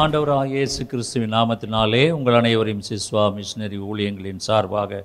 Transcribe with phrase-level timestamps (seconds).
[0.00, 5.00] ஆண்டவராக இயேசு கிறிஸ்துவின் நாமத்தினாலே உங்கள் அனைவரையும் சிஸ்வா மிஷினரி ஊழியங்களின் சார்பாக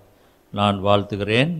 [0.52, 1.54] நான் வாழ்த்துகிறேன்.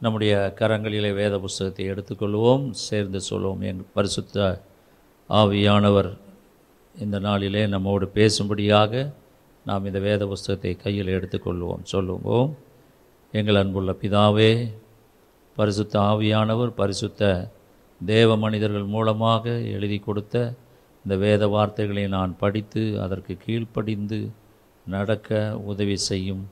[0.00, 2.64] நம்முடைய கரங்களிலே வேத புஸ்தகத்தை எடுத்துக்கொள்வோம்.
[2.70, 4.64] சேர்ந்து சொல்லுவோம் என் பரிசுத்த
[5.28, 6.10] ஆவியானவர்
[6.98, 9.12] இந்த நாளிலே நம்மோடு பேசும்படியாக
[9.66, 11.82] நாம் இந்த வேத புஸ்தகத்தை கையில் எடுத்துக்கொள்வோம்.
[11.82, 12.50] சொல்லுவோம்.
[13.32, 14.52] எங்கள் அன்புள்ள பிதாவே
[15.56, 17.30] பரிசுத்த ஆவியானவர் பரிசுத்த
[18.00, 19.44] தேவ மனிதர்கள் மூலமாக
[19.76, 20.54] எழுதி கொடுத்த
[21.04, 24.30] இந்த வேத வார்த்தைகளை நான் படித்து அதற்கு கீழ்ப்படிந்து
[24.86, 26.48] நடக்க உதவி செய்யும்.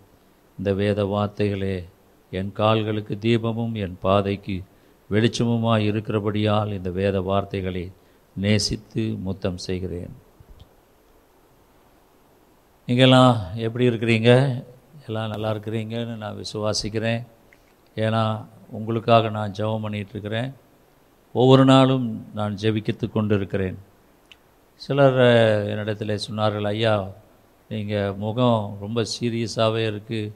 [0.58, 1.84] இந்த வேத வார்த்தைகளே
[2.30, 4.62] என் கால்களுக்கு தீபமும் என் பாதைக்கு
[5.10, 7.92] வெளிச்சமுமாய் இருக்கிறபடியால் இந்த வேத வார்த்தைகளை
[8.36, 10.14] நேசித்து முத்தம் செய்கிறேன்.
[12.88, 14.30] நீங்கள்லாம் எப்படி இருக்கிறீங்க?
[15.06, 17.26] எல்லாம் நல்லா இருக்கிறீங்கன்னு நான் விசுவாசிக்கிறேன்.
[17.94, 20.50] ஏன்னா உங்களுக்காக நான் ஜெபம் பண்ணிகிட்ருக்கிறேன்
[21.32, 23.78] ஒவ்வொரு நாளும் நான் ஜெபிக்கத்து கொண்டு இருக்கிறேன்
[24.84, 25.16] சிலர்
[25.70, 26.92] என்னிடத்தில் சொன்னார்கள் ஐயா
[27.70, 30.34] நீங்கள் முகம் ரொம்ப சீரியஸாகவே இருக்குது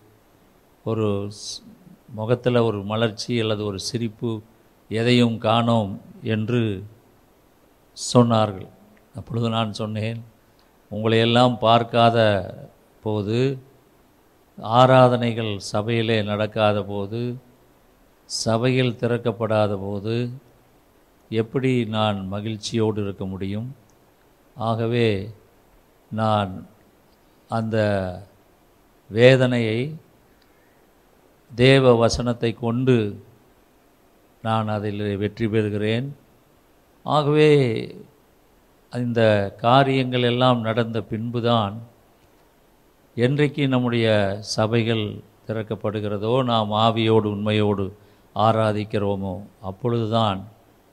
[0.90, 1.06] ஒரு
[2.18, 4.30] முகத்தில் ஒரு மலர்ச்சி அல்லது ஒரு சிரிப்பு
[4.90, 5.92] எதையும் காணோம்
[6.34, 6.62] என்று
[7.96, 8.68] சொன்னார்கள்.
[9.18, 10.20] அப்பொழுது நான் சொன்னேன்
[10.90, 12.18] உங்களையெல்லாம் பார்க்காத
[13.04, 13.38] போது
[14.78, 17.20] ஆராதனைகள் சபையிலே நடக்காத போது
[18.28, 20.16] சபையில் திறக்கப்படாத போது
[21.30, 23.68] எப்படி நான் மகிழ்ச்சியோடு இருக்க முடியும்?
[24.56, 25.08] ஆகவே
[26.10, 26.52] நான்
[27.50, 27.76] அந்த
[29.10, 29.78] வேதனையை
[31.50, 32.96] தேவ வசனத்தை கொண்டு
[34.42, 36.06] நான் அதில் வெற்றி பெறுகிறேன்.
[37.06, 37.50] ஆகவே
[38.92, 39.22] இந்த
[39.56, 41.74] காரியங்கள் எல்லாம் நடந்த பின்புதான்
[43.16, 44.06] என்றைக்கு நம்முடைய
[44.56, 45.04] சபைகள்
[45.46, 47.86] திறக்கப்படுகிறதோ நாம் ஆவியோடு உண்மையோடு
[48.36, 50.40] ஆராதிக்கிறோமோ அப்பொழுதுதான்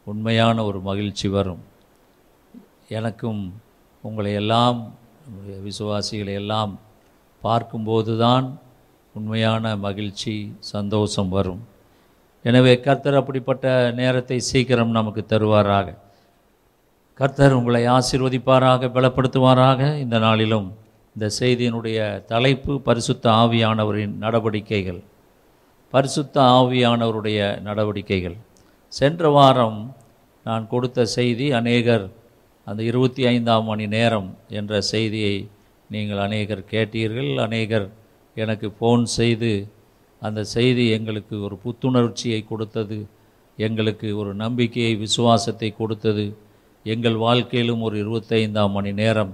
[0.07, 1.61] உண்மையான ஒரு மகிழ்ச்சி வரும்.
[2.97, 3.41] எனக்கும்
[4.01, 4.77] உங்களை எல்லாம்
[5.23, 6.71] நம்முடைய விசுவாசிகளை எல்லாம்
[7.41, 8.45] பார்க்கும்போது தான்
[9.13, 11.61] உண்மையான மகிழ்ச்சி சந்தோஷம் வரும்.
[12.45, 15.87] எனவே கர்த்தர் அப்படிப்பட்ட நேரத்தை சீக்கிரம் நமக்கு தருவாராக.
[17.13, 19.81] கர்த்தர் உங்களை ஆசீர்வதிப்பாராக பலப்படுத்துவாராக.
[19.97, 20.67] இந்த நாளிலும்
[21.15, 25.01] இந்த செய்தியினுடைய தலைப்பு பரிசுத்த ஆவியானவரின் நடவடிக்கைகள்.
[25.93, 28.37] பரிசுத்த ஆவியானவருடைய நடவடிக்கைகள்.
[28.93, 29.79] சென்ற வாரம்
[30.45, 32.05] நான் கொடுத்த செய்தி அநேகர்
[32.69, 35.35] அந்த இருபத்தி ஐந்தாம் மணி நேரம் என்ற செய்தியை
[35.93, 37.31] நீங்கள் அநேகர் கேட்டீர்கள்.
[37.45, 37.87] அநேகர்
[38.35, 39.51] எனக்கு ஃபோன் செய்து
[40.21, 42.97] அந்த செய்தி எங்களுக்கு ஒரு புத்துணர்ச்சியை கொடுத்தது
[43.57, 46.25] எங்களுக்கு ஒரு நம்பிக்கையை விசுவாசத்தை கொடுத்தது.
[46.85, 49.31] எங்கள் வாழ்க்கையிலும் ஒரு இருபத்தைந்தாம் மணி நேரம்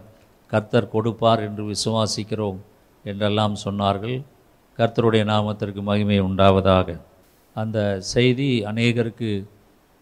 [0.52, 2.59] கர்த்தர் கொடுப்பார் என்று விசுவாசிக்கிறோம்
[3.06, 4.17] என்றெல்லாம் சொன்னார்கள்.
[4.79, 6.88] கர்த்தருடைய நாமத்திற்கு மகிமை உண்டாவதாக.
[7.56, 7.79] அந்த
[8.13, 9.29] செய்தி அநேகருக்கு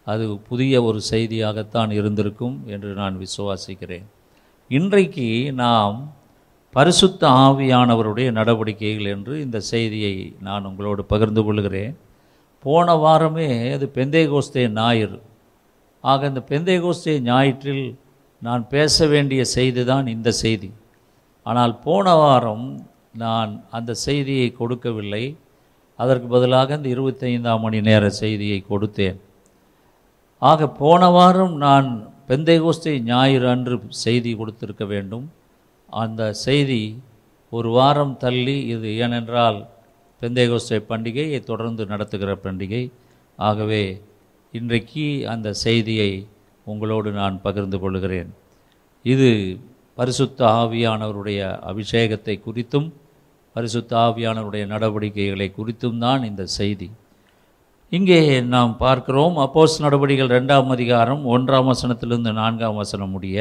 [0.06, 4.06] அது புதிய ஒரு செய்தியாகத்தான் இருந்திருக்கும் என்று நான் விசுவாசிக்கிறேன்.
[4.70, 5.96] இன்றைக்கு நாம்
[6.74, 11.94] பரிசுத்த ஆவியானவருடைய நடவடிக்கைகள் என்று இந்த செய்தியை நான் உங்களோடு பகிர்ந்து கொள்கிறேன்.
[12.64, 15.18] போன வாரமே அது பெந்தேகோஸ்தே ஞாயிறு.
[16.00, 17.84] ஆக இந்த பெந்தேகோஸ்தே ஞாயிற்றில்
[18.42, 20.70] நான் பேச வேண்டிய செய்தி தான் இந்த செய்தி.
[21.42, 22.66] ஆனால் போன வாரம்
[23.22, 25.24] நான் அந்த செய்தியை கொடுக்கவில்லை.
[25.98, 29.18] அதற்கு பதிலாக இந்த இருபத்தைந்தாம் மணி நேர செய்தியை கொடுத்தேன்.
[30.42, 31.88] ஆக போன வாரம் நான்
[32.28, 35.26] பெந்தைகோஸ்தை ஞாயிறு அன்று செய்தி கொடுத்திருக்க வேண்டும்.
[35.88, 36.82] அந்த செய்தி
[37.50, 39.58] ஒரு வாரம் தள்ளி இது ஏனென்றால்
[40.22, 42.82] பெந்தைகோஸ்தை பண்டிகையை தொடர்ந்து நடத்துகிற பண்டிகை.
[43.38, 43.82] ஆகவே
[44.52, 46.10] இன்றைக்கு அந்த செய்தியை
[46.66, 48.30] உங்களோடு நான் பகிர்ந்து கொள்கிறேன்.
[49.04, 49.30] இது
[49.94, 51.40] பரிசுத்த ஆவியானவருடைய
[51.70, 52.88] அபிஷேகத்தை குறித்தும்
[53.56, 56.90] பரிசுத்த ஆவியானவருடைய நடவடிக்கைகளை குறித்தும் தான் இந்த செய்தி.
[57.96, 58.18] இங்கே
[58.52, 63.36] நாம் பார்க்கிறோம் அப்போஸ் நடவடிக்கைகள் ரெண்டாம் அதிகாரம் ஒன்றாம் வசனத்திலிருந்து நான்காம் வசனம் முடிய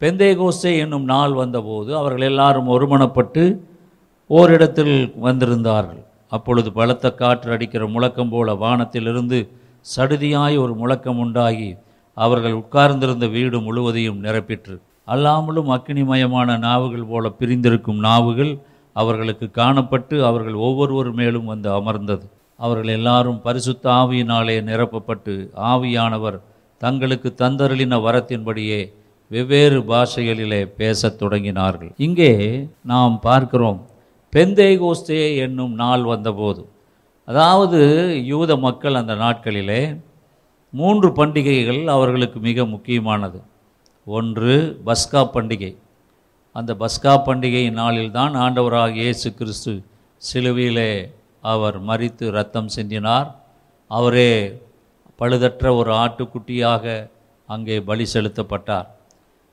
[0.00, 3.42] பெந்தேகோஸ்தே என்னும் நாள் வந்தபோது அவர்கள் எல்லாரும் ஒருமணப்பட்டு
[4.30, 4.94] ஓரிடத்தில்
[5.26, 6.00] வந்திருந்தார்கள்.
[6.36, 9.40] அப்பொழுது பலத்த காற்று அடிக்கிற முழக்கம் போல வானத்திலிருந்து
[9.96, 11.70] சடுதியாய் ஒரு முழக்கம் உண்டாகி
[12.16, 14.76] அவர்கள் உட்கார்ந்திருந்த வீடு முழுவதையும் நிரப்பிற்று.
[15.14, 18.52] அல்லாமலும் அக்னிமயமான நாவுகள் போல பிரிந்திருக்கும் நாவுகள்
[18.96, 22.26] அவர்களுக்கு காணப்பட்டு அவர்கள் ஒவ்வொருவர் மேலும் வந்து அமர்ந்தது.
[22.58, 25.34] அவர்கள் எல்லாரும் பரிசுத்த ஆவியினாலே நிரப்பப்பட்டு
[25.72, 26.38] ஆவியானவர்
[26.78, 28.80] தங்களுக்கு தந்தருளின வரத்தின்படியே
[29.30, 31.90] வெவ்வேறு பாஷைகளிலே பேசத் தொடங்கினார்கள்.
[31.96, 32.32] இங்கே
[32.84, 33.80] நாம் பார்க்கிறோம்
[34.32, 36.62] பெந்தேகோஸ்தே என்னும் நாள் வந்தபோது.
[37.24, 37.80] அதாவது
[38.24, 39.82] யூத மக்கள் அந்த நாட்களிலே
[40.70, 43.38] மூன்று பண்டிகைகள் அவர்களுக்கு மிக முக்கியமானது.
[44.06, 44.54] ஒன்று
[44.86, 45.72] பஸ்கா பண்டிகை.
[46.56, 49.74] அந்த பஸ்கா பண்டிகை நாளில்தான் ஆண்டவராக இயேசு கிறிஸ்து
[50.22, 50.90] சிலுவையிலே
[51.42, 53.28] அவர் மறித்து ரத்தம் செஞ்சினார்
[53.90, 54.32] அவரே
[55.20, 57.10] பழுதற்ற ஒரு ஆட்டுக்குட்டியாக
[57.48, 58.88] அங்கே பலி செலுத்தப்பட்டார்.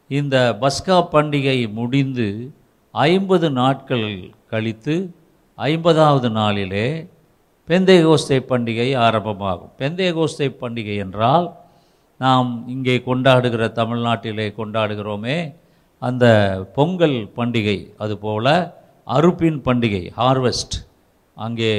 [0.08, 2.28] இந்த பஸ்கா பண்டிகை முடிந்து
[2.92, 4.08] ஐம்பது நாட்கள்
[4.50, 4.96] கழித்து
[5.58, 6.88] ஐம்பதாவது நாளிலே
[7.70, 9.72] பெந்தேகோஸ்தை பண்டிகை ஆரம்பமாகும்.
[9.80, 11.48] பெந்தேகோஸ்தை பண்டிகை என்றால்
[12.18, 15.38] நாம் இங்கே கொண்டாடுகிற தமிழ்நாட்டிலே கொண்டாடுகிறோமே
[16.02, 16.26] அந்த
[16.76, 18.54] பொங்கல் பண்டிகை அதுபோல
[19.08, 20.76] அறுப்பின் பண்டிகை ஹார்வெஸ்ட்
[21.36, 21.74] அங்கே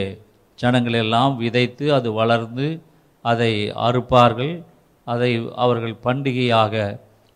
[0.58, 2.66] ஜனங்கள் எல்லாம் விதைத்து அது வளர்ந்து
[3.24, 3.52] அதை
[3.86, 4.54] அறுப்பார்கள்.
[5.06, 5.30] அதை
[5.64, 6.74] அவர்கள் பண்டிகையாக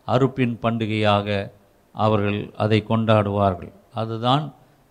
[0.08, 1.28] அறுப்பின் பண்டிகையாக
[1.94, 3.72] அவர்கள் அதை கொண்டாடுவார்கள்.
[4.00, 4.44] அதுதான்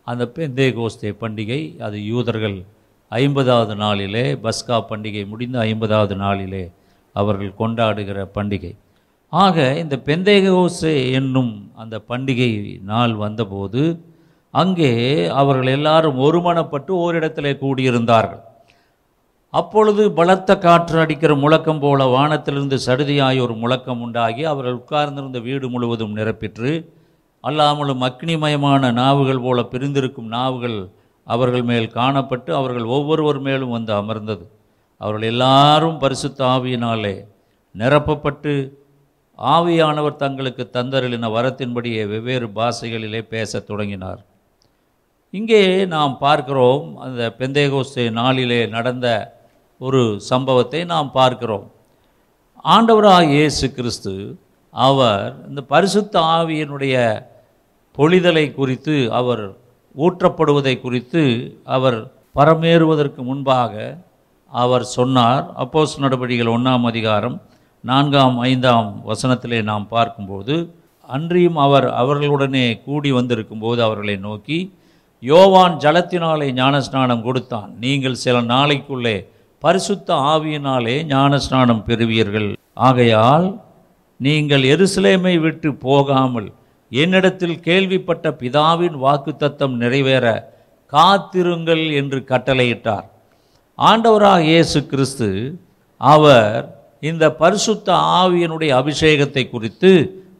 [0.07, 1.61] அந்த பெந்தே கோஸ்தே பண்டிகை.
[1.85, 2.57] அது யூதர்கள்
[3.11, 6.63] ஐம்பதாவது நாளிலே பஸ்கா பண்டிகை முடிந்த ஐம்பதாவது நாளிலே
[7.15, 8.73] அவர்கள் கொண்டாடுகிற பண்டிகை.
[9.33, 12.51] ஆக இந்த பெந்தேகோசே என்னும் அந்த பண்டிகை
[12.91, 13.81] நாள் வந்தபோது
[14.51, 18.41] அங்கே அவர்கள் எல்லாரும் ஒருமனப்பட்டு ஓரிடத்திலே கூடியிருந்தார்கள்.
[19.49, 26.15] அப்பொழுது பலத்த காற்று அடிக்கிற முழக்கம் போல வானத்திலிருந்து சடுதியாய் ஒரு முழக்கம் உண்டாகி அவர்கள் உட்கார்ந்திருந்த வீடு முழுவதும்
[26.15, 26.71] நிரப்பிற்று.
[27.43, 30.89] அல்லாமலும் அக்னிமயமான நாவுகள் போல பிரிந்திருக்கும் நாவுகள்
[31.23, 34.51] அவர்கள் மேல் காணப்பட்டு அவர்கள் ஒவ்வொருவர் மேலும் வந்து அமர்ந்தது.
[34.97, 37.15] அவர்கள் எல்லாரும் பரிசுத்த ஆவியினாலே
[37.77, 38.71] நிரப்பப்பட்டு
[39.39, 44.25] ஆவியானவர் தங்களுக்கு தந்தருளின வரத்தின்படியே வெவ்வேறு பாஷைகளிலே பேசத் தொடங்கினார்.
[45.33, 49.07] இங்கே நாம் பார்க்கிறோம் அந்த பெந்தேகோஸ்து நாளிலே நடந்த
[49.81, 51.65] ஒரு சம்பவத்தை நாம் பார்க்கிறோம்.
[52.65, 54.13] ஆண்டவராக இயேசு கிறிஸ்து
[54.73, 56.95] அவர் இந்த பரிசுத்த ஆவியினுடைய
[57.97, 59.43] பொழிதலை குறித்து அவர்
[59.95, 61.23] ஊற்றப்படுவதை குறித்து
[61.75, 61.99] அவர்
[62.35, 63.73] பரமேறுவதற்கு முன்பாக
[64.51, 65.45] அவர் சொன்னார்.
[65.63, 67.37] அப்போஸ் நடவடிக்கைகள் ஒன்றாம் அதிகாரம்
[67.83, 70.55] நான்காம் ஐந்தாம் வசனத்திலே நாம் பார்க்கும்போது
[71.09, 74.59] அன்றியும் அவர் அவர்களுடனே கூடி வந்திருக்கும்போது அவர்களை நோக்கி
[75.23, 77.69] யோவான் ஜலத்தினாலே ஞானஸ்நானம் கொடுத்தான்.
[77.83, 79.17] நீங்கள் சில நாளைக்குள்ளே
[79.63, 82.49] பரிசுத்த ஆவியினாலே ஞானஸ்நானம் பெறுவீர்கள்.
[82.87, 83.47] ஆகையால்
[84.19, 86.47] நீங்கள் எருசலேமை விட்டு போகாமல்
[86.91, 90.25] என்னிடத்தில் கேள்விப்பட்ட பிதாவின் வாக்குத்தத்தம் நிறைவேற
[90.93, 93.07] காத்திருங்கள் என்று கட்டளையிட்டார்.
[93.79, 95.29] ஆண்டவராக இயேசு கிறிஸ்து
[96.01, 96.57] அவர்
[97.09, 97.89] இந்த பரிசுத்த
[98.21, 99.91] ஆவியனுடைய அபிஷேகத்தை குறித்து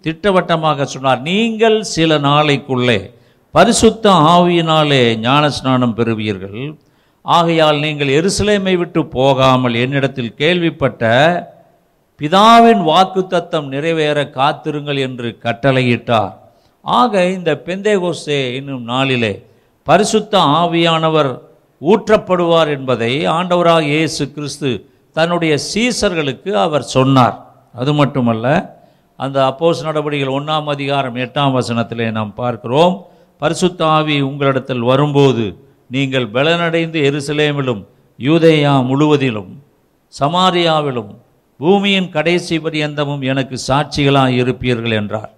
[0.05, 1.21] திட்டவட்டமாக சொன்னார்.
[1.31, 2.99] நீங்கள் சில நாளைக்குள்ளே
[3.55, 6.59] பரிசுத்த ஆவியினாலே ஞானஸ்நானம் பெறுவீர்கள்.
[7.25, 11.03] ஆகையால் நீங்கள் எருசலேமை விட்டு போகாமல் என்னிடத்தில் கேள்விப்பட்ட
[12.19, 16.33] பிதாவின் வாக்குத்தத்தம் நிறைவேற காத்திருங்கள் என்று கட்டளையிட்டார்.
[16.85, 19.33] ஆக இந்த பெந்தேகோசே என்னும் நாளிலே
[19.87, 21.31] பரிசுத்த ஆவியானவர்
[21.81, 24.71] ஊற்றப்படுவார் என்பதை ஆண்டவராக இயேசு கிறிஸ்து
[25.15, 27.37] தன்னுடைய சீசர்களுக்கு அவர் சொன்னார்.
[27.73, 28.47] அது மட்டுமல்ல
[29.19, 32.93] அந்த அப்போஸ் நடவடிக்கைகள் ஒன்றாம் அதிகாரம் எட்டாம் வசனத்திலே நாம் பார்க்கிறோம்.
[33.39, 35.45] பரிசுத்த ஆவி உங்களிடத்தில் வரும்போது
[35.89, 37.85] நீங்கள் பலனடைந்து எருசலேமிலும்
[38.17, 39.51] யூதேயா முழுவதிலும்
[40.19, 41.11] சமாரியாவிலும்
[41.57, 45.31] பூமியின் கடைசி பரியந்தமும் எனக்கு சாட்சிகளாக இருப்பீர்கள் என்றார்.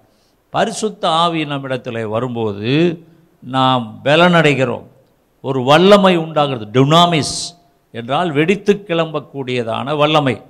[0.50, 2.72] பரிசுத்த ஆவி நம்மிடத்தில் வரும்போது
[3.40, 4.88] நாம் பலனடைகிறோம்.
[5.42, 6.66] ஒரு வல்லமை உண்டாகிறது.
[6.72, 7.36] டுனாமிஸ்
[7.92, 10.42] என்றால் வெடித்து கிளம்பக்கூடியதான வல்லமை.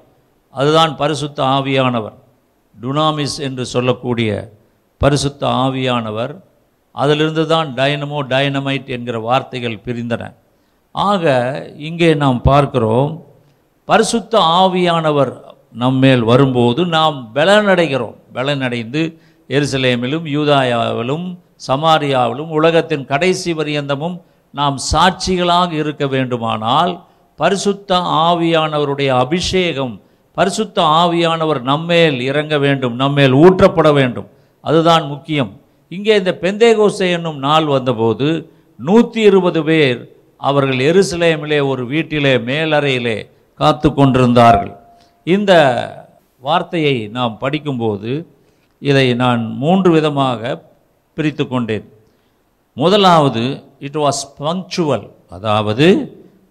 [0.50, 2.18] அதுதான் பரிசுத்த ஆவியானவர்.
[2.81, 4.31] டுனாமிஸ் என்று சொல்லக்கூடிய
[4.98, 6.34] பரிசுத்த ஆவியானவர்
[6.95, 10.24] அதிலிருந்து தான் டைனமோ டைனமைட் என்கிற வார்த்தைகள் பிரிந்தன.
[10.91, 11.25] ஆக
[11.77, 13.12] இங்கே நாம் பார்க்கிறோம்
[13.86, 15.31] பரிசுத்த ஆவியானவர்
[15.74, 18.17] நம்மேல் வரும்போது நாம் பலனடைகிறோம்.
[18.33, 19.01] பலனடைந்து
[19.50, 21.25] எருசலேமிலும் யூதாயாவிலும்
[21.67, 24.17] சமாரியாவிலும் உலகத்தின் கடைசி பரியந்தமும்
[24.53, 26.93] நாம் சாட்சிகளாக இருக்க வேண்டுமானால்
[27.39, 29.93] பரிசுத்த ஆவியானவருடைய அபிஷேகம்
[30.38, 34.27] பரிசுத்த ஆவியானவர் நம்மேல் இறங்க வேண்டும் நம்மேல் ஊற்றப்பட வேண்டும்.
[34.63, 35.51] அதுதான் முக்கியம்.
[35.91, 38.27] இங்கே இந்த பெந்தேகோசை என்னும் நாள் வந்தபோது
[38.79, 40.00] நூற்றி இருபது பேர்
[40.41, 43.17] அவர்கள் எருசலேமிலே ஒரு வீட்டிலே மேலறையிலே
[43.60, 44.71] காத்து கொண்டிருந்தார்கள்.
[45.27, 45.53] இந்த
[46.43, 48.12] வார்த்தையை நாம் படிக்கும்போது
[48.81, 50.41] இதை நான் மூன்று விதமாக
[51.17, 51.86] பிரித்து கொண்டேன்.
[52.77, 53.43] முதலாவது
[53.88, 55.05] இட் வாஸ் பங்க்சுவல்
[55.36, 55.88] அதாவது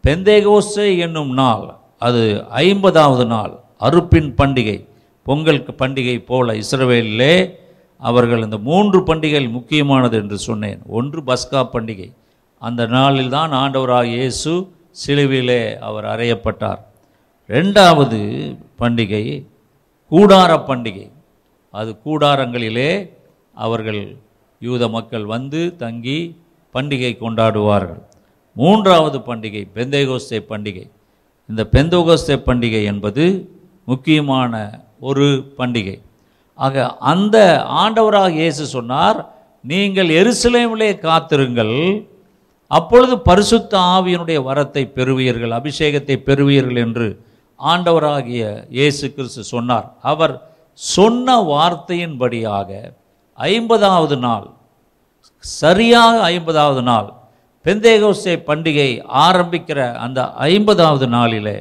[0.05, 1.65] பெந்தேகோசை என்னும் நாள்
[2.07, 2.23] அது
[2.67, 3.55] ஐம்பதாவது நாள்
[3.87, 4.79] அறுப்பின் பண்டிகை
[5.27, 7.35] பொங்கல் பண்டிகை போல இஸ்ரவேலிலே
[8.09, 10.81] அவர்கள் இந்த மூன்று பண்டிகைகள் முக்கியமானது என்று சொன்னேன்.
[10.99, 12.09] ஒன்று பஸ்கா பண்டிகை.
[12.59, 14.53] அந்த நாளில் தான் ஆண்டவராக இயேசு
[15.03, 16.81] சிலுவிலே அவர் அறையப்பட்டார்.
[17.49, 18.21] ரெண்டாவது
[18.79, 19.25] பண்டிகை
[20.11, 21.07] கூடார பண்டிகை.
[21.75, 22.91] அது கூடாரங்களிலே
[23.55, 24.17] அவர்கள்
[24.61, 26.19] யூத மக்கள் வந்து தங்கி
[26.75, 28.03] பண்டிகை கொண்டாடுவார்கள்.
[28.53, 30.85] மூன்றாவது பண்டிகை பெந்தேகோஸ்தே பண்டிகை.
[31.49, 33.25] இந்த பெந்தோகோஸ்தே பண்டிகை என்பது
[33.85, 34.55] முக்கியமான
[35.01, 35.27] ஒரு
[35.59, 35.97] பண்டிகை.
[36.67, 37.37] ஆக அந்த
[37.83, 39.19] ஆண்டவராக இயேசு சொன்னார்
[39.65, 41.77] நீங்கள் எருசலேமிலே காத்திருங்கள்
[42.71, 47.09] அப்பொழுது பரிசுத்த ஆவியனுடைய வரத்தை பெறுவீர்கள் அபிஷேகத்தை பெறுவீர்கள் என்று
[47.61, 48.43] ஆண்டவராகிய
[48.77, 49.87] இயேசு கிறிஸ்து சொன்னார்.
[50.11, 50.35] அவர்
[50.79, 52.71] சொன்ன வார்த்தையின்படியாக
[53.39, 54.47] ஐம்பதாவது நாள்
[55.45, 57.09] சரியாக ஐம்பதாவது நாள்
[57.67, 58.91] பெந்தேகோசே பண்டிகை
[59.27, 60.21] ஆரம்பிக்கிற அந்த
[60.53, 61.57] ஐம்பதாவது நாளிலே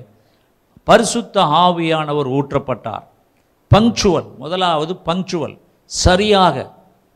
[0.88, 3.06] பரிசுத்த ஆவியானவர் ஊற்றப்பட்டார்.
[3.76, 6.56] பங்க்சுவல் முதலாவது பங்க்சுவல் சரியாக.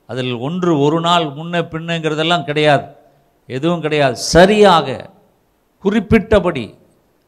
[0.06, 2.86] அதில் ஒன்று ஒரு நாள் முன்ன பின்னுங்கிறதெல்லாம் கிடையாது.
[3.46, 4.16] எதுவும் கிடையாது.
[4.16, 5.10] சரியாக.
[5.84, 6.66] குறிப்பிட்டபடி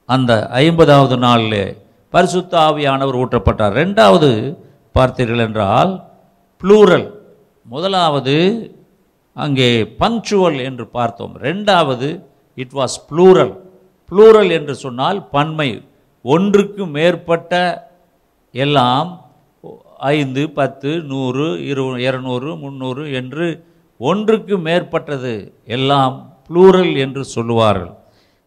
[0.05, 1.77] அந்த ஐம்பதாவது நாளில்
[2.10, 3.74] பரிசுத்த ஆவியானவர் ஊற்றப்பட்டார்.
[3.82, 4.29] ரெண்டாவது
[4.94, 5.91] பார்த்தீர்கள் என்றால்
[6.63, 7.08] ப்ளூரல்
[7.63, 8.36] முதலாவது
[9.34, 11.34] அங்கே பங்க்சுவல் என்று பார்த்தோம்.
[11.41, 12.10] ரெண்டாவது
[12.55, 13.53] இட் வாஸ் ப்ளூரல்
[14.10, 15.70] ப்ளூரல் என்று சொன்னால் பன்மை.
[16.22, 17.53] ஒன்றுக்கு மேற்பட்ட
[18.56, 19.10] எல்லாம்
[20.14, 23.46] ஐந்து பத்து நூறு இரு இரநூறு முந்நூறு என்று
[24.00, 25.34] ஒன்றுக்கு மேற்பட்டது.
[25.68, 26.16] எல்லாம்
[26.48, 27.94] ப்ளூரல் என்று சொல்லுவார்கள்.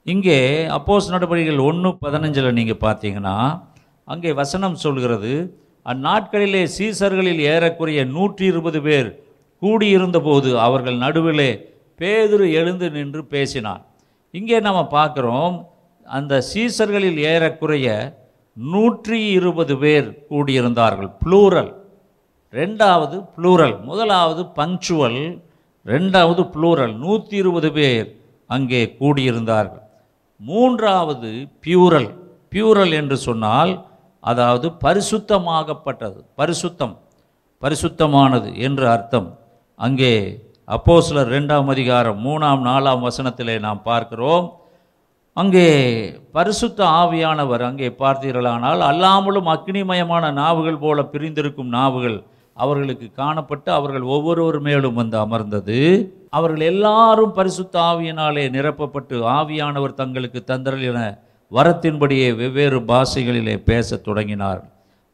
[0.07, 0.38] இங்கே
[0.77, 3.37] அப்போஸ் நடவடிக்கைகள் ஒன்று பதினஞ்சில் நீங்கள் பார்த்தீங்கன்னா
[4.09, 5.33] அங்கே வசனம் சொல்கிறது
[5.87, 9.11] அந்நாட்களிலே சீசர்களில் ஏறக்குறைய நூற்றி இருபது பேர்
[9.62, 11.50] கூடியிருந்தபோது அவர்கள் நடுவிலே
[12.00, 13.83] பேதுரு எழுந்து நின்று பேசினான்
[14.35, 15.55] இங்கே நம்ம பார்க்குறோம்
[16.07, 17.88] அந்த சீசர்களில் ஏறக்குறைய
[18.59, 21.11] நூற்றி இருபது பேர் கூடியிருந்தார்கள்.
[21.25, 21.73] ப்ளூரல்
[22.53, 25.43] ரெண்டாவது ப்ளூரல் முதலாவது பங்க்சுவல்
[25.87, 28.09] ரெண்டாவது ப்ளூரல் நூற்றி இருபது பேர்
[28.47, 29.85] அங்கே கூடியிருந்தார்கள்.
[30.37, 31.31] மூன்றாவது
[31.67, 32.11] பியூரல்
[32.53, 33.87] பியூரல் என்று சொன்னால்
[34.21, 36.19] அதாவது பரிசுத்தமாகப்பட்டது.
[36.37, 36.97] பரிசுத்தம்.
[37.62, 39.38] பரிசுத்தமானது என்று அர்த்தம்.
[39.75, 40.15] அங்கே
[40.69, 44.47] அப்போஸ்லர் ரெண்டாம் அதிகாரம் மூணாம் நாலாம் வசனத்திலே நாம் பார்க்கிறோம்.
[45.38, 45.68] அங்கே
[46.33, 52.16] பரிசுத்த ஆவியானவர் அங்கே பார்த்தீர்களானால் அல்லாமலும் அக்னிமயமான நாவுகள் போல பிரிந்திருக்கும் நாவுகள்
[52.54, 55.78] அவர்களுக்கு காணப்பட்டு அவர்கள் ஒவ்வொருவர் மேலும் வந்து அமர்ந்தது.
[56.30, 61.18] அவர்கள் எல்லாரும் பரிசுத்த ஆவியினாலே நிரப்பப்பட்டு ஆவியானவர் தங்களுக்கு தந்தரலின
[61.52, 64.62] வரத்தின்படியே வெவ்வேறு பாஷைகளிலே பேசத் தொடங்கினார்.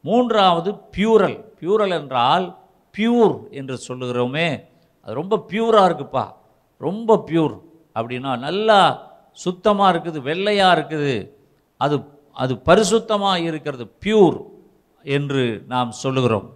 [0.01, 1.37] மூன்றாவது பியூரல்.
[1.61, 2.57] பியூரல் என்றால்
[2.97, 4.49] பியூர் என்று சொல்லுகிறோமே.
[5.01, 6.25] அது ரொம்ப பியூராக இருக்குப்பா.
[6.77, 7.55] ரொம்ப பியூர்
[7.95, 8.79] அப்படின்னா நல்லா
[9.43, 11.15] சுத்தமாக இருக்குது வெள்ளையாக இருக்குது.
[11.81, 11.95] அது
[12.43, 14.37] அது பரிசுத்தமாக இருக்கிறது பியூர்
[15.05, 16.47] என்று நாம் சொல்லுகிறோம்.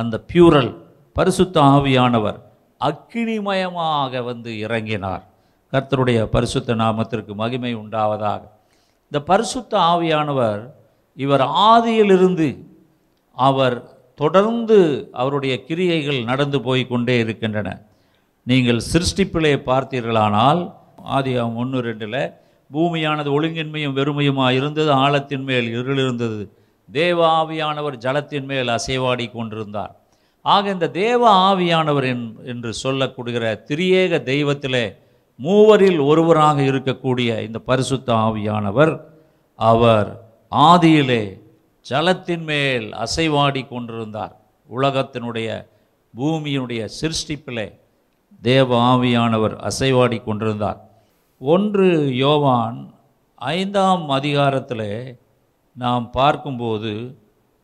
[0.00, 0.70] அந்த பியூரல்
[1.16, 2.38] பரிசுத்த ஆவியானவர்
[2.80, 5.24] அக்கினிமயமாக வந்து இறங்கினார்.
[5.72, 8.42] கர்த்தருடைய பரிசுத்த நாமத்திற்கு மகிமை உண்டாவதாக.
[9.08, 10.62] இந்த பரிசுத்த ஆவியானவர்
[11.24, 12.48] இவர் ஆதியிலிருந்து
[13.36, 13.76] அவர்
[14.20, 14.78] தொடர்ந்து
[15.20, 17.68] அவருடைய கிரியைகள் நடந்து போய் கொண்டே இருக்கின்றன.
[18.50, 20.62] நீங்கள் சிருஷ்டிப்பிலே பார்த்தீர்களானால்
[21.08, 22.34] ஆதியாகம் ஒன்று ரெண்டில்
[22.72, 26.52] பூமியானது ஒழுங்கின்மையும் வெறுமையுமாக இருந்தது ஆழத்தின் மேல் இருள் இருந்தது
[26.92, 29.96] தேவ ஆவியானவர் ஜலத்தின் மேல் அசைவாடி கொண்டிருந்தார்.
[30.42, 34.96] ஆக இந்த தேவ ஆவியானவர் என்- என்று சொல்லக்கூடுகிற திரியேக தெய்வத்திலே
[35.36, 39.00] மூவரில் ஒருவராக இருக்கக்கூடிய இந்த பரிசுத்த ஆவியானவர்
[39.56, 41.40] அவர் ஆதியிலே
[41.80, 44.36] ஜலத்தின் மேல் அசைவாடி கொண்டிருந்தார்.
[44.76, 45.66] உலகத்தினுடைய
[46.16, 47.78] பூமியினுடைய சிருஷ்டிப்பிலே
[48.42, 50.87] தேவ ஆவியானவர் அசைவாடி கொண்டிருந்தார்.
[51.40, 52.94] ஒன்று யோவான்
[53.34, 55.18] ஐந்தாம் அதிகாரத்தில்
[55.74, 57.18] நாம் பார்க்கும்போது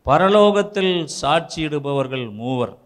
[0.05, 2.77] பரலோகத்தில் சாட்சியிடுபவர்கள் மூவர்.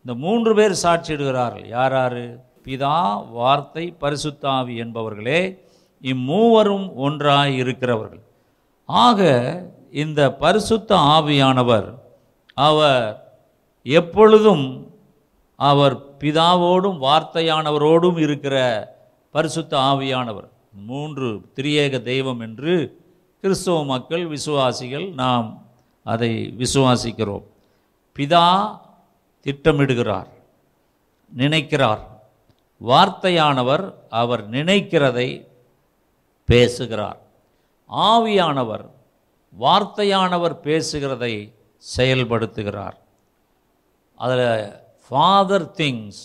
[0.00, 1.66] இந்த மூன்று பேர் சாட்சியிடுகிறார்கள்.
[1.66, 2.44] யார் யார்?
[2.64, 5.58] பிதா வார்த்தை பரிசுத்தாவி என்பவர்களே
[6.02, 8.22] இம்மூவரும் ஒன்றாய் இருக்கிறவர்கள்.
[8.86, 9.20] ஆக
[9.90, 11.98] இந்த பரிசுத்த ஆவியானவர்
[12.54, 13.34] அவர்
[13.82, 14.94] எப்பொழுதும்
[15.56, 18.56] அவர் பிதாவோடும் வார்த்தையானவரோடும் இருக்கிற
[19.32, 23.00] பரிசுத்த ஆவியானவர் மூன்று திரியேக தெய்வம் என்று
[23.40, 25.66] கிறிஸ்தவ மக்கள் விசுவாசிகள் நாம்
[26.04, 27.42] அதை விசுவாசிக்கிறோம்.
[28.16, 28.78] பிதா
[29.44, 30.26] திட்டமிடுகிறார்
[31.32, 32.22] நினைக்கிறார்.
[32.86, 35.46] வார்த்தையானவர் அவர் நினைக்கிறதை
[36.44, 37.20] பேசுகிறார்.
[37.90, 38.90] ஆவியானவர்
[39.60, 41.52] வார்த்தையானவர் பேசுகிறதை
[41.96, 42.98] செயல்படுத்துகிறார்.
[44.14, 44.72] அதில்
[45.08, 46.22] Father thinks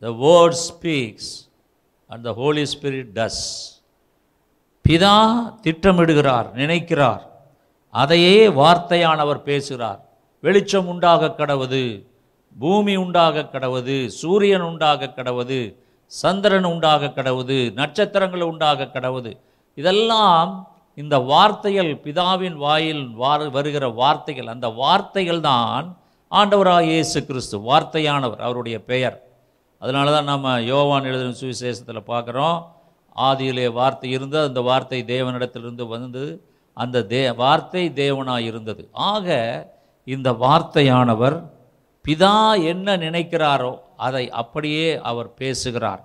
[0.00, 1.45] the Word speaks
[2.10, 3.42] and the Holy Spirit does
[4.84, 5.14] பிதா
[5.64, 7.22] திட்டமிடுகிறார் நினைக்கிறார்.
[7.90, 10.00] அதையே வார்த்தையானவர் பேசுகிறார்.
[10.40, 12.06] வெளிச்சம் உண்டாக கடவுது
[12.56, 15.60] பூமி உண்டாக கடவுது சூரியன் உண்டாக கடவுது
[16.06, 19.32] சந்திரன் உண்டாக கடவுது நட்சத்திரங்கள் உண்டாக கடவுது.
[19.74, 20.50] இதெல்லாம்
[20.94, 24.46] இந்த வார்த்தைகள் பிதாவின் வாயில் வார வருகிற வார்த்தைகள்.
[24.46, 25.86] அந்த வார்த்தைகள் தான்
[26.32, 29.16] ஆண்டவராக இயேசு கிறிஸ்து வார்த்தையானவர் அவருடைய பெயர்.
[29.82, 32.58] அதனால தான் நம்ம யோவான் எழுதின சுவிசேஷத்தில் பார்க்குறோம்.
[33.16, 36.30] ஆதியிலே வார்த்தை இருந்தது அந்த வார்த்தை தேவனிடத்திலிருந்து வந்தது
[36.76, 38.82] அந்த தே வார்த்தை தேவனாக இருந்தது.
[39.10, 39.28] ஆக
[40.06, 41.36] இந்த வார்த்தையானவர்
[42.04, 42.34] பிதா
[42.72, 43.72] என்ன நினைக்கிறாரோ
[44.06, 46.02] அதை அப்படியே அவர் பேசுகிறார்.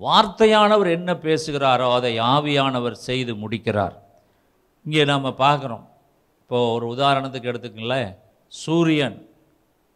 [0.00, 3.96] வார்த்தையானவர் என்ன பேசுகிறாரோ அதை ஆவியானவர் செய்து முடிக்கிறார்.
[4.86, 5.84] இங்கே நம்ம பார்க்குறோம்.
[6.42, 8.10] இப்போ ஒரு உதாரணத்துக்கு எடுத்துக்கங்களேன்.
[8.52, 9.18] சூரியன்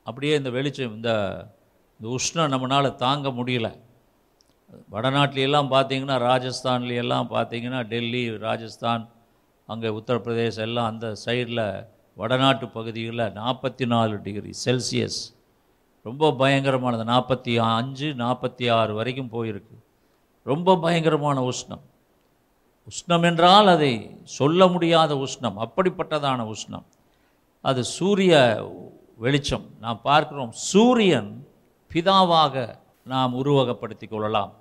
[0.07, 1.11] அப்படியே இந்த வெளிச்சம் இந்த
[2.01, 3.79] இந்த உஷ்ணம் நம்மளால் தாங்க முடியல.
[4.93, 9.09] வடநாட்டிலெல்லாம் பார்த்தீங்கன்னா ராஜஸ்தான்ல எல்லாம் பார்த்தீங்கன்னா டெல்லி ராஜஸ்தான்
[9.67, 15.35] அங்கே உத்தரப்பிரதேசம் எல்லாம் அந்த சைடில் வடநாட்டு பகுதிகளில் நாற்பத்தி நாலு டிகிரி செல்சியஸ்.
[16.03, 17.05] ரொம்ப பயங்கரமானது.
[17.05, 19.77] நாற்பத்தி அஞ்சு நாற்பத்தி ஆறு வரைக்கும் போயிருக்கு.
[20.43, 21.81] ரொம்ப பயங்கரமான உஷ்ணம்.
[22.89, 25.67] உஷ்ணம் என்றால் அதை சொல்ல முடியாத உஷ்ணம்.
[25.67, 26.85] அப்படிப்பட்டதான உஷ்ணம்.
[27.61, 28.35] அது சூரிய
[29.17, 29.65] வெளிச்சம்.
[29.81, 30.53] நாம் பார்க்கிறோம்.
[30.53, 31.48] சூரியன்
[31.93, 34.53] பிதாவாக நாம் உருவகப்படுத்திக் கொள்ளலாம்.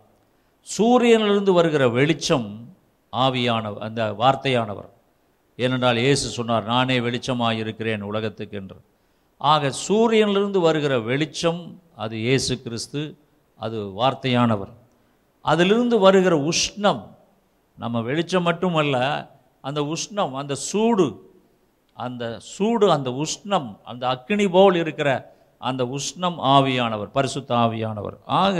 [0.77, 2.75] சூரியனிலிருந்து வருகிற வெளிச்சம்
[3.11, 4.89] ஆவியானவர் அந்த வார்த்தையானவர்.
[5.55, 8.75] ஏனென்றால் இயேசு சொன்னார் நானே வெளிச்சமாக இருக்கிறேன் உலகத்துக்கு என்று
[9.37, 13.17] ஆக சூரியனிலிருந்து வருகிற வெளிச்சம் அது இயேசு கிறிஸ்து
[13.55, 14.73] அது வார்த்தையானவர்.
[15.41, 17.03] அதிலிருந்து வருகிற உஷ்ணம்
[17.77, 18.97] நம்ம வெளிச்சம் மட்டுமல்ல
[19.61, 21.07] அந்த உஷ்ணம் அந்த சூடு
[21.93, 25.09] அந்த சூடு அந்த உஷ்ணம் அந்த அக்னி போல் இருக்கிற
[25.57, 28.17] அந்த உஷ்ணம் ஆவியானவர் பரிசுத்த ஆவியானவர்.
[28.25, 28.57] ஆக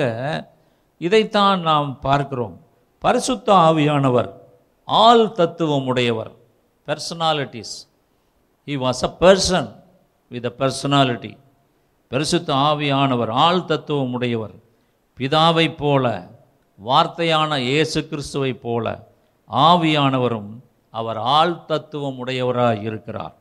[0.98, 2.60] இதைத்தான் நாம் பார்க்கிறோம்.
[3.00, 4.30] பரிசுத்த ஆவியானவர்
[4.86, 6.32] ஆள் தத்துவம் உடையவர்.
[6.88, 7.76] Personalities
[8.66, 9.70] he was a person
[10.30, 11.38] with a personality
[12.08, 14.56] பரிசுத்த ஆவியானவர் ஆள் தத்துவம் உடையவர்.
[15.18, 16.28] பிதாவைப் போல
[16.76, 19.08] வார்த்தையான இயேசு கிறிஸ்துவைப் போல
[19.52, 20.52] ஆவியானவரும்
[20.92, 23.37] அவர் ஆள் தத்துவம் உடையவராக இருக்கிறார்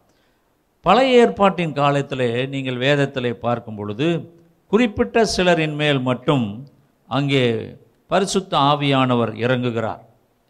[0.86, 4.08] பழைய ஏற்பாட்டின் காலத்திலே நீங்கள் வேதத்தில் பார்க்கும் பொழுது
[4.72, 6.44] குறிப்பிட்ட சிலரின் மேல் மட்டும்
[7.16, 7.44] அங்கே
[8.12, 10.02] பரிசுத்த ஆவியானவர் இறங்குகிறார்.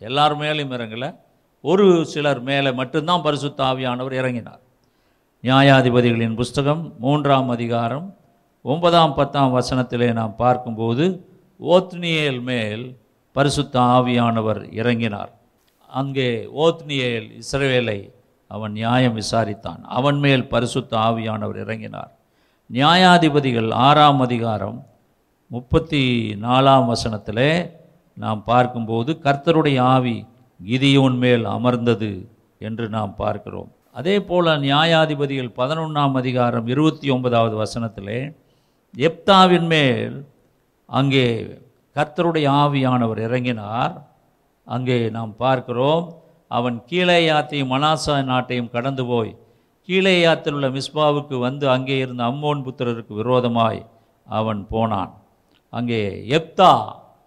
[0.03, 1.09] எல்லார் மேலும் இறங்கலை.
[1.71, 4.61] ஒரு சிலர் மேலே மட்டும்தான் பரிசுத்த ஆவியானவர் இறங்கினார்.
[5.45, 8.07] நியாயாதிபதிகளின் புஸ்தகம் மூன்றாம் அதிகாரம்
[8.73, 11.07] ஒன்பதாம் பத்தாம் வசனத்திலே நாம் பார்க்கும்போது
[11.75, 12.85] ஓத்னியேல் மேல்
[13.37, 15.33] பரிசுத்த ஆவியானவர் இறங்கினார்.
[16.01, 16.29] அங்கே
[16.67, 17.99] ஓத்னியேல் இஸ்ரேலை
[18.49, 19.81] அவன் நியாயம் விசாரித்தான்.
[19.83, 22.13] அவன் மேல் பரிசுத்த ஆவியானவர் இறங்கினார்.
[22.73, 24.87] நியாயாதிபதிகள் ஆறாம் அதிகாரம்
[25.49, 26.03] முப்பத்தி
[26.43, 27.47] நாலாம் வசனத்தில்
[28.15, 30.27] நாம் பார்க்கும்போது கர்த்தருடைய ஆவி
[30.61, 32.29] கிதியோன் மேல் அமர்ந்தது
[32.59, 33.71] என்று நாம் பார்க்கிறோம்.
[33.93, 38.35] அதே போல் நியாயாதிபதிகள் பதினொன்றாம் அதிகாரம் இருபத்தி ஒன்பதாவது வசனத்தில்
[38.97, 40.17] எப்தாவின் மேல்
[40.87, 41.27] அங்கே
[41.97, 43.95] கர்த்தருடைய ஆவியானவர் இறங்கினார்.
[44.65, 46.05] அங்கே நாம் பார்க்கிறோம்
[46.51, 49.33] அவன் கீழேயாத்தையும் மனாசா நாட்டையும் கடந்து போய்
[49.89, 53.81] கீழேயாத்தில் உள்ள மிஸ்பாவுக்கு வந்து அங்கே இருந்த அம்மோன் புத்திரருக்கு விரோதமாய்
[54.27, 55.13] அவன் போனான்.
[55.73, 56.01] அங்கே
[56.39, 56.73] எப்தா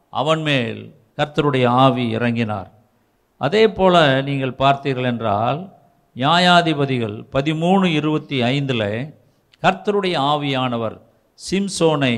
[0.10, 0.82] அவன் மேல்
[1.18, 2.70] கர்த்தருடைய ஆவி இறங்கினார்.
[3.38, 5.60] அதே போல நீங்கள் பார்த்தீர்கள் என்றால்
[6.16, 9.14] நியாயாதிபதிகள் பதிமூணு இருபத்தி ஐந்தில்
[9.64, 10.98] கர்த்தருடைய ஆவியானவர்
[11.40, 12.16] சிம்சோனை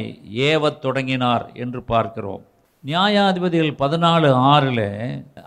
[0.49, 2.43] ஏவத் தொடங்கினார் என்று பார்க்கிறோம்.
[2.89, 4.87] நியாயாதிபதிகள் பதினாலு ஆறில்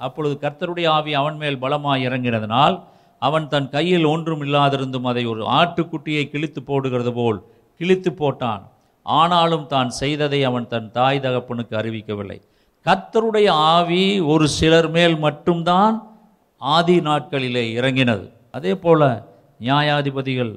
[0.07, 2.77] அப்பொழுது கர்த்தருடைய ஆவி அவன் மேல் பலமாக இறங்கினதனால்
[3.23, 7.39] அவன் தன் கையில் ஒன்றும் இல்லாதிருந்தும் அதை ஒரு ஆட்டுக்குட்டியை கிழித்து போடுகிறது போல்
[7.81, 8.63] கிழித்து போட்டான்.
[9.07, 12.39] ஆனாலும் தான் செய்ததை அவன் தன் தாய் தகப்பனுக்கு அறிவிக்கவில்லை.
[12.87, 15.97] கர்த்தருடைய ஆவி ஒரு சிலர் மேல் மட்டும்தான்
[16.63, 18.27] ஆதி நாட்களிலே இறங்கினது.
[18.57, 19.09] அதே போல்
[19.67, 20.53] நியாயாதிபதிகள்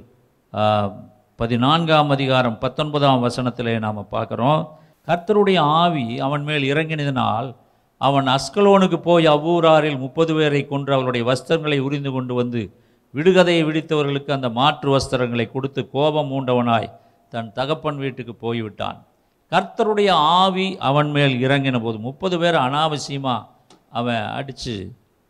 [1.39, 4.61] பதினான்காம் அதிகாரம் பத்தொன்பதாம் வசனத்திலே நாம் பார்க்குறோம்.
[5.07, 7.49] கர்த்தருடைய ஆவி அவன் மேல் இறங்கினதினால்
[8.01, 12.61] அவன் அஸ்கலோனுக்கு போய் அவ்வூராரில் முப்பது பேரை கொன்று அவளுடைய வஸ்திரங்களை உரிந்து கொண்டு வந்து
[13.13, 16.89] விடுகதையை விடித்தவர்களுக்கு அந்த மாற்று வஸ்திரங்களை கொடுத்து கோபம் மூண்டவனாய்
[17.33, 18.97] தன் தகப்பன் வீட்டுக்கு போய்விட்டான்.
[19.51, 20.09] கர்த்தருடைய
[20.41, 23.45] ஆவி அவன் மேல் இறங்கின போது முப்பது பேர் அனாவசியமாக
[23.99, 24.75] அவன் அடித்து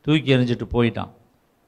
[0.06, 1.12] தூக்கி எறிஞ்சிட்டு போயிட்டான்.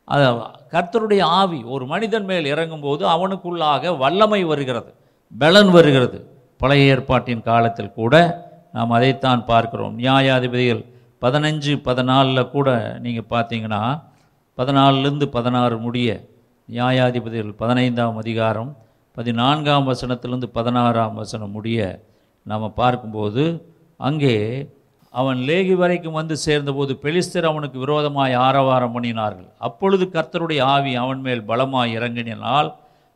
[0.08, 0.26] அது
[0.74, 4.92] கர்த்தருடைய ஆவி ஒரு மனிதன் மேல் இறங்கும்போது அவனுக்குள்ளாக வல்லமை வருகிறது
[5.34, 6.20] பலன் வருகிறது.
[6.62, 8.16] பழைய ஏற்பாட்டின் காலத்தில் கூட
[8.76, 9.94] நாம் அதைத்தான் பார்க்கிறோம்.
[10.00, 10.82] நியாயாதிபதிகள்
[11.24, 12.70] பதினஞ்சு பதினாலில் கூட
[13.06, 13.82] நீங்கள் பார்த்தீங்கன்னா
[14.58, 16.10] பதினாலிருந்து பதினாறு முடிய
[16.70, 18.72] நியாயாதிபதிகள் பதினைந்தாம் அதிகாரம்
[19.18, 21.80] பதினான்காம் வசனத்திலிருந்து பதினாறாம் வசனம் முடிய
[22.46, 23.44] நாம் பார்க்கும்போது
[24.10, 24.36] அங்கே
[25.14, 29.50] அவன் லேகி வரைக்கும் வந்து சேர்ந்தபோது பெலிஸ்தர் அவனுக்கு விரோதமாய் ஆரவாரம் பண்ணினார்கள்.
[29.68, 32.70] அப்பொழுது கர்த்தருடைய ஆவி அவன் மேல் பலமாய் இறங்கினால்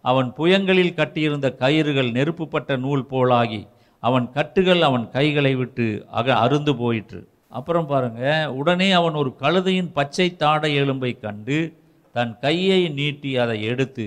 [0.10, 3.62] அவன் புயங்களில் கட்டியிருந்த கயிறுகள் நெருப்புப்பட்ட நூல் போலாகி
[4.04, 5.88] அவன் கட்டுகள் அவன் கைகளை விட்டு
[6.20, 7.22] அக அருந்து போயிற்று.
[7.58, 8.24] அப்புறம் பாருங்க
[8.60, 11.58] உடனே அவன் ஒரு கழுதையின் பச்சை தாடை எலும்பை கண்டு
[12.16, 14.06] தன் கையை நீட்டி அதை எடுத்து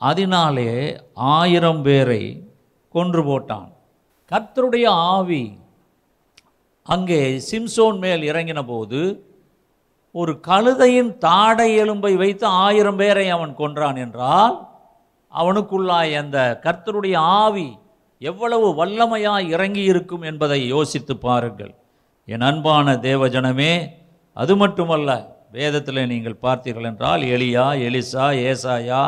[0.00, 0.70] அதனாலே
[1.14, 2.22] ஆயிரம் பேரை
[2.94, 3.70] கொன்று போட்டான்.
[4.30, 5.44] கர்த்தருடைய ஆவி
[6.86, 9.00] அங்கே சிம்சோன் மேல் இறங்கின போது
[10.14, 14.56] ஒரு கழுதையின் தாடை எலும்பை வைத்து ஆயிரம் பேரை அவன் கொன்றான் என்றால்
[15.40, 17.68] அவனுக்குள்ளாய் அந்த கர்த்தருடைய ஆவி
[18.18, 21.74] எவ்வளவு வல்லமையாய் இறங்கி இருக்கும் என்பதை யோசித்து பாருங்கள்.
[22.28, 23.72] என் அன்பான தேவஜனமே
[24.36, 25.10] அது மட்டுமல்ல
[25.52, 29.02] வேதத்தில் நீங்கள் பார்த்தீர்கள் என்றால் எலியா எலிசா ஏசாயா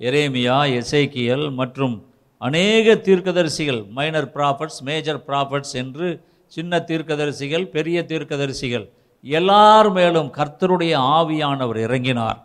[0.00, 1.96] எரேமியா எசேக்கியல் மற்றும்
[2.38, 6.08] அநேக தீர்க்கதரிசிகள் மைனர் ப்ராஃபட்ஸ் மேஜர் ப்ராஃபட்ஸ் என்று
[6.52, 8.86] சின்ன தீர்க்கதரிசிகள் பெரிய தீர்க்கதரிசிகள்
[9.24, 12.38] எல்லார் மேலும் கர்த்தருடைய ஆவியானவர் இறங்கினார்.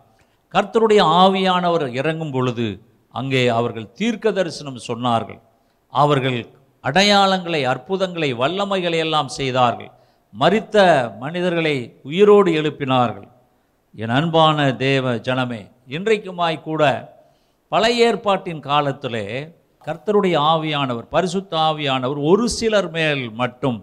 [0.54, 2.68] கர்த்தருடைய ஆவியானவர் இறங்கும் பொழுது
[3.20, 5.40] அங்கே அவர்கள் தீர்க்க தரிசனம் சொன்னார்கள்.
[5.94, 6.40] அவர்கள்
[6.84, 9.92] அடையாளங்களை அற்புதங்களை வல்லமைகளை எல்லாம் செய்தார்கள்.
[10.34, 10.76] மறித்த
[11.24, 11.76] மனிதர்களை
[12.10, 13.28] உயிரோடு எழுப்பினார்கள்.
[13.96, 15.62] என் அன்பான தேவ ஜனமே
[15.96, 16.84] இன்றைக்குமாய் கூட
[17.72, 19.26] பழைய ஏற்பாட்டின் காலத்திலே
[19.88, 23.80] கர்த்தருடைய ஆவியானவர் பரிசுத்த ஆவியானவர் ஒரு சிலர் மேல் மட்டும்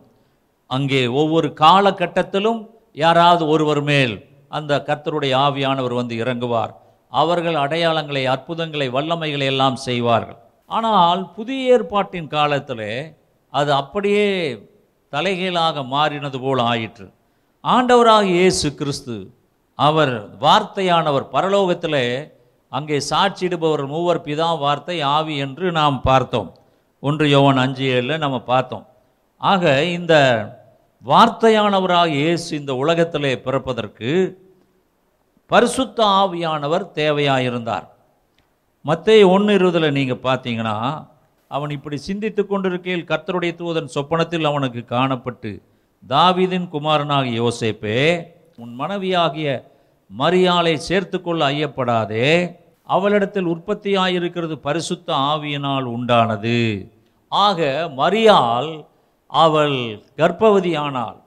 [0.70, 2.61] அங்கே ஒவ்வொரு காலகட்டத்திலும்
[3.05, 4.14] யாராவது ஒருவர் மேல்
[4.57, 6.75] அந்த கர்த்தருடைய ஆவியானவர் வந்து இறங்குவார்.
[7.20, 10.38] அவர்கள் அடையாளங்களை அற்புதங்களை வல்லமைகளை எல்லாம் செய்வார்கள்.
[10.70, 12.88] ஆனால் புதிய ஏற்பாட்டின் காலத்தில்
[13.53, 14.29] அது அப்படியே
[15.12, 17.07] தலைகீழாக மாறினது போல் ஆயிற்று.
[17.64, 19.16] ஆண்டவராக இயேசு கிறிஸ்து
[19.79, 22.03] அவர் வார்த்தையானவர் பரலோகத்தில்
[22.72, 26.50] அங்கே சாட்சியிடுபவர் மூவர் பிதா வார்த்தை ஆவி என்று நாம் பார்த்தோம்.
[27.03, 28.85] ஒன்று யோவன் அஞ்சு ஏழில் நம்ம பார்த்தோம்.
[29.40, 30.14] ஆக இந்த
[31.05, 34.11] வார்த்தையானவராக இயேசு இந்த உலகத்திலே பிறப்பதற்கு
[35.46, 37.87] பரிசுத்த ஆவியானவர் தேவையாயிருந்தார்.
[38.80, 41.07] மற்ற ஒன்று இருபதில் நீங்கள் பார்த்தீங்கன்னா
[41.48, 45.62] அவன் இப்படி சிந்தித்து கொண்டிருக்கையில் கர்த்தருடைய தூதன் சொப்பனத்தில் அவனுக்கு காணப்பட்டு
[46.09, 48.26] தாவிதின் குமாரனாகிய யோசேப்பே
[48.57, 49.72] உன் மனைவியாகிய
[50.18, 56.90] மரியாளை சேர்த்துக்கொள்ள ஐயப்படாதே அவளிடத்தில் உற்பத்தியாயிருக்கிறது பரிசுத்த ஆவியினால் உண்டானது.
[57.28, 58.87] ஆக மரியால்
[59.26, 59.78] அவள்
[60.16, 61.20] கர்ப்பவதியானாள்.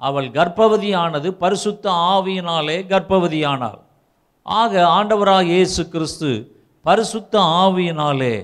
[0.00, 3.80] அவள் கர்ப்பவதியானது பரிசுத்த ஆவியினாலே கர்ப்பவதியானாள்.
[4.42, 6.30] ஆக ஆண்டவராக இயேசு கிறிஸ்து
[6.82, 8.34] பரிசுத்த ஆவியினாலே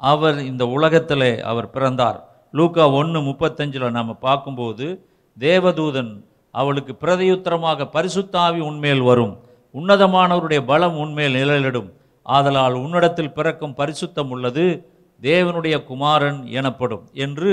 [0.00, 2.18] அவர் இந்த உலகத்திலே அவர் பிறந்தார்.
[2.52, 4.86] லூக்கா ஒன்று முப்பத்தஞ்சில் நம்ம பார்க்கும்போது
[5.38, 6.12] தேவதூதன்
[6.50, 9.34] அவளுக்கு பிரதியுத்தரமாக பரிசுத்த ஆவி உண்மையில் வரும்.
[9.74, 11.88] உன்னதமானவருடைய பலம் உண்மையில் நிழலிடும்.
[12.26, 14.66] ஆதலால் உன்னிடத்தில் பிறக்கும் பரிசுத்தம் உள்ளது
[15.22, 17.52] தேவனுடைய குமாரன் எனப்படும் என்று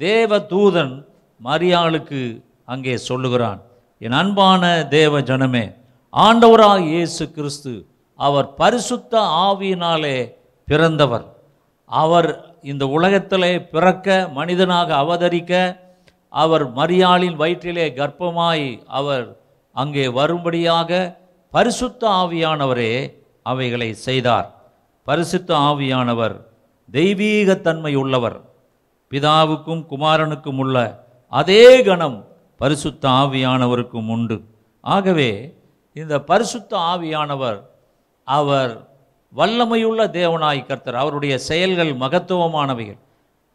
[0.00, 0.92] தேவதூதன்
[1.40, 2.20] மரியாளுக்கு
[2.68, 3.60] அங்கே சொல்லுகிறான்
[4.00, 4.62] என் அன்பான
[4.96, 5.64] தேவ ஜனமே
[6.12, 7.72] ஆண்டவராக இயேசு கிறிஸ்து
[8.18, 9.14] அவர் பரிசுத்த
[9.46, 10.16] ஆவியினாலே
[10.68, 11.24] பிறந்தவர்.
[11.90, 12.28] அவர்
[12.62, 15.52] இந்த உலகத்திலே பிறக்க மனிதனாக அவதரிக்க
[16.32, 19.26] அவர் மரியாளின் வயிற்றிலே கர்ப்பமாய் அவர்
[19.76, 20.90] அங்கே வரும்படியாக
[21.52, 22.92] பரிசுத்த ஆவியானவரே
[23.46, 24.48] அவைகளை செய்தார்.
[25.06, 26.36] பரிசுத்த ஆவியானவர்
[26.88, 28.38] தெய்வீகத்தன்மை உள்ளவர்
[29.12, 30.76] பிதாவுக்கும் குமாரனுக்கும் உள்ள
[31.32, 32.16] அதே கணம்
[32.56, 34.44] பரிசுத்த ஆவியானவருக்கும் உண்டு.
[34.80, 35.58] ஆகவே
[35.94, 37.60] இந்த பரிசுத்த ஆவியானவர்
[38.24, 38.88] அவர்
[39.36, 42.98] வல்லமையுள்ள தேவனாய் கர்த்தர் அவருடைய செயல்கள் மகத்துவமானவைகள்.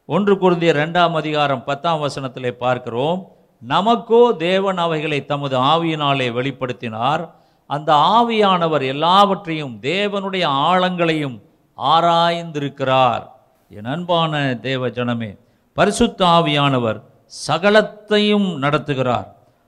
[0.06, 3.32] ஒன்று குருந்திய ரெண்டாம் அதிகாரம் பத்தாம் வசனத்திலே பார்க்கிறோம்
[3.68, 7.30] நமக்கோ தேவன் அவைகளை தமது ஆவியினாலே வெளிப்படுத்தினார்.
[7.68, 11.42] அந்த ஆவியானவர் எல்லாவற்றையும் தேவனுடைய ஆழங்களையும்
[11.78, 13.26] ஆராய்ந்திருக்கிறார்.
[13.70, 15.38] என் அன்பான தேவ ஜனமே
[15.74, 17.02] பரிசுத்த ஆவியானவர்
[17.48, 19.28] சகலத்தையும் நடத்துகிறார்.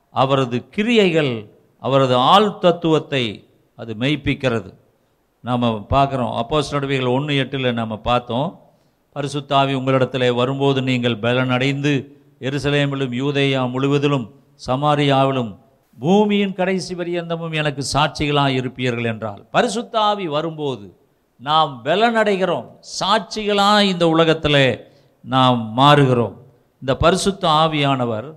[0.09, 1.33] அவரது கிரியைகள்
[1.79, 3.23] அவரது ஆள் தத்துவத்தை
[3.75, 4.69] அது மெய்ப்பிக்கிறது.
[5.43, 6.33] நாம் பார்க்குறோம்.
[6.41, 8.49] அப்போஸ் நடுவைகள் ஒன்று எட்டில் நம்ம பார்த்தோம்.
[9.15, 11.93] பரிசுத்தாவி உங்களிடத்தில் வரும்போது நீங்கள் பலனடைந்து
[12.39, 14.27] எருசலேமிலும் யூதேயா முழுவதிலும்
[14.67, 15.51] சமாரியாவிலும்
[15.99, 20.85] பூமியின் கடைசி பரியந்தமும் எனக்கு சாட்சிகளாக இருப்பீர்கள் என்றால் பரிசுத்தாவி வரும்போது
[21.37, 22.67] நாம் பலனடைகிறோம்.
[22.99, 24.63] சாட்சிகளாக இந்த உலகத்தில்
[25.21, 26.35] நாம் மாறுகிறோம்.
[26.81, 28.27] இந்த பரிசுத்த ஆவியானவர்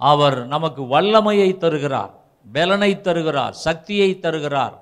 [0.00, 2.12] அவர் நமக்கு வல்லமையை தருகிறார்
[2.46, 4.74] பலனை தருகிறார் சக்தியை தருகிறார்.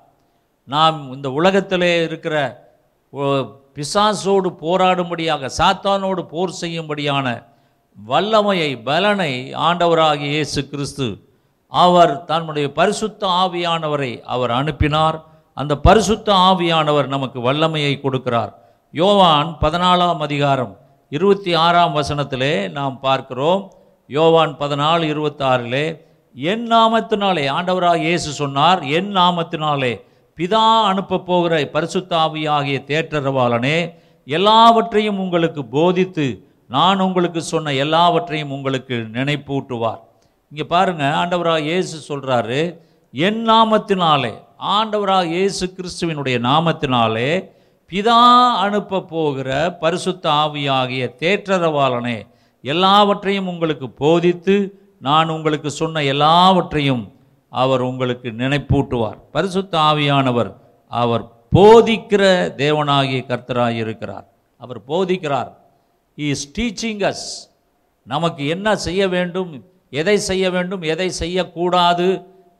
[0.68, 2.34] நாம் இந்த உலகத்திலே இருக்கிற
[3.76, 7.26] பிசாசோடு போராடும்படியாக சாத்தானோடு போர் செய்யும்படியான
[7.98, 9.32] வல்லமையை பலனை
[9.68, 11.06] ஆண்டவராகிய இயேசு கிறிஸ்து
[11.72, 15.18] அவர் தன்னுடைய பரிசுத்த ஆவியானவரை அவர் அனுப்பினார்.
[15.56, 18.52] அந்த பரிசுத்த ஆவியானவர் நமக்கு வல்லமையை கொடுக்கிறார்.
[18.94, 20.74] யோவான் பதினாலாம் அதிகாரம்
[21.12, 23.60] இருபத்தி ஆறாம் வசனத்திலே நாம் பார்க்கிறோம்.
[24.10, 25.84] யோவான் பதினாலு இருபத்தாறிலே
[26.34, 29.92] என் நாமத்தினாலே ஆண்டவராக இயேசு சொன்னார் என் நாமத்தினாலே
[30.38, 33.78] பிதா அனுப்ப போகிற பரிசுத்த ஆவியாகிய தேற்றரவாளனே
[34.26, 36.26] எல்லாவற்றையும் உங்களுக்கு போதித்து
[36.76, 40.00] நான் உங்களுக்கு சொன்ன எல்லாவற்றையும் உங்களுக்கு நினைப்பூட்டுவார்.
[40.52, 42.60] இங்கே பாருங்க ஆண்டவராக இயேசு சொல்கிறாரு
[43.14, 44.32] என் நாமத்தினாலே
[44.76, 47.30] ஆண்டவராக இயேசு கிறிஸ்துவினுடைய நாமத்தினாலே
[47.92, 48.20] பிதா
[48.64, 49.48] அனுப்ப போகிற
[49.82, 52.18] பரிசுத்த ஆவியாகிய தேற்றரவாளனே
[52.64, 54.56] எல்லாவற்றையும் உங்களுக்கு போதித்து
[54.98, 57.04] நான் உங்களுக்கு சொன்ன எல்லாவற்றையும்
[57.52, 59.18] அவர் உங்களுக்கு நினைப்பூட்டுவார்.
[59.32, 60.50] பரிசுத்த ஆவியானவர்
[60.92, 61.24] அவர்
[61.56, 62.22] போதிக்கிற
[62.62, 64.26] தேவனாகிய கர்த்தராக இருக்கிறார்
[64.60, 65.50] அவர் போதிக்கிறார்.
[66.18, 67.26] இஸ் டீச்சிங் அஸ்
[68.06, 69.52] நமக்கு என்ன செய்ய வேண்டும்
[69.90, 72.08] எதை செய்ய வேண்டும் எதை செய்யக்கூடாது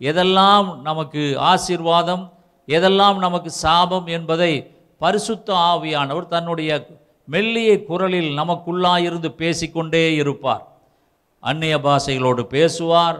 [0.00, 2.24] எதெல்லாம் நமக்கு ஆசீர்வாதம்
[2.68, 4.52] எதெல்லாம் நமக்கு சாபம் என்பதை
[4.98, 6.70] பரிசுத்த ஆவியானவர் தன்னுடைய
[7.24, 10.64] மெல்லிய குரலில் நமக்குள்ளாயிருந்து பேசிக்கொண்டே இருப்பார்.
[11.40, 13.18] அந்நிய பாஷைகளோடு பேசுவார்.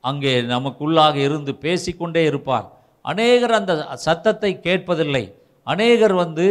[0.00, 2.66] அங்கே நமக்குள்ளாக இருந்து பேசிக்கொண்டே இருப்பார்.
[3.02, 5.24] அநேகர் அந்த சத்தத்தை கேட்பதில்லை.
[5.64, 6.46] அநேகர் வந்து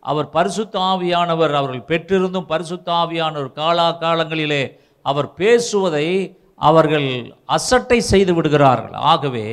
[0.00, 4.62] அவர் பரிசுத்த ஆவியானவர் அவர்கள் பெற்றிருந்தும் பரிசுத்த ஆவியானவர் காலா காலங்களிலே
[5.02, 6.06] அவர் பேசுவதை
[6.56, 7.08] அவர்கள்
[7.46, 8.92] அசட்டை செய்து விடுகிறார்கள்.
[8.92, 9.46] ஆகவே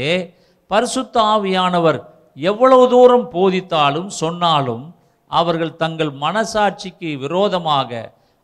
[0.68, 2.00] பரிசுத்த ஆவியானவர்
[2.38, 4.86] எவ்வளவு தூரம் போதித்தாலும் சொன்னாலும்
[5.32, 7.92] அவர்கள் தங்கள் மனசாட்சிக்கு விரோதமாக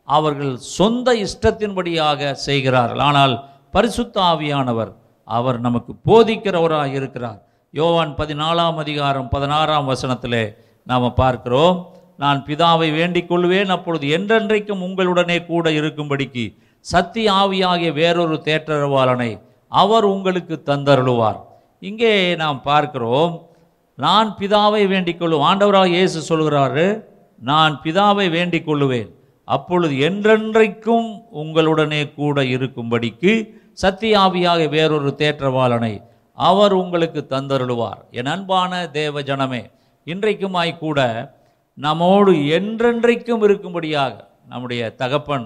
[0.07, 3.01] அவர்கள் சொந்த இஷ்டத்தின்படியாக செய்கிறார்கள்.
[3.09, 3.35] ஆனால்
[3.75, 4.91] பரிசுத்த ஆவியானவர்
[5.27, 7.39] அவர் நமக்கு போதிக்கிறவராக இருக்கிறார்.
[7.73, 10.43] யோவான் பதினாலாம் அதிகாரம் பதினாறாம் வசனத்திலே
[10.87, 11.77] நாம் பார்க்கிறோம்.
[12.23, 13.71] நான் பிதாவை வேண்டிக் கொள்வேன்.
[13.75, 16.45] அப்பொழுது என்றென்றைக்கும் உங்களுடனே கூட இருக்கும்படிக்கு
[16.85, 19.31] சத்திய ஆவியாகிய வேறொரு தேற்றரவாளனை
[19.71, 21.39] அவர் உங்களுக்கு தந்தருளுவார்.
[21.89, 23.33] இங்கே நாம் பார்க்கிறோம்.
[23.97, 26.85] நான் பிதாவை வேண்டிக் கொள்ளும் ஆண்டவராக இயேசு சொல்கிறாரு
[27.41, 29.11] நான் பிதாவை வேண்டிக் கொள்ளுவேன்
[29.47, 31.09] அப்பொழுது என்றென்றைக்கும்
[31.41, 33.31] உங்களுடனே கூட இருக்கும்படிக்கு
[33.81, 35.93] சத்தியாவியாக வேறொரு தேற்றவாளனை
[36.37, 38.01] அவர் உங்களுக்கு தந்தருளுவார்.
[38.11, 39.63] என் அன்பான தேவ ஜனமே
[40.07, 40.99] இன்றைக்குமாய் கூட
[41.77, 44.15] நம்மோடு என்றென்றைக்கும் இருக்கும்படியாக
[44.51, 45.45] நம்முடைய தகப்பன்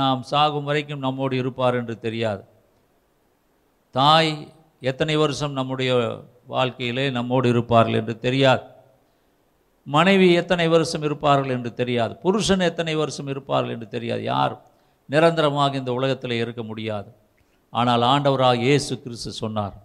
[0.00, 2.42] நாம் சாகும் வரைக்கும் நம்மோடு இருப்பார் என்று தெரியாது.
[3.94, 4.32] தாய்
[4.82, 5.92] எத்தனை வருஷம் நம்முடைய
[6.54, 8.64] வாழ்க்கையிலே நம்மோடு இருப்பார்கள் என்று தெரியாது.
[9.86, 12.12] மனைவி எத்தனை வருஷம் இருப்பார்கள் என்று தெரியாது.
[12.24, 14.22] புருஷன் எத்தனை வருஷம் இருப்பார்கள் என்று தெரியாது.
[14.32, 14.54] யார்
[15.08, 17.08] நிரந்தரமாக இந்த உலகத்தில் இருக்க முடியாது.
[17.72, 19.76] ஆனால் ஆண்டவராக இயேசு கிறிஸ்து சொன்னார்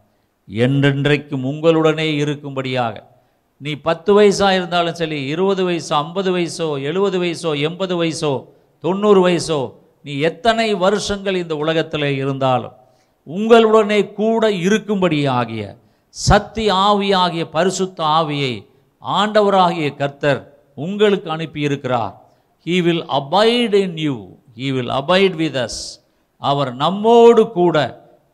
[0.48, 2.96] என்றென்றைக்கும் உங்களுடனே இருக்கும்படியாக.
[3.62, 8.34] நீ பத்து வயசாக இருந்தாலும் சரி இருபது வயசோ ஐம்பது வயசோ எழுபது வயசோ எண்பது வயசோ
[8.84, 9.60] தொண்ணூறு வயசோ
[10.06, 12.76] நீ எத்தனை வருஷங்கள் இந்த உலகத்தில் இருந்தாலும்
[13.28, 15.64] உங்களுடனே கூட இருக்கும்படியாகிய
[16.18, 18.54] சக்தி ஆவியாகிய பரிசுத்த ஆவியை
[19.02, 20.40] ஆண்டவராகிய கர்த்தர்
[20.76, 22.14] உங்களுக்கு அனுப்பியிருக்கிறார்.
[22.66, 24.16] He will abide in you
[24.56, 25.82] he will abide with us
[26.38, 27.78] அவர் நம்மோடு கூட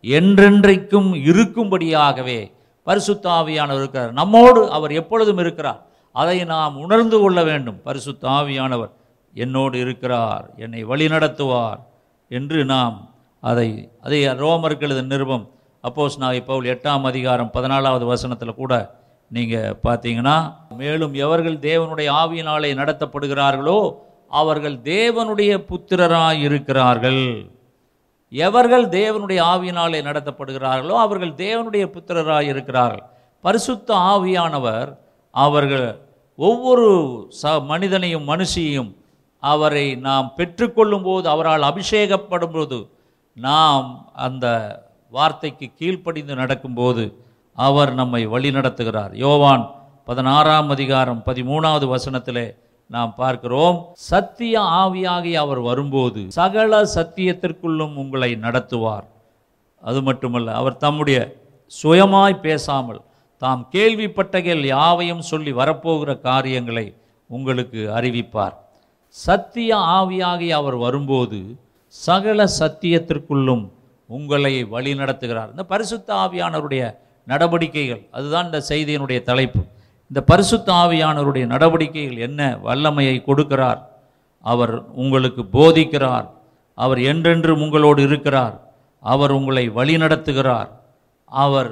[0.01, 2.51] என்றென்றைக்கும் இருக்கும்படியாகவே
[2.83, 4.11] பரிசுத்த ஆவியானவர் இருக்கிறார்.
[4.11, 5.81] நம்மோடு அவர் எப்பொழுதும் இருக்கிறார்.
[6.11, 7.81] அதை நாம் உணர்ந்து கொள்ள வேண்டும்.
[7.83, 8.91] பரிசுத்த ஆவியானவர்
[9.33, 10.49] என்னோடு இருக்கிறார்.
[10.57, 11.79] என்னை வழிநடத்துவார்
[12.29, 15.51] என்று நாம் அதை அதை ரோமர்களது நிருபம்
[15.87, 18.73] அப்போஸ் நான் பவுல் எட்டாம் அதிகாரம் பதினாலாவது வசனத்தில் கூட
[19.31, 20.35] நீங்கள் பார்த்தீங்கன்னா
[20.81, 23.79] மேலும் எவர்கள் தேவனுடைய ஆவியினாலே நடத்தப்படுகிறார்களோ
[24.41, 27.25] அவர்கள் தேவனுடைய புத்திரராக இருக்கிறார்கள்.
[28.31, 33.03] எவர்கள் தேவனுடைய ஆவியினாலே நடத்தப்படுகிறார்களோ அவர்கள் தேவனுடைய புத்திரராக இருக்கிறார்கள்.
[33.41, 34.89] பரிசுத்த ஆவியானவர்
[35.31, 35.87] அவர்கள்
[36.35, 36.87] ஒவ்வொரு
[37.41, 38.91] ச மனிதனையும் மனுஷியையும்
[39.39, 42.79] அவரை நாம் பெற்றுக்கொள்ளும் போது அவரால் அபிஷேகப்படும் போது
[43.33, 44.47] நாம் அந்த
[45.15, 47.03] வார்த்தைக்கு கீழ்ப்படிந்து நடக்கும்போது
[47.57, 49.11] அவர் நம்மை வழிநடத்துகிறார்.
[49.23, 49.63] யோவான்
[50.05, 52.45] பதினாறாம் அதிகாரம் பதிமூணாவது வசனத்திலே
[52.89, 59.05] நாம் பார்க்கிறோம் சத்திய ஆவியாகி அவர் வரும்போது சகல சத்தியத்திற்குள்ளும் உங்களை நடத்துவார்.
[59.83, 61.19] அது மட்டுமல்ல அவர் தம்முடைய
[61.83, 63.01] சுயமாய் பேசாமல்
[63.37, 66.87] தாம் கேள்விப்பட்டகள் யாவையும் சொல்லி வரப்போகிற காரியங்களை
[67.29, 68.57] உங்களுக்கு அறிவிப்பார்.
[69.07, 71.41] சத்திய ஆவியாகி அவர் வரும்போது
[71.87, 73.65] சகல சத்தியத்திற்குள்ளும்
[74.17, 76.83] உங்களை வழி நடத்துகிறார் இந்த பரிசுத்த ஆவியானவருடைய
[77.31, 79.61] நடவடிக்கைகள் அதுதான் இந்த செய்தியினுடைய தலைப்பு.
[80.07, 83.81] இந்த பரிசுத்த ஆவியானவருடைய நடவடிக்கைகள் என்ன வல்லமையை கொடுக்கிறார்.
[84.41, 86.27] அவர் உங்களுக்கு போதிக்கிறார்.
[86.77, 88.55] அவர் என்றென்றும் உங்களோடு இருக்கிறார்.
[88.99, 90.69] அவர் உங்களை வழிநடத்துகிறார்.
[91.25, 91.69] அவர்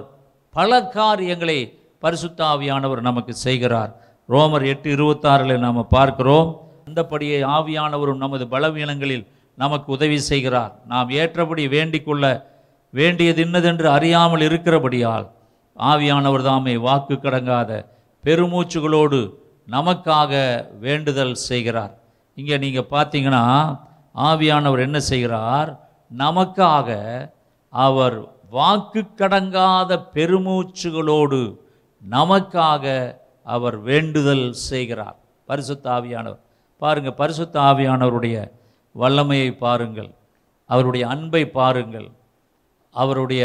[0.49, 1.59] பல காரியங்களை
[1.99, 3.91] பரிசுத்த ஆவியானவர் நமக்கு செய்கிறார்.
[4.29, 6.49] ரோமர் எட்டு இருபத்தாறில் நாம் பார்க்கிறோம்.
[6.87, 9.25] அந்தபடியே ஆவியானவரும் நமது பலவீனங்களில்
[9.63, 10.73] நமக்கு உதவி செய்கிறார்.
[10.91, 12.25] நாம் ஏற்றபடி வேண்டிக்கொள்ள
[12.93, 15.27] வேண்டியது இன்னதென்று அறியாமல் இருக்கிறபடியால்
[15.91, 17.71] ஆவியானவர் தாமே வாக்கு கடங்காத
[18.23, 19.19] பெருமூச்சுகளோடு
[19.67, 20.31] நமக்காக
[20.85, 21.93] வேண்டுதல் செய்கிறார்.
[22.37, 23.43] இங்கே நீங்கள் பார்த்தீங்கன்னா
[24.29, 25.69] ஆவியானவர் என்ன செய்கிறார்?
[26.17, 26.89] நமக்காக
[27.73, 28.17] அவர்
[28.57, 31.41] வாக்கு கடங்காத பெருமூச்சுகளோடு
[32.01, 32.85] நமக்காக
[33.55, 35.17] அவர் வேண்டுதல் செய்கிறார்.
[35.49, 36.41] பரிசுத்த ஆவியானவர்.
[36.81, 38.37] பாருங்கள் பரிசுத்த ஆவியானவருடைய
[38.91, 40.11] வல்லமையை பாருங்கள்.
[40.65, 42.09] அவருடைய அன்பை பாருங்கள்.
[42.95, 43.43] அவருடைய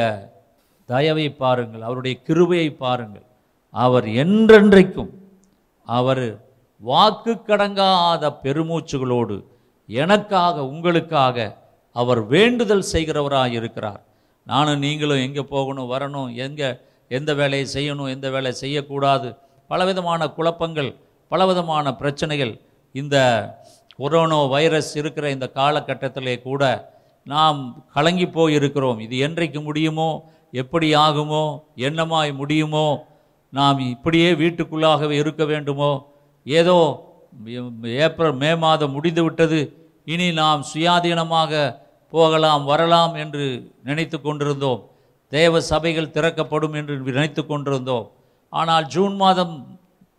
[0.86, 1.82] தயவை பாருங்கள்.
[1.82, 3.26] அவருடைய கிருபையை பாருங்கள்.
[3.70, 5.12] அவர் என்றென்றைக்கும்
[5.84, 6.26] அவர்
[6.80, 9.36] வாக்கு கடங்காத பெருமூச்சுகளோடு
[9.86, 11.56] எனக்காக உங்களுக்காக
[11.92, 14.02] அவர் வேண்டுதல் செய்கிறவராக இருக்கிறார்.
[14.46, 16.68] நானும் நீங்களும் எங்கே போகணும் வரணும் எங்கே
[17.08, 19.28] எந்த வேலையை செய்யணும் எந்த வேலை செய்யக்கூடாது.
[19.68, 20.90] பலவிதமான குழப்பங்கள்
[21.28, 22.60] பலவிதமான பிரச்சனைகள்
[22.92, 23.16] இந்த
[23.98, 26.62] கொரோனா வைரஸ் இருக்கிற இந்த காலகட்டத்திலே கூட
[27.26, 27.60] நாம்
[27.94, 28.98] கலங்கி போயிருக்கிறோம்.
[29.06, 30.08] இது என்றைக்கு முடியுமோ
[30.62, 31.44] எப்படி ஆகுமோ
[31.86, 32.86] என்னமாய் முடியுமோ
[33.52, 35.90] நாம் இப்படியே வீட்டுக்குள்ளாகவே இருக்க வேண்டுமோ
[36.46, 36.76] ஏதோ
[38.06, 39.60] ஏப்ரல் மே மாதம் முடிந்து விட்டது
[40.12, 41.52] இனி நாம் சுயாதீனமாக
[42.12, 43.44] போகலாம் வரலாம் என்று
[43.88, 44.82] நினைத்து கொண்டிருந்தோம்.
[45.32, 48.06] தேவ சபைகள் திறக்கப்படும் என்று நினைத்து கொண்டிருந்தோம்.
[48.52, 49.54] ஆனால் ஜூன் மாதம்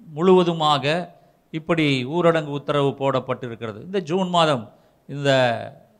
[0.07, 0.85] முழுவதுமாக
[1.53, 3.79] இப்படி ஊரடங்கு உத்தரவு போடப்பட்டிருக்கிறது.
[3.87, 4.63] இந்த ஜூன் மாதம்
[5.09, 5.29] இந்த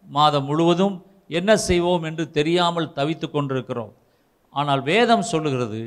[0.07, 0.95] மாதம் முழுவதும்
[1.39, 3.93] என்ன செய்வோம் என்று தெரியாமல் தவித்து கொண்டிருக்கிறோம்.
[4.55, 5.81] ஆனால் வேதம் சொல்லுகிறது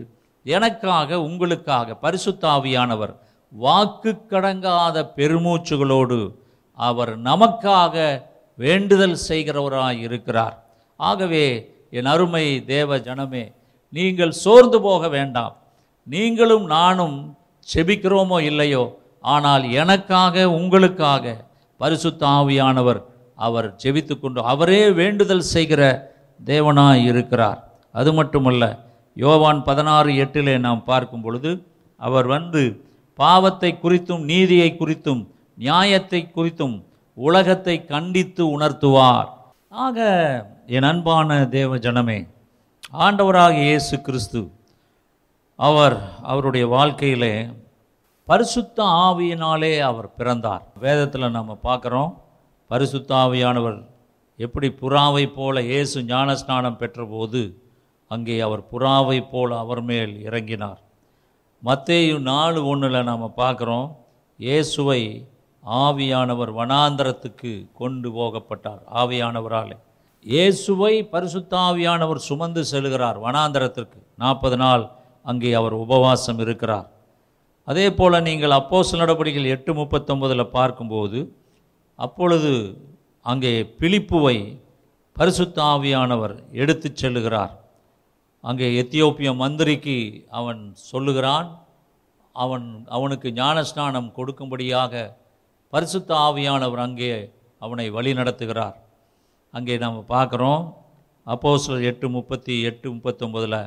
[0.46, 3.14] எனக்காக உங்களுக்காக பரிசுத்தாவியானவர்
[3.52, 6.18] வாக்கு கடங்காத பெருமூச்சுகளோடு
[6.78, 7.96] அவர் நமக்காக
[8.58, 10.56] வேண்டுதல் செய்கிறவராய் இருக்கிறார்
[11.00, 11.44] ஆகவே
[11.98, 13.44] என் அருமை தேவ ஜனமே
[13.92, 15.54] நீங்கள் சோர்ந்து போக வேண்டாம்.
[16.06, 17.16] நீங்களும் நானும்
[17.68, 18.84] செபிக்கிறோமோ இல்லையோ
[19.24, 21.24] ஆனால் எனக்காக உங்களுக்காக
[21.80, 23.00] பரிசுத்த ஆவியானவர்
[23.38, 25.82] அவர் ஜெபித்து கொண்டு அவரே வேண்டுதல் செய்கிற
[26.40, 27.60] தேவனாய் இருக்கிறார்.
[27.94, 28.64] அது மட்டுமல்ல
[29.16, 31.50] யோவான் பதினாறு எட்டிலே நாம் பார்க்கும் பொழுது
[32.00, 32.62] அவர் வந்து
[33.18, 35.22] பாவத்தை குறித்தும் நீதியை குறித்தும்
[35.58, 36.76] நியாயத்தை குறித்தும்
[37.16, 39.28] உலகத்தை கண்டித்து உணர்த்துவார்.
[39.84, 39.98] ஆக
[40.76, 42.18] என் அன்பான தேவ ஜனமே
[43.04, 44.40] ஆண்டவராக இயேசு கிறிஸ்து
[45.58, 47.34] அவர் அவருடைய வாழ்க்கையிலே
[48.30, 50.64] பரிசுத்த ஆவியினாலே அவர் பிறந்தார்.
[50.84, 52.10] வேதத்தில் நம்ம பார்க்குறோம்
[52.70, 53.78] பரிசுத்த ஆவியானவர்
[54.44, 57.40] எப்படி புறாவை போல இயேசு ஞானஸ்நானம் பெற்றபோது
[58.10, 60.78] அங்கே அவர் புறாவை போல அவர் மேல் இறங்கினார்.
[61.62, 63.88] மத்தேயு நாலு ஒன்றில் நாம் பார்க்குறோம்
[64.38, 65.00] இயேசுவை
[65.84, 69.76] ஆவியானவர் வனாந்தரத்துக்கு கொண்டு போகப்பட்டார் ஆவியானவராலே.
[70.26, 74.00] இயேசுவை பரிசுத்தாவியானவர் சுமந்து செல்கிறார் வனாந்தரத்திற்கு.
[74.24, 74.86] நாற்பது நாள்
[75.24, 76.88] அங்கே அவர் உபவாசம் இருக்கிறார்.
[77.70, 81.18] அதே போல் நீங்கள் அப்போஸ்தலர் நடவடிக்கைகள் எட்டு முப்பத்தொம்பதில் பார்க்கும்போது
[81.98, 82.52] அப்பொழுது
[83.26, 84.36] அங்கே பிலிப்புவை
[85.16, 87.52] பரிசுத்த ஆவியானவர் எடுத்துச் செல்லுகிறார்.
[88.44, 89.96] அங்கே எத்தியோப்பிய மந்திரிக்கு
[90.38, 91.48] அவன் சொல்லுகிறான்
[92.44, 95.02] அவன் அவனுக்கு ஞானஸ்நானம் கொடுக்கும்படியாக
[95.72, 97.12] பரிசுத்த ஆவியானவர் அங்கே
[97.62, 98.76] அவனை வழி நடத்துகிறார்.
[99.54, 100.62] அங்கே நாம் பார்க்குறோம்
[101.26, 103.60] அப்போஸ்தலர் எட்டு முப்பத்தி எட்டு முப்பத்தொம்பதில்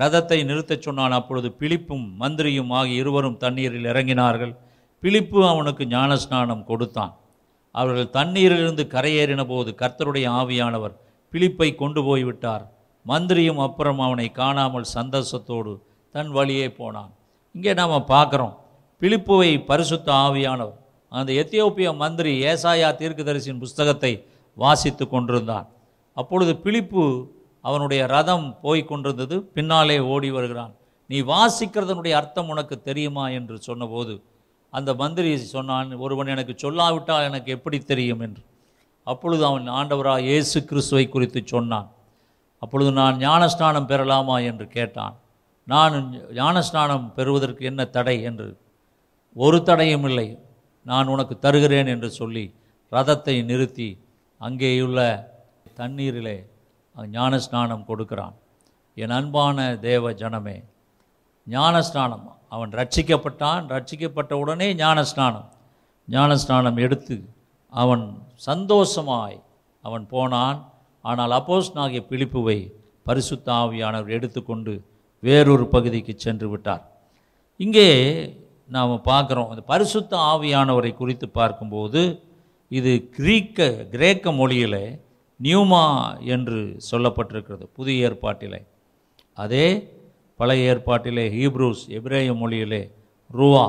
[0.00, 1.14] ரதத்தை நிறுத்தச் சொன்னான்.
[1.18, 4.52] அப்பொழுது பிலிப்பும் மந்திரியும் ஆகிய இருவரும் தண்ணீரில் இறங்கினார்கள்.
[5.02, 7.12] பிலிப்பு அவனுக்கு ஞானஸ்நானம் கொடுத்தான்.
[7.74, 10.94] அவர்கள் தண்ணீரிலிருந்து கரையேறின போது கர்த்தருடைய ஆவியானவர்
[11.32, 12.64] பிலிப்பை கொண்டு போய் விட்டார்
[13.06, 15.72] மந்திரியும் அப்புறம் அவனை காணாமல் சந்தோஷத்தோடு
[16.14, 17.10] தன் வழியே போனான்.
[17.54, 18.54] இங்கே நாம் பார்க்குறோம்.
[19.00, 20.80] பிலிப்புவை பரிசுத்த ஆவியானவர்
[21.12, 24.12] அந்த எத்தியோப்பிய மந்திரி ஏசாயா தீர்க்கதரிசியின் புஸ்தகத்தை
[24.56, 25.66] வாசித்து கொண்டிருந்தான்
[26.16, 27.02] அப்பொழுது பிலிப்பு
[27.64, 30.72] அவனுடைய ரதம் போய் கொண்டிருந்தது பின்னாலே ஓடி வருகிறான்.
[31.10, 34.14] நீ வாசிக்கிறதனுடைய அர்த்தம் உனக்கு தெரியுமா என்று சொன்னபோது
[34.72, 38.20] அந்த மந்திரி சொன்னான் ஒருவன் எனக்கு சொல்லாவிட்டால் எனக்கு எப்படி தெரியும்?
[38.20, 38.42] என்று.
[39.06, 41.88] அப்பொழுது அவன் ஆண்டவராக இயேசு கிறிஸ்துவை குறித்து சொன்னான்.
[42.62, 45.14] அப்பொழுது நான் ஞானஸ்நானம் பெறலாமா என்று கேட்டான்.
[45.68, 45.94] நான்
[46.34, 48.16] ஞானஸ்நானம் பெறுவதற்கு என்ன தடை?
[48.22, 48.48] என்று.
[49.36, 50.28] ஒரு தடையும் இல்லை.
[50.86, 52.44] நான் உனக்கு தருகிறேன் என்று சொல்லி
[52.92, 53.88] ரதத்தை நிறுத்தி
[54.40, 55.00] அங்கேயுள்ள
[55.76, 56.36] தண்ணீரிலே
[57.16, 58.34] ஞானஸ்நானம் கொடுக்கிறான்.
[58.96, 60.56] என் அன்பான தேவ ஜனமே
[61.46, 62.26] ஞானஸ்நானம்.
[62.54, 65.48] அவன் ரட்சிக்கப்பட்டான் ரட்சிக்கப்பட்ட உடனே ஞானஸ்நானம்.
[66.08, 67.16] ஞானஸ்நானம் எடுத்து
[67.72, 68.04] அவன்
[68.48, 69.38] சந்தோஷமாய்
[69.84, 70.58] அவன் போனான்.
[71.04, 72.58] ஆனால் அப்போஸ் நாகிய பிழிப்புவை
[73.06, 74.74] பரிசுத்த ஆவியானவர் எடுத்துக்கொண்டு
[75.22, 76.84] வேறொரு பகுதிக்கு சென்று விட்டார்.
[77.60, 77.88] இங்கே
[78.74, 82.02] நாம் பார்க்குறோம் அந்த பரிசுத்த ஆவியானவரை குறித்து பார்க்கும்போது
[82.70, 84.80] இது கிரீக்க கிரேக்க மொழியில்
[85.42, 85.84] நியூமா
[86.24, 88.60] என்று சொல்லப்பட்டிருக்கிறது புதிய ஏற்பாட்டிலே.
[89.34, 89.66] அதே
[90.36, 92.90] பழைய ஏற்பாட்டிலே ஹீப்ரூஸ் எபிரேய மொழியிலே
[93.30, 93.66] ரூவா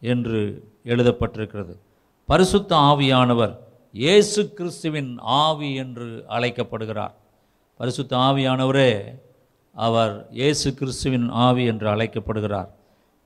[0.00, 0.40] என்று
[0.84, 1.74] எழுதப்பட்டிருக்கிறது.
[2.26, 3.54] பரிசுத்த ஆவியானவர்
[3.92, 7.14] இயேசு கிறிஸ்துவின் ஆவி என்று அழைக்கப்படுகிறார்.
[7.76, 8.90] பரிசுத்த ஆவியானவரே
[9.76, 12.70] அவர் இயேசு கிறிஸ்துவின் ஆவி என்று அழைக்கப்படுகிறார்.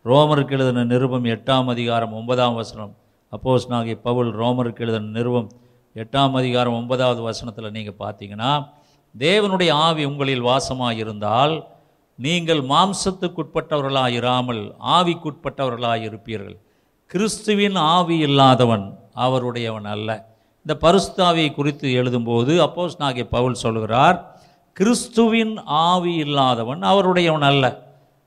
[0.04, 2.96] ரோமருக்கு எழுதின நிருபம் எட்டாம் அதிகாரம் ஒன்பதாம் வசனம்
[3.32, 5.48] அப்போஸ் நாகி பவுல் ரோமருக்கு எழுதின நிருபம்
[6.00, 8.50] எட்டாம் அதிகாரம் ஒன்பதாவது வசனத்தில் நீங்கள் பார்த்தீங்கன்னா
[9.14, 11.54] தேவனுடைய ஆவி உங்களில் வாசமாக இருந்தால்
[12.18, 14.60] நீங்கள் மாம்சத்துக்குட்பட்டவர்களாக இராமல்
[14.96, 16.56] ஆவிக்குட்பட்டவர்களாக இருப்பீர்கள்
[17.10, 18.84] கிறிஸ்துவின் ஆவி இல்லாதவன்
[19.26, 20.08] அவருடையவன் அல்ல.
[20.66, 24.18] இந்த பரிசுத்தாவியை குறித்து எழுதும்போது அப்போஸ் நாகே பவுல் சொல்கிறார்
[24.72, 27.64] கிறிஸ்துவின் ஆவி இல்லாதவன் அவருடையவன் அல்ல.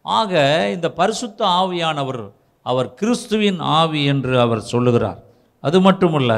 [0.06, 0.34] ஆக
[0.76, 2.24] இந்த பரிசுத்த ஆவியானவர்
[2.66, 5.22] அவர் கிறிஸ்துவின் ஆவி என்று அவர் சொல்லுகிறார்.
[5.64, 6.34] அது மட்டுமல்ல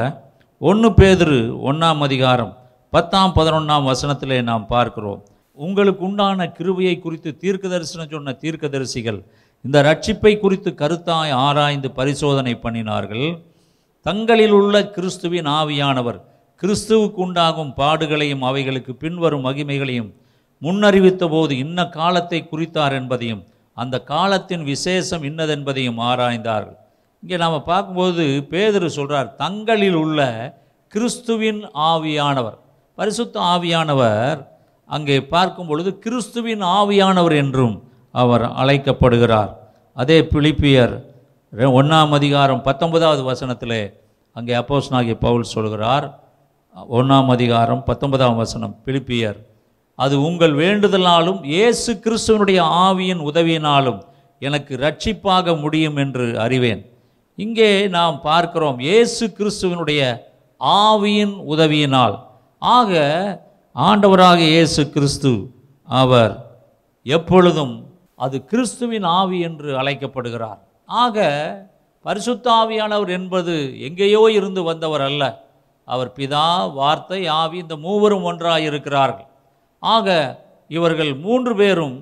[0.60, 1.38] ஒன்று பேதுரு
[1.68, 2.50] ஒன்றாம் அதிகாரம்
[2.92, 5.22] பத்தாம் பதினொன்றாம் வசனத்திலே நாம் பார்க்கிறோம்.
[5.58, 9.18] உங்களுக்கு உண்டான கிருவையை குறித்து தீர்க்க தரிசனம் சொன்ன தீர்க்கதரிசிகள்
[9.64, 13.26] இந்த ரட்சிப்பை குறித்து கருத்தாய் ஆராய்ந்து பரிசோதனை பண்ணினார்கள்.
[14.06, 16.20] தங்களில் உள்ள கிறிஸ்துவின் ஆவியானவர்
[16.62, 20.10] கிறிஸ்துவுக்கு உண்டாகும் பாடுகளையும் அவைகளுக்கு பின்வரும் மகிமைகளையும்
[20.62, 23.44] முன்னறிவித்த போது இன்ன காலத்தை குறித்தார் என்பதையும்
[23.76, 26.78] அந்த காலத்தின் விசேஷம் இன்னதென்பதையும் ஆராய்ந்தார்கள்.
[27.24, 30.20] இங்கே நாம் பார்க்கும்போது பேதர் சொல்கிறார் தங்களில் உள்ள
[30.92, 31.60] கிறிஸ்துவின்
[31.92, 32.58] ஆவியானவர்.
[32.98, 34.40] பரிசுத்த ஆவியானவர்
[34.90, 37.74] அங்கே பார்க்கும் பொழுது கிறிஸ்துவின் ஆவியானவர் என்றும்
[38.14, 39.50] அவர் அழைக்கப்படுகிறார்.
[39.96, 40.94] அதே பிலிப்பியர்
[41.80, 43.78] ஒன்றாம் அதிகாரம் பத்தொன்பதாவது வசனத்தில்
[44.36, 46.06] அங்கே அப்போஸ் நாகிய பவுல் சொல்கிறார்.
[46.98, 49.38] ஒன்றாம் அதிகாரம் பத்தொன்பதாம் வசனம் பிலிப்பியர்
[49.98, 54.00] அது உங்கள் வேண்டுதலாலும் இயேசு கிறிஸ்துவனுடைய ஆவியின் உதவியினாலும்
[54.42, 56.82] எனக்கு ரட்சிப்பாக முடியும் என்று அறிவேன்.
[57.38, 60.00] இங்கே நாம் பார்க்கிறோம் இயேசு கிறிஸ்துவனுடைய
[60.82, 62.16] ஆவியின் உதவியினால்.
[62.62, 62.92] ஆக
[63.76, 65.32] ஆண்டவராக இயேசு கிறிஸ்து
[65.88, 66.34] அவர்
[67.06, 67.74] எப்பொழுதும்
[68.24, 70.60] அது கிறிஸ்துவின் ஆவி என்று அழைக்கப்படுகிறார்.
[70.88, 71.26] ஆக
[72.04, 73.54] பரிசுத்த ஆவியானவர் என்பது
[73.86, 75.22] எங்கேயோ இருந்து வந்தவர் அல்ல.
[75.88, 79.28] அவர் பிதா வார்த்தை ஆவி இந்த மூவரும் ஒன்றாக இருக்கிறார்கள்.
[79.82, 80.08] ஆக
[80.70, 81.96] இவர்கள் மூன்று பேரும்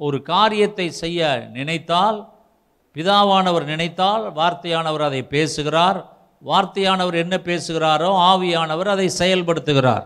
[0.00, 2.18] ஒரு காரியத்தை செய்ய நினைத்தால்
[2.96, 5.98] பிதாவானவர் நினைத்தால் வார்த்தையானவர் அதை பேசுகிறார்.
[6.44, 10.04] வார்த்தையானவர் என்ன பேசுகிறாரோ ஆவியானவர் அதை செயல்படுத்துகிறார்.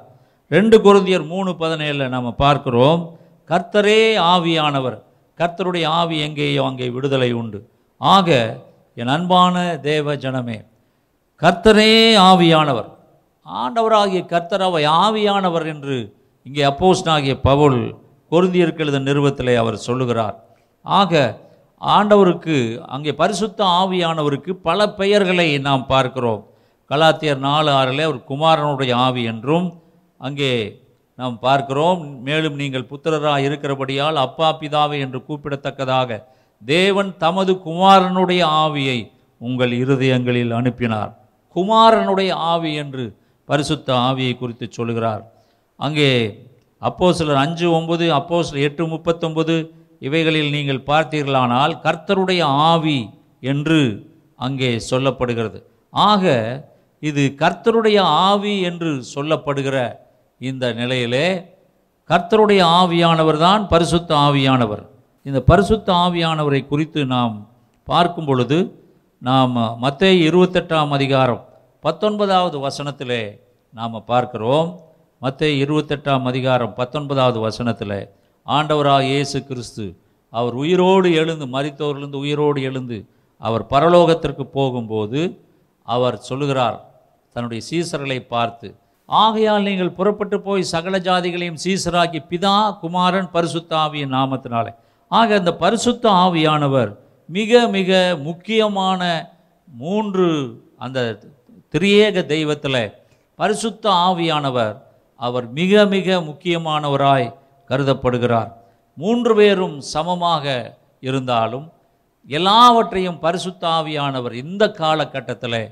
[0.48, 3.02] ரெண்டு குருந்தியர் மூணு பதினேழில் நம்ம பார்க்கிறோம்.
[3.50, 4.98] கர்த்தரே ஆவியானவர்.
[5.38, 7.58] கர்த்தருடைய ஆவி எங்கேயோ அங்கே விடுதலை உண்டு.
[8.00, 8.28] ஆக
[9.00, 10.58] என் அன்பான தேவ ஜனமே
[11.42, 11.94] கர்த்தரே
[12.30, 12.90] ஆவியானவர்.
[13.46, 15.96] ஆண்டவராகிய கர்த்தர் அவை ஆவியானவர் என்று
[16.46, 17.80] இங்கே அப்போஸ்டாகிய பவுல்
[18.30, 20.36] கொருந்தியருக்கு நிறுவத்தில் நிறுவத்திலே அவர் சொல்லுகிறார்.
[20.84, 21.42] ஆக
[21.96, 22.56] ஆண்டவருக்கு
[22.94, 26.42] அங்கே பரிசுத்த ஆவியானவருக்கு பல பெயர்களை நாம் பார்க்கிறோம்.
[26.90, 29.66] கலாத்தியர் நாலு ஆறில் அவர் குமாரனுடைய ஆவி என்றும்
[30.20, 30.52] அங்கே
[31.18, 32.00] நாம் பார்க்கிறோம்.
[32.26, 36.20] மேலும் நீங்கள் புத்திரராக இருக்கிறபடியால் அப்பா பிதாவை என்று கூப்பிடத்தக்கதாக
[36.62, 38.98] தேவன் தமது குமாரனுடைய ஆவியை
[39.40, 41.12] உங்கள் இருதயங்களில் அனுப்பினார்.
[41.56, 43.04] குமாரனுடைய ஆவி என்று
[43.48, 45.22] பரிசுத்த ஆவியை குறித்து சொல்கிறார்
[45.80, 46.10] அங்கே
[46.82, 49.54] அப்போ சிலர் அஞ்சு ஒன்பது அப்போ சிலர் எட்டு முப்பத்தொன்பது
[50.06, 52.98] இவைகளில் நீங்கள் பார்த்தீர்களானால் கர்த்தருடைய ஆவி
[53.52, 53.80] என்று
[54.46, 55.58] அங்கே சொல்லப்படுகிறது.
[55.92, 56.24] ஆக
[57.08, 57.98] இது கர்த்தருடைய
[58.28, 59.76] ஆவி என்று சொல்லப்படுகிற
[60.40, 61.26] இந்த நிலையிலே
[62.10, 64.82] கர்த்தருடைய ஆவியானவர் தான் பரிசுத்த ஆவியானவர்.
[65.26, 67.34] இந்த பரிசுத்த ஆவியானவரை குறித்து நாம்
[67.88, 68.58] பார்க்கும் பொழுது
[69.22, 71.42] நாம் மற்ற இருபத்தெட்டாம் அதிகாரம்
[71.84, 73.22] பத்தொன்பதாவது வசனத்திலே
[73.74, 74.68] நாம் பார்க்கிறோம்.
[75.22, 77.98] மற்ற இருபத்தெட்டாம் அதிகாரம் பத்தொன்பதாவது வசனத்தில்
[78.46, 79.96] ஆண்டவராக இயேசு கிறிஸ்து
[80.32, 83.06] அவர் உயிரோடு எழுந்து மறித்தவர்களிருந்து உயிரோடு எழுந்து
[83.38, 85.20] அவர் பரலோகத்திற்கு போகும்போது
[85.82, 86.78] அவர் சொல்லுகிறார்
[87.32, 88.74] தன்னுடைய சீசர்களை பார்த்து
[89.08, 94.74] ஆகையால் நீங்கள் புறப்பட்டு போய் சகல ஜாதிகளையும் சீசராக்கி பிதா குமாரன் பரிசுத்த ஆவியின் நாமத்தினாலே.
[95.08, 99.30] ஆக அந்த பரிசுத்த ஆவியானவர் மிக மிக முக்கியமான
[99.68, 101.18] மூன்று அந்த
[101.72, 102.92] திரியேக தெய்வத்தில்
[103.34, 104.76] பரிசுத்த ஆவியானவர்
[105.16, 107.34] அவர் மிக மிக முக்கியமானவராய்
[107.70, 108.50] கருதப்படுகிறார்.
[108.98, 110.44] மூன்று பேரும் சமமாக
[111.08, 111.66] இருந்தாலும்
[112.30, 115.62] எல்லாவற்றையும் பரிசுத்தாவியானவர் இந்த காலகட்டத்தில்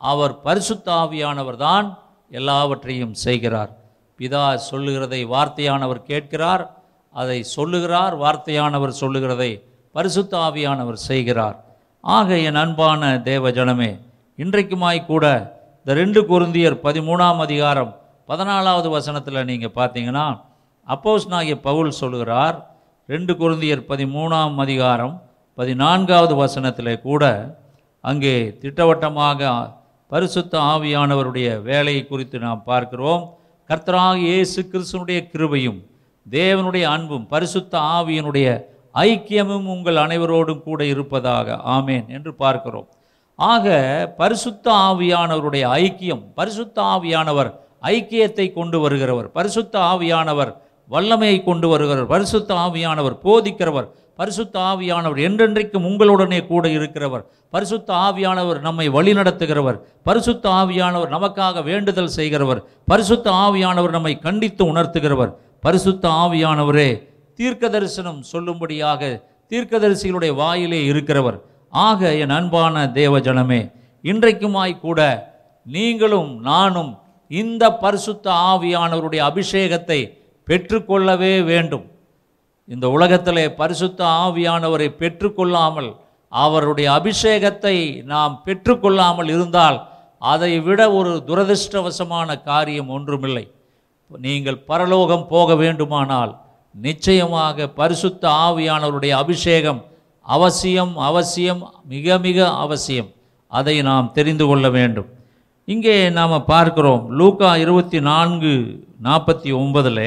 [0.00, 1.86] அவர் பரிசுத்தாவியானவர் தான்
[2.30, 3.70] எல்லாவற்றையும் செய்கிறார்.
[4.18, 6.64] பிதா சொல்லுகிறதை வார்த்தையானவர் கேட்கிறார்
[7.14, 9.50] அதை சொல்லுகிறார் வார்த்தையானவர் சொல்லுகிறதை
[9.94, 11.56] பரிசுத்தாவியானவர் செய்கிறார்.
[12.04, 13.90] ஆக என் அன்பான தேவ ஜனமே
[14.38, 15.24] இன்றைக்குமாய் கூட
[15.80, 17.92] இந்த ரெண்டு குருந்தியர் பதிமூணாம் அதிகாரம்
[18.28, 20.26] பதினாலாவது வசனத்தில் நீங்கள் பார்த்தீங்கன்னா
[20.88, 22.56] அப்போஸ் நாகிய பவுல் சொல்லுகிறார்
[23.08, 25.14] ரெண்டு குருந்தியர் பதிமூணாம் அதிகாரம்
[25.58, 27.24] பதினான்காவது வசனத்தில் கூட
[28.04, 29.50] அங்கே திட்டவட்டமாக
[30.10, 33.22] பரிசுத்த ஆவியானவருடைய வேலையை குறித்து நாம் பார்க்கிறோம்.
[33.70, 35.80] கர்த்தராக இயேசு கிறிஸ்துனுடைய கிருபையும்
[36.26, 38.46] தேவனுடைய அன்பும் பரிசுத்த ஆவியினுடைய
[38.94, 42.88] ஐக்கியமும் உங்கள் அனைவரோடும் கூட இருப்பதாக ஆமேன் என்று பார்க்கிறோம்.
[43.38, 43.66] ஆக
[44.22, 47.50] பரிசுத்த ஆவியானவருடைய ஐக்கியம் பரிசுத்த ஆவியானவர்
[47.92, 50.52] ஐக்கியத்தை கொண்டு வருகிறவர் பரிசுத்த ஆவியானவர்
[50.88, 58.86] வல்லமையை கொண்டு வருகிறவர் பரிசுத்த ஆவியானவர் போதிக்கிறவர் பரிசுத்த ஆவியானவர் என்றென்றைக்கும் உங்களுடனே கூட இருக்கிறவர் பரிசுத்த ஆவியானவர் நம்மை
[58.88, 65.32] வழிநடத்துகிறவர் பரிசுத்த ஆவியானவர் நமக்காக வேண்டுதல் செய்கிறவர் பரிசுத்த ஆவியானவர் நம்மை கண்டித்து உணர்த்துகிறவர்.
[65.60, 66.88] பரிசுத்த ஆவியானவரே
[67.34, 69.00] தீர்க்க தரிசனம் சொல்லும்படியாக
[69.50, 71.38] தீர்க்கதரிசிகளுடைய வாயிலே இருக்கிறவர்.
[71.72, 73.60] ஆக என் அன்பான தேவ ஜனமே
[74.04, 75.00] இன்றைக்குமாய் கூட
[75.66, 76.92] நீங்களும் நானும்
[77.30, 80.00] இந்த பரிசுத்த ஆவியானவருடைய அபிஷேகத்தை
[80.48, 81.86] பெற்றுக்கொள்ளவே வேண்டும்.
[82.74, 85.90] இந்த உலகத்திலே பரிசுத்த ஆவியானவரை பெற்றுக்கொள்ளாமல்
[86.32, 87.76] அவருடைய அபிஷேகத்தை
[88.12, 89.78] நாம் பெற்றுக்கொள்ளாமல் இருந்தால்
[90.32, 93.44] அதை விட ஒரு துரதிர்ஷ்டவசமான காரியம் ஒன்றுமில்லை.
[94.26, 96.32] நீங்கள் பரலோகம் போக வேண்டுமானால்
[96.74, 99.80] நிச்சயமாக பரிசுத்த ஆவியானவருடைய அபிஷேகம்
[100.26, 101.60] அவசியம் அவசியம்
[101.94, 103.10] மிக மிக அவசியம்.
[103.52, 105.08] அதை நாம் தெரிந்து கொள்ள வேண்டும்.
[105.68, 107.02] இங்கே நாம் பார்க்கிறோம்.
[107.18, 108.52] லூக்கா இருபத்தி நான்கு
[109.06, 110.06] நாற்பத்தி ஒன்பதில்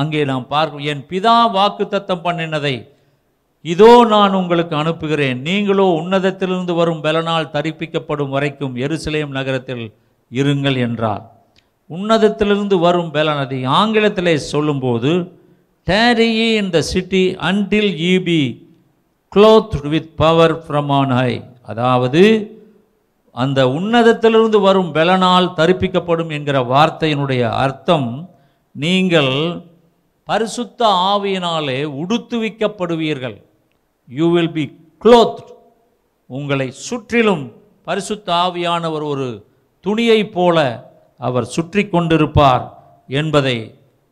[0.00, 2.74] அங்கே நாம் பார்க்கிறோம் என் பிதா வாக்கு தத்தம் பண்ணினதை
[3.64, 5.38] இதோ நான் உங்களுக்கு அனுப்புகிறேன்.
[5.48, 9.84] நீங்களோ உன்னதத்திலிருந்து வரும் பலனால் தரிப்பிக்கப்படும் வரைக்கும் எருசலேம் நகரத்தில்
[10.30, 11.24] இருங்கள் என்றார்.
[11.90, 15.12] உன்னதத்திலிருந்து வரும் பலன் அதை ஆங்கிலத்திலே சொல்லும்போது
[15.86, 18.40] tarry ye in the city until ye be
[19.32, 21.32] clothed with power from on high
[21.72, 22.22] அதாவது
[23.34, 28.08] அந்த உன்னதத்திலிருந்து வரும் பலனால் தரிப்பிக்கப்படும் என்கிற வார்த்தையினுடைய அர்த்தம்
[28.76, 29.32] நீங்கள்
[30.28, 30.80] பரிசுத்த
[31.12, 33.36] ஆவியினாலே உடுத்துவிக்கப்படுவீர்கள்.
[34.08, 34.64] யூ வில் பி
[35.04, 35.40] க்ளோத்
[36.30, 37.44] உங்களை சுற்றிலும்
[37.88, 39.26] பரிசுத்த ஆவியானவர் ஒரு
[39.84, 40.58] துணியைப் போல
[41.20, 42.64] அவர் சுற்றி கொண்டிருப்பார்
[43.08, 43.56] என்பதை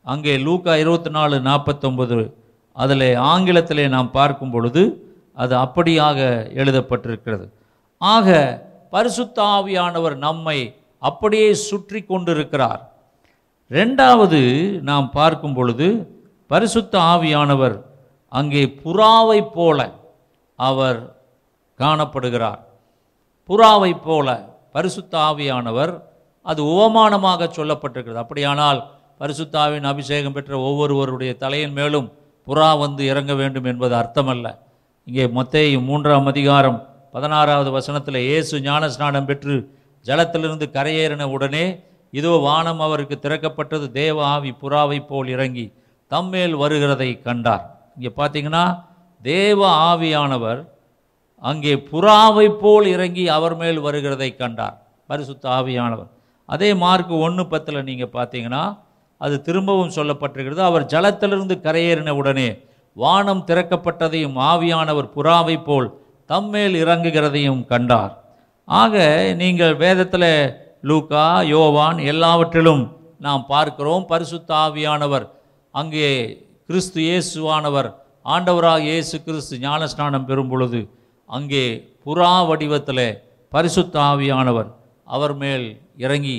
[0.06, 2.18] அங்கே லூக்கா இருபத்தி நாலு நாற்பத்தொம்பது
[2.76, 4.82] அதில் ஆங்கிலத்திலே நாம் பார்க்கும் பொழுது
[5.42, 6.18] அது அப்படியாக
[6.60, 7.46] எழுதப்பட்டிருக்கிறது.
[8.00, 8.28] ஆக
[8.92, 10.58] பரிசுத்த ஆவியானவர் நம்மை
[10.98, 12.82] அப்படியே சுற்றி கொண்டிருக்கிறார்.
[13.70, 14.40] ரெண்டாவது
[14.80, 15.86] நாம் பார்க்கும் பொழுது
[16.46, 17.76] பரிசுத்த ஆவியானவர்
[18.28, 19.78] அங்கே புறாவைப் போல
[20.56, 21.16] அவர்
[21.78, 22.60] காணப்படுகிறார்.
[23.48, 24.28] புறாவைப் போல
[24.72, 25.92] பரிசுத்த ஆவியானவர்
[26.42, 28.22] அது உவமானமாக சொல்லப்பட்டிருக்கிறது.
[28.24, 28.80] அப்படியானால்
[29.20, 32.08] பரிசுத்தாவின் அபிஷேகம் பெற்ற ஒவ்வொருவருடைய தலையின் மேலும்
[32.46, 34.46] புறா வந்து இறங்க வேண்டும் என்பது அர்த்தமல்ல.
[35.04, 36.78] இங்கே மொத்தையும் மூன்றாம் அதிகாரம்
[37.14, 39.56] பதினாறாவது வசனத்தில் இயேசு ஞான ஸ்நானம் பெற்று
[40.06, 41.64] ஜலத்திலிருந்து கரையேறின உடனே
[42.12, 45.66] இதோ வானம் அவருக்கு திறக்கப்பட்டது தேவ ஆவி புறாவைப் போல் இறங்கி
[46.10, 47.64] தம்மேல் வருகிறதை கண்டார்.
[47.96, 48.64] இங்கே பார்த்தீங்கன்னா
[49.22, 49.60] தேவ
[49.90, 50.60] ஆவியானவர்
[51.42, 54.76] அங்கே புறாவைப் போல் இறங்கி அவர் மேல் வருகிறதை கண்டார்.
[55.08, 56.10] பரிசுத்த ஆவியானவர்.
[56.48, 58.62] அதே மார்க் ஒன்று பத்தில் நீங்கள் பார்த்தீங்கன்னா
[59.20, 62.48] அது திரும்பவும் சொல்லப்பட்டிருக்கிறது அவர் ஜலத்திலிருந்து கரையேறின உடனே
[62.96, 65.88] வானம் திறக்கப்பட்டதையும் ஆவியானவர் புறாவைப் போல்
[66.32, 68.12] தம்மேல் இறங்குகிறதையும் கண்டார்.
[68.68, 68.94] ஆக
[69.42, 70.30] நீங்கள் வேதத்தில்
[70.90, 71.24] லூக்கா
[71.54, 72.84] யோவான் எல்லாவற்றிலும்
[73.26, 74.04] நாம் பார்க்கிறோம்.
[74.12, 75.26] பரிசுத்த ஆவியானவர்
[75.74, 76.08] அங்கே
[76.68, 77.88] கிறிஸ்து இயேசுவானவர்
[78.34, 80.80] ஆண்டவராக இயேசு கிறிஸ்து ஞானஸ்நானம் பெறும் பொழுது
[81.30, 81.64] அங்கே
[82.04, 83.06] புறா வடிவத்தில்
[83.52, 84.70] பரிசுத்த ஆவியானவர்
[85.16, 85.66] அவர் மேல்
[86.04, 86.38] இறங்கி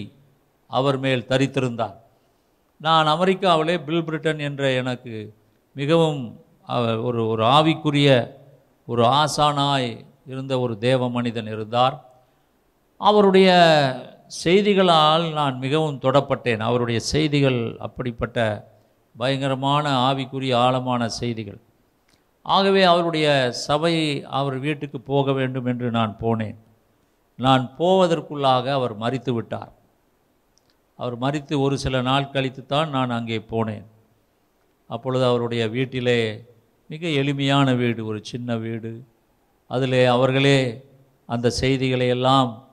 [0.70, 1.98] அவர் மேல் தரித்திருந்தார்.
[2.82, 5.16] நான் அமெரிக்காவிலே பில் பிரிட்டன் என்ற எனக்கு
[5.76, 6.22] மிகவும்
[7.08, 8.10] ஒரு ஒரு ஆவிக்குரிய
[8.86, 11.96] ஒரு ஆசானாய் இருந்த ஒரு தேவ மனிதன் இருந்தார்.
[12.98, 13.50] அவருடைய
[14.44, 16.60] செய்திகளால் நான் மிகவும் தொடப்பட்டேன்.
[16.60, 18.38] அவருடைய செய்திகள் அப்படிப்பட்ட
[19.16, 21.60] பயங்கரமான ஆவிக்குரிய ஆழமான செய்திகள்.
[22.46, 23.94] ஆகவே அவருடைய சபை
[24.40, 26.58] அவர் வீட்டுக்கு போக வேண்டும் என்று நான் போனேன்.
[27.40, 29.72] நான் போவதற்குள்ளாக அவர் மறித்து விட்டார்.
[31.00, 33.86] அவர் மறித்து ஒரு சில நாள் கழித்து தான் நான் அங்கே போனேன்.
[34.90, 36.20] அப்பொழுது அவருடைய வீட்டிலே
[36.94, 39.04] மிக எளிமையான வீடு ஒரு சின்ன வீடு.
[39.68, 40.86] அதில் அவர்களே
[41.26, 42.68] அந்த செய்திகளை எல்லாம்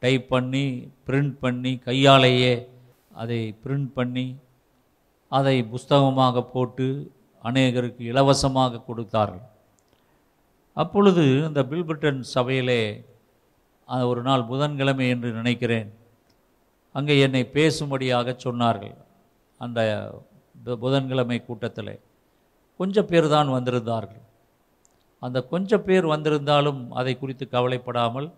[0.00, 2.68] டைப் பண்ணி பிரிண்ட் பண்ணி கையாலேயே
[3.12, 4.36] அதை பிரிண்ட் பண்ணி
[5.28, 7.12] அதை புஸ்தகமாக போட்டு
[7.44, 9.46] அநேகருக்கு இலவசமாக கொடுத்தார்கள்.
[10.74, 13.04] அப்பொழுது அந்த பில்பிரிட்டன் சபையிலே
[13.86, 15.94] ஒரு நாள் புதன்கிழமை என்று நினைக்கிறேன்.
[16.92, 18.96] அங்கே என்னை பேசும்படியாக சொன்னார்கள்
[19.58, 20.10] அந்த
[20.64, 22.00] பு- புதன்கிழமை கூட்டத்தில்.
[22.80, 24.22] கொஞ்சம் பேர் தான் வந்திருந்தார்கள்.
[25.22, 28.32] அந்த கொஞ்சம் பேர் வந்திருந்தாலும் அதை குறித்து கவலைப்படாமல்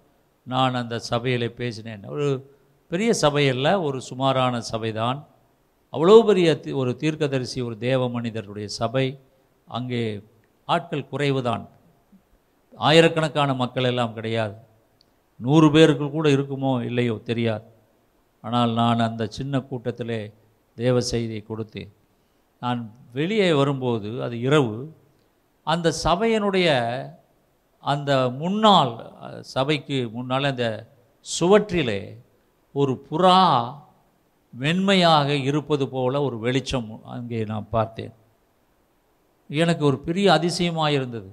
[0.47, 2.05] நான் அந்த சபையில் பேசினேன்.
[2.05, 2.27] ஒரு
[2.91, 5.19] பெரிய சபையல்ல ஒரு சுமாரான சபைதான்.
[5.93, 9.07] அவ்வளோ பெரிய ஒரு தீர்க்கதரிசி ஒரு தேவ மனிதருடைய சபை.
[9.69, 10.03] அங்கே
[10.69, 11.65] ஆட்கள் குறைவுதான்.
[12.79, 14.55] ஆயிரக்கணக்கான மக்கள் எல்லாம் கிடையாது.
[15.41, 17.67] நூறு பேருக்கு கூட இருக்குமோ இல்லையோ தெரியாது.
[18.45, 20.21] ஆனால் நான் அந்த சின்ன கூட்டத்திலே
[20.77, 21.91] தேவ செய்தியை கொடுத்தேன்.
[22.63, 22.81] நான்
[23.13, 24.77] வெளியே வரும்போது அது இரவு
[25.67, 26.69] அந்த சபையினுடைய
[27.85, 28.93] அந்த முன்னால்
[29.55, 30.67] சபைக்கு முன்னால் அந்த
[31.27, 32.01] சுவற்றிலே
[32.75, 33.39] ஒரு புறா
[34.55, 38.15] வெண்மையாக இருப்பது போல ஒரு வெளிச்சம் அங்கே நான் பார்த்தேன்.
[39.51, 41.29] எனக்கு ஒரு பெரிய அதிசயமாக இருந்தது.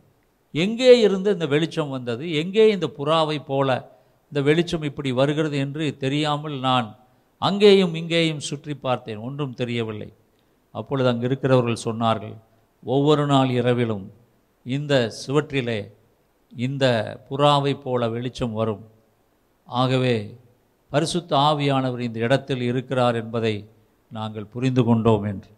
[0.55, 2.23] எங்கே இருந்து இந்த வெளிச்சம் வந்தது?
[2.41, 3.69] எங்கே இந்த புறாவை போல
[4.31, 6.89] இந்த வெளிச்சம் இப்படி வருகிறது என்று தெரியாமல் நான்
[7.41, 9.23] அங்கேயும் இங்கேயும் சுற்றி பார்த்தேன்.
[9.27, 10.09] ஒன்றும் தெரியவில்லை.
[10.73, 12.35] அப்பொழுது அங்கே இருக்கிறவர்கள் சொன்னார்கள்
[12.83, 14.05] ஒவ்வொரு நாள் இரவிலும்
[14.65, 14.93] இந்த
[15.25, 15.79] சுவற்றிலே
[16.55, 16.85] இந்த
[17.29, 18.83] புறாவை போல வெளிச்சம் வரும்.
[19.67, 20.15] ஆகவே
[20.89, 23.55] பரிசுத்த ஆவியானவர் இந்த இடத்தில் இருக்கிறார் என்பதை
[24.11, 25.51] நாங்கள் புரிந்து கொண்டோம் என்று.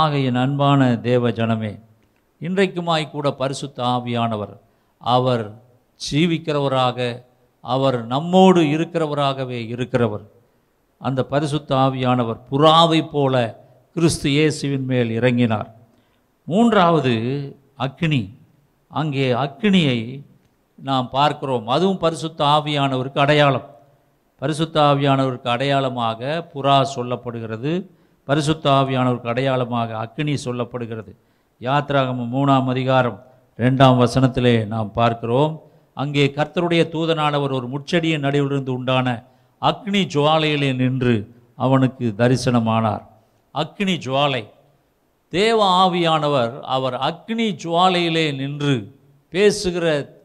[0.00, 0.80] ஆக என் அன்பான
[1.10, 1.72] தேவ ஜனமே
[2.40, 4.56] இன்றைக்குமாய்க்கூட பரிசுத்த ஆவியானவர்
[5.00, 5.46] அவர்
[6.00, 6.98] ஜீவிக்கிறவராக
[7.64, 10.26] அவர் நம்மோடு இருக்கிறவராகவே இருக்கிறவர்.
[11.06, 13.34] அந்த பரிசுத்த ஆவியானவர் புறாவைப் போல
[13.96, 15.68] கிறிஸ்து இயேசுவின் மேல் இறங்கினார்.
[16.44, 17.12] மூன்றாவது
[17.86, 18.20] அக்னி
[18.90, 19.98] அங்கே அக்னியை
[20.78, 21.66] நாம் பார்க்கிறோம்.
[21.66, 23.66] அதுவும் பரிசுத்த ஆவியானவருக்கு அடையாளம்.
[24.42, 27.72] பரிசுத்த ஆவியானவருக்கு அடையாளமாக புறா சொல்லப்படுகிறது.
[28.24, 31.12] பரிசுத்த ஆவியானவருக்கு அடையாளமாக அக்னி சொல்லப்படுகிறது.
[31.60, 33.18] யாத்ராகம மூணாம் அதிகாரம்
[33.58, 35.52] ரெண்டாம் வசனத்திலே நாம் பார்க்கிறோம்.
[35.94, 39.08] அங்கே கர்த்தருடைய தூதனானவர் ஒரு முச்செடியின் நடுவிலிருந்து உண்டான
[39.62, 41.14] அக்னி ஜுவாலையிலே நின்று
[41.54, 43.04] அவனுக்கு தரிசனமானார்.
[43.54, 44.44] அக்னி ஜுவாலை.
[45.28, 48.74] தேவ ஆவியானவர் அவர் அக்னி ஜுவாலையிலே நின்று
[49.28, 50.16] பேசுகிற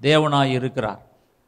[0.00, 1.02] தேவனாய் இருக்கிறார்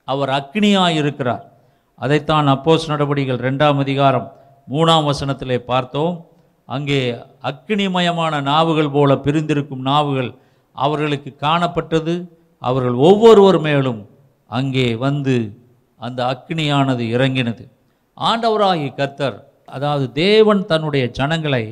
[0.05, 1.53] அவர் அக்னியாய் இருக்கிறார்
[1.95, 4.33] அதைத்தான் அப்போஸ் நடவடிக்கைகள் ரெண்டாம் அதிகாரம்
[4.69, 6.27] மூணாம் வசனத்திலே பார்த்தோம்.
[6.67, 10.31] அங்கே அக்னிமயமான நாவுகள் போல பிரிந்திருக்கும் நாவுகள்
[10.73, 12.15] அவர்களுக்கு காணப்பட்டது.
[12.59, 14.11] அவர்கள் ஒவ்வொருவர் மேலும்
[14.47, 15.59] அங்கே வந்து
[15.99, 17.69] அந்த அக்னியானது இறங்கினது.
[18.17, 21.65] ஆண்டவராகி கர்த்தர் அதாவது தேவன் தன்னுடைய ஜனங்களை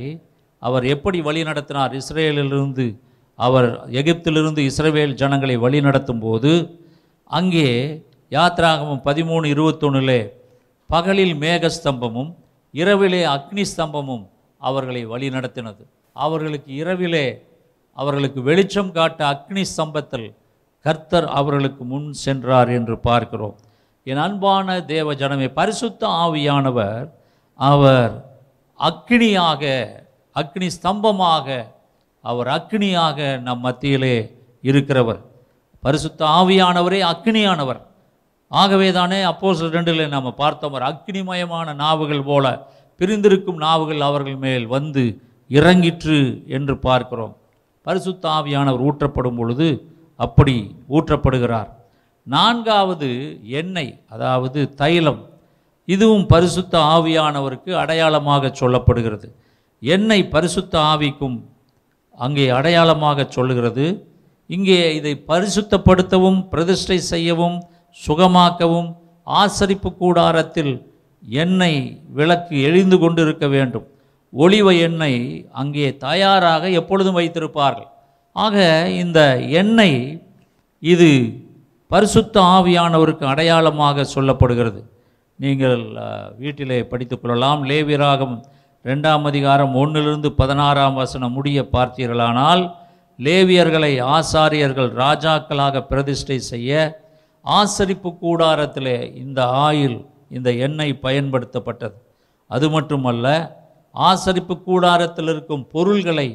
[0.63, 1.93] அவர் எப்படி வழி நடத்தினார்?
[2.01, 2.87] இஸ்ரேலிலிருந்து
[3.39, 3.69] அவர்
[4.01, 6.53] எகிப்திலிருந்து இஸ்ரேல் ஜனங்களை வழி நடத்தும் போது
[7.31, 7.69] அங்கே
[8.33, 10.21] யாத்ராகமம் பதிமூணு இருபத்தொன்னிலே
[10.91, 12.31] பகலில் மேகஸ்தம்பமும்
[12.75, 14.25] இரவிலே அக்னி ஸ்தம்பமும்
[14.61, 15.83] அவர்களை வழி நடத்தினது.
[16.17, 17.27] அவர்களுக்கு இரவிலே
[17.99, 20.29] அவர்களுக்கு வெளிச்சம் காட்ட அக்னி ஸ்தம்பத்தில்
[20.85, 23.57] கர்த்தர் அவர்களுக்கு முன் சென்றார் என்று பார்க்கிறோம்.
[24.07, 27.07] என் அன்பான தேவ ஜனமே பரிசுத்த ஆவியானவர்
[27.71, 28.13] அவர்
[28.89, 29.63] அக்னியாக
[30.37, 31.47] அக்னி ஸ்தம்பமாக
[32.21, 34.17] அவர் அக்னியாக நம் மத்தியிலே
[34.63, 35.21] இருக்கிறவர்.
[35.81, 37.81] பரிசுத்த ஆவியானவரே அக்னியானவர்.
[38.49, 42.47] ஆகவே தானே அப்போ ரெண்டில் நாம் பார்த்தவர் அக்னிமயமான நாவுகள் போல
[43.01, 45.05] பிரிந்திருக்கும் நாவுகள் அவர்கள் மேல் வந்து
[45.51, 47.35] இறங்கிற்று என்று பார்க்கிறோம்.
[47.87, 49.69] பரிசுத்த ஆவியானவர் ஊற்றப்படும் பொழுது
[50.17, 50.57] அப்படி
[50.97, 51.71] ஊற்றப்படுகிறார்.
[52.27, 53.11] நான்காவது
[53.61, 55.23] எண்ணெய் அதாவது தைலம்.
[55.95, 59.29] இதுவும் பரிசுத்த ஆவியானவருக்கு அடையாளமாக சொல்லப்படுகிறது.
[59.83, 61.37] எண்ணெய் பரிசுத்த ஆவிக்கும்
[62.25, 63.85] அங்கே அடையாளமாக சொல்லுகிறது.
[64.51, 67.57] இங்கே இதை பரிசுத்தப்படுத்தவும் பிரதிஷ்டை செய்யவும்
[67.99, 68.91] சுகமாக்கவும்
[69.27, 70.73] ஆசரிப்பு கூடாரத்தில்
[71.43, 71.83] எண்ணெய்
[72.19, 73.87] விளக்கு எழிந்து கொண்டிருக்க வேண்டும்.
[74.33, 75.23] ஒளிவ எண்ணெய்
[75.61, 77.89] அங்கே தயாராக எப்பொழுதும் வைத்திருப்பார்கள்.
[78.37, 78.57] ஆக
[79.03, 79.21] இந்த
[79.61, 79.99] எண்ணெய்
[80.83, 81.11] இது
[81.91, 84.81] பரிசுத்த ஆவியானவருக்கு அடையாளமாக சொல்லப்படுகிறது.
[85.43, 88.35] நீங்கள் வீட்டிலே வீட்டிலே படித்துக்கொள்ளலாம் லேவியராகம்
[88.85, 92.63] ரெண்டாம் அதிகாரம் ஒன்றிலிருந்து பதினாறாம் வசனம் முடிய பார்த்தீர்களானால்
[93.19, 96.73] லேவியர்களை ஆசாரியர்கள் ராஜாக்களாக பிரதிஷ்டை செய்ய
[97.45, 99.99] ஆசரிப்பு கூடாரத்திலே இந்த ஆயில்
[100.37, 101.97] இந்த எண்ணெய் பயன்படுத்தப்பட்டது.
[102.51, 103.27] அது மட்டுமல்ல
[103.95, 106.29] ஆசரிப்பு கூடாரத்தில் இருக்கும் பொருள்களை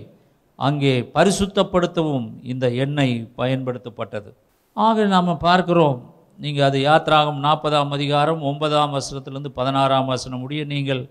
[0.59, 4.29] அங்கே பரிசுத்தப்படுத்தவும் இந்த எண்ணெய் பயன்படுத்தப்பட்டது.
[4.77, 5.97] ஆக நாம் பார்க்கிறோம்
[6.39, 11.01] நீங்கள் அது யாத்ராகம் நாற்பதாம் அதிகாரம் ஒன்பதாம் வசனத்திலிருந்து பதினாறாம் வசனம் முடிய நீங்கள்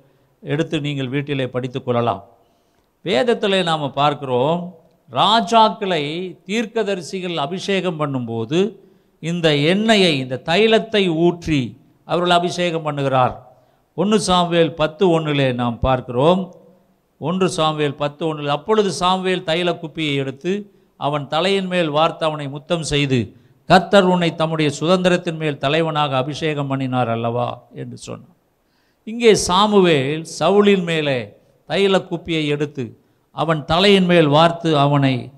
[0.42, 2.20] எடுத்து நீங்கள் வீட்டிலே படித்துக் கொள்ளலாம்.
[3.04, 4.60] வேதத்தில் நாம் பார்க்கிறோம்
[5.10, 6.02] ராஜாக்களை
[6.48, 8.60] தீர்க்கதரிசிகள் அபிஷேகம் பண்ணும்போது
[9.22, 11.60] இந்த எண்ணெயை இந்த தைலத்தை ஊற்றி
[12.08, 13.34] அவர்கள் அபிஷேகம் பண்ணுகிறார்.
[13.96, 16.42] ஒன்று சாம்வேல் பத்து ஒன்றிலே நாம் பார்க்கிறோம்
[17.20, 20.52] ஒன்று சாம்வேல் பத்து ஒன்றில் அப்பொழுது சாம்வேல் தைல குப்பியை எடுத்து
[21.00, 23.20] அவன் தலையின் மேல் வார்த்து அவனை முத்தம் செய்து
[23.68, 27.62] கர்த்தர் உன்னை தம்முடைய சுதந்திரத்தின் மேல் தலைவனாக அபிஷேகம் பண்ணினார் அல்லவா?
[27.74, 28.36] என்று சொன்னான்
[29.04, 31.36] இங்கே சாமுவேல் சவுளின் மேலே
[31.68, 33.00] தைல குப்பியை எடுத்து
[33.30, 35.32] அவன் தலையின் மேல் வார்த்து அவனை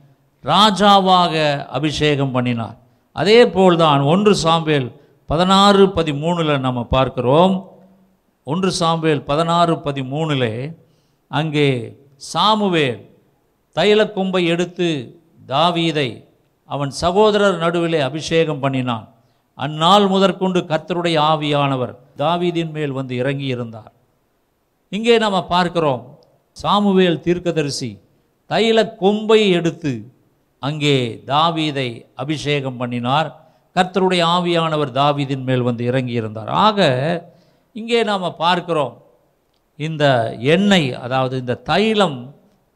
[0.44, 2.76] ராஜாவாக அபிஷேகம் பண்ணினார்.
[3.12, 4.92] அதே போல்தான் ஒன்று சாம்பேல்
[5.26, 7.54] பதினாறு பதிமூணில் நம்ம பார்க்கிறோம்.
[8.44, 10.76] ஒன்று சாம்பேல் பதினாறு பதிமூணில்
[11.30, 11.68] அங்கே
[12.16, 13.00] சாமுவேல்
[13.76, 14.88] தைல கொம்பை எடுத்து
[15.46, 16.27] தாவீதை
[16.74, 19.06] அவன் சகோதரர் நடுவிலே அபிஷேகம் பண்ணினான்.
[19.58, 23.92] அந்நாள் முதற்கொண்டு கர்த்தருடைய ஆவியானவர் தாவீதின் மேல் வந்து இறங்கி இருந்தார்
[24.92, 26.04] இங்கே நாம் பார்க்கிறோம்.
[26.56, 27.90] சாமுவேல் தீர்க்கதரிசி
[28.50, 29.92] தைல கொம்பை எடுத்து
[30.62, 30.96] அங்கே
[31.32, 31.88] தாவீதை
[32.22, 33.28] அபிஷேகம் பண்ணினார்.
[33.76, 36.78] கர்த்தருடைய ஆவியானவர் தாவீதின் மேல் வந்து இறங்கி இருந்தார் ஆக
[37.76, 38.94] இங்கே நாம் பார்க்கிறோம்.
[39.78, 40.04] இந்த
[40.54, 42.18] எண்ணெய் அதாவது இந்த தைலம்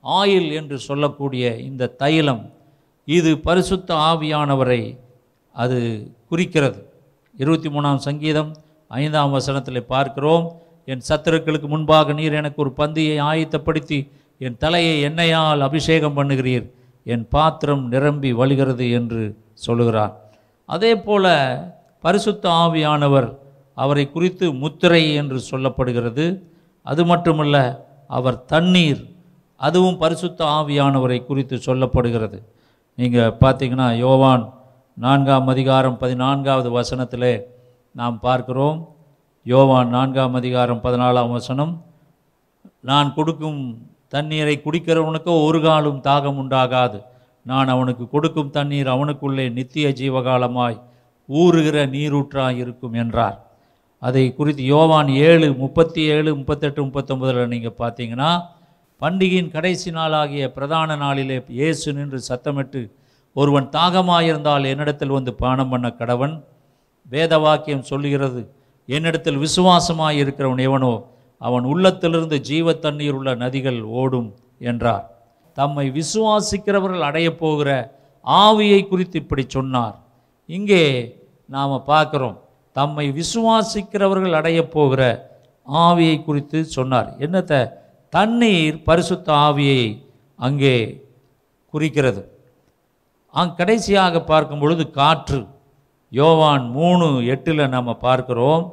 [0.05, 2.45] ஆயில் என்று சொல்லக்கூடிய இந்த தைலம்
[3.05, 4.99] இது பரிசுத்த ஆவியானவரை
[5.53, 5.79] அது
[6.29, 6.93] குறிக்கிறது.
[7.39, 8.57] இருபத்தி மூணாம் சங்கீதம்
[8.89, 16.17] ஐந்தாம் வசனத்தில் பார்க்கிறோம் என் சத்துருக்களுக்கு முன்பாக நீர் எனக்கு ஒரு பந்தியை ஆயத்தப்படுத்தி என் தலையை எண்ணெயால் அபிஷேகம்
[16.17, 16.71] பண்ணுகிறீர்.
[17.05, 20.31] என் பாத்திரம் நிரம்பி வழிகிறது என்று சொல்லுகிறார்.
[20.67, 21.27] அதே போல
[22.01, 23.39] பரிசுத்த ஆவியானவர்
[23.75, 26.43] அவரை குறித்து முத்திரை என்று சொல்லப்படுகிறது.
[26.83, 27.57] அது மட்டுமல்ல
[28.09, 29.03] அவர் தண்ணீர்
[29.57, 32.43] அதுவும் பரிசுத்த ஆவியானவரை குறித்து சொல்லப்படுகிறது.
[32.99, 34.43] நீங்கள் பார்த்தீங்கன்னா யோவான்
[34.97, 37.31] நான்காம் அதிகாரம் பதினான்காவது வசனத்தில்
[37.95, 38.79] நாம் பார்க்கிறோம்.
[39.47, 41.73] யோவான் நான்காம் அதிகாரம் பதினாலாம் வசனம்
[42.91, 43.61] நான் கொடுக்கும்
[44.15, 46.99] தண்ணீரை குடிக்கிறவனுக்கோ ஒரு காலும் தாகம் உண்டாகாது.
[47.47, 50.79] நான் அவனுக்கு கொடுக்கும் தண்ணீர் அவனுக்குள்ளே நித்திய ஜீவகாலமாய்
[51.29, 53.39] ஊறுகிற நீரூற்றாய் இருக்கும் என்றார்.
[54.03, 58.31] அதை குறித்து யோவான் ஏழு முப்பத்தி ஏழு முப்பத்தெட்டு முப்பத்தொம்பதில் நீங்கள் பார்த்தீங்கன்னா
[59.03, 62.81] பண்டிகையின் கடைசி நாளாகிய பிரதான நாளிலே இயேசு நின்று சத்தமிட்டு
[63.37, 66.35] ஒருவன் தாகமாயிருந்தால் என்னிடத்தில் வந்து பானம் பண்ண கடவன்?
[67.07, 68.43] வேத வாக்கியம் சொல்லுகிறது
[68.89, 70.93] என்னிடத்தில் விசுவாசமாய் இருக்கிறவன் எவனோ
[71.43, 74.31] அவன் உள்ளத்திலிருந்து ஜீவ தண்ணீர் உள்ள நதிகள் ஓடும்
[74.71, 75.05] என்றார்.
[75.57, 77.69] தம்மை விசுவாசிக்கிறவர்கள் அடையப் போகிற
[78.27, 79.97] ஆவியை குறித்து இப்படி சொன்னார்.
[80.47, 80.85] இங்கே
[81.49, 82.39] நாம் பார்க்குறோம்
[82.77, 85.03] தம்மை விசுவாசிக்கிறவர்கள் அடையப் போகிற
[85.67, 87.09] ஆவியை குறித்து சொன்னார்.
[87.19, 87.63] என்னத்தை?
[88.13, 89.83] தண்ணீர் பரிசுத்த ஆவியை
[90.39, 90.77] அங்கே
[91.75, 92.23] குறிக்கிறது.
[93.35, 95.41] அங் கடைசியாக பார்க்கும் பொழுது காற்று.
[96.11, 98.65] யோவான் மூணு எட்டில் நாம் பார்க்கிறோம்.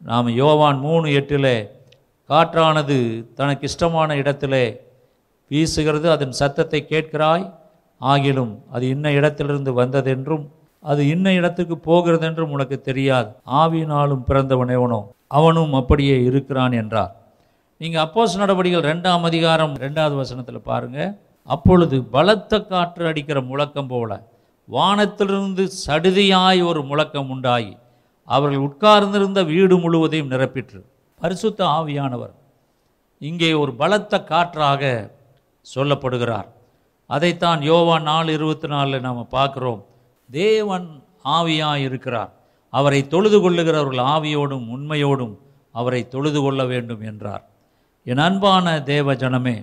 [0.00, 1.52] நாம் யோவான் மூணு எட்டில்
[2.30, 2.98] காற்றானது
[3.34, 4.54] தனக்கு இஷ்டமான இடத்துல
[5.50, 6.06] வீசுகிறது.
[6.16, 7.46] அதன் சத்தத்தை கேட்கிறாய்.
[8.00, 10.46] ஆகிலும் அது இன்ன இடத்திலிருந்து வந்ததென்றும்
[10.82, 13.30] அது இன்ன இடத்துக்கு போகிறது என்றும் உனக்கு தெரியாது.
[13.62, 17.14] ஆவியினாலும் பிறந்தவன் எவனோ அவனும் அப்படியே இருக்கிறான் என்றார்.
[17.80, 21.10] நீங்கள் அப்போஸ் நடவடிக்கைகள் ரெண்டாம் அதிகாரம் ரெண்டாவது வசனத்தில் பாருங்கள்
[21.54, 24.10] அப்பொழுது பலத்த காற்று அடிக்கிற முழக்கம் போல
[24.68, 27.74] வானத்திலிருந்து சடுதியாய் ஒரு முழக்கம் உண்டாகி.
[28.28, 30.80] அவர்கள் உட்கார்ந்திருந்த வீடு முழுவதையும் நிரப்பிற்று.
[31.20, 32.32] பரிசுத்த ஆவியானவர்
[33.18, 34.82] இங்கே ஒரு பலத்த காற்றாக
[35.74, 36.48] சொல்லப்படுகிறார்.
[37.10, 39.82] அதைத்தான் யோவான் நாலு இருபத்தி நாலில் நாம் பார்க்குறோம்.
[40.30, 40.88] தேவன்
[41.38, 42.32] ஆவியாக இருக்கிறார்.
[42.70, 45.36] அவரை தொழுது கொள்ளுகிறவர்கள் ஆவியோடும் உண்மையோடும்
[45.72, 47.44] அவரை தொழுது கொள்ள வேண்டும் என்றார்.
[48.08, 49.54] என் அன்பான தேவ ஜனமே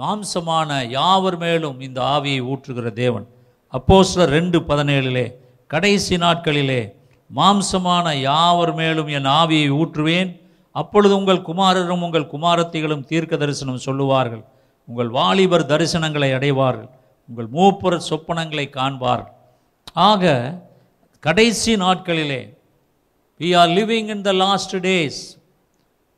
[0.00, 3.26] மாம்சமான யாவர் மேலும் இந்த ஆவியை ஊற்றுகிற தேவன்?
[3.72, 5.34] அப்போஸ்ல ரெண்டு பதினேழிலே
[5.66, 6.92] கடைசி நாட்களிலே
[7.36, 10.40] மாம்சமான யாவர் மேலும் என் ஆவியை ஊற்றுவேன்.
[10.70, 14.44] அப்பொழுது உங்கள் குமாரரும் உங்கள் குமாரத்திகளும் தீர்க்க தரிசனம் சொல்லுவார்கள்.
[14.86, 16.88] உங்கள் வாலிபர் தரிசனங்களை அடைவார்கள்.
[17.28, 19.34] உங்கள் மூப்பர் சொப்பனங்களை காண்பார்கள்.
[19.92, 20.24] ஆக
[21.20, 22.56] கடைசி நாட்களிலே
[23.38, 25.35] we are living in the last days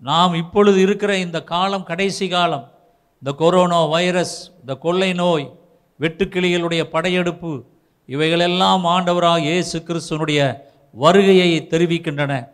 [0.00, 2.72] நாம் இப்பொழுது இருக்கிற இந்த காலம் கடைசி காலம்
[3.18, 5.58] இந்த கொரோனா வைரஸ் இந்த கொள்ளை நோய்
[6.00, 7.64] வெட்டுக்கிளிகளுடைய படையெடுப்பு
[8.06, 10.60] இவைகளெல்லாம் ஆண்டவராக இயேசு கிறிஸ்துவனுடைய
[10.92, 12.48] வருகையை தெரிவிக்கின்றன.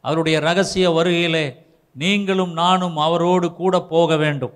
[0.00, 1.56] அவருடைய ரகசிய வருகையிலே
[1.92, 4.52] நீங்களும் நானும் அவரோடு கூட போக வேண்டும்.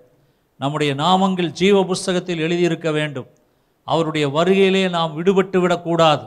[0.58, 3.26] நம்முடைய நாமங்கள் ஜீவ புஸ்தகத்தில் எழுதியிருக்க வேண்டும்.
[3.84, 6.26] அவருடைய வருகையிலே நாம் விடுபட்டு விடக்கூடாது.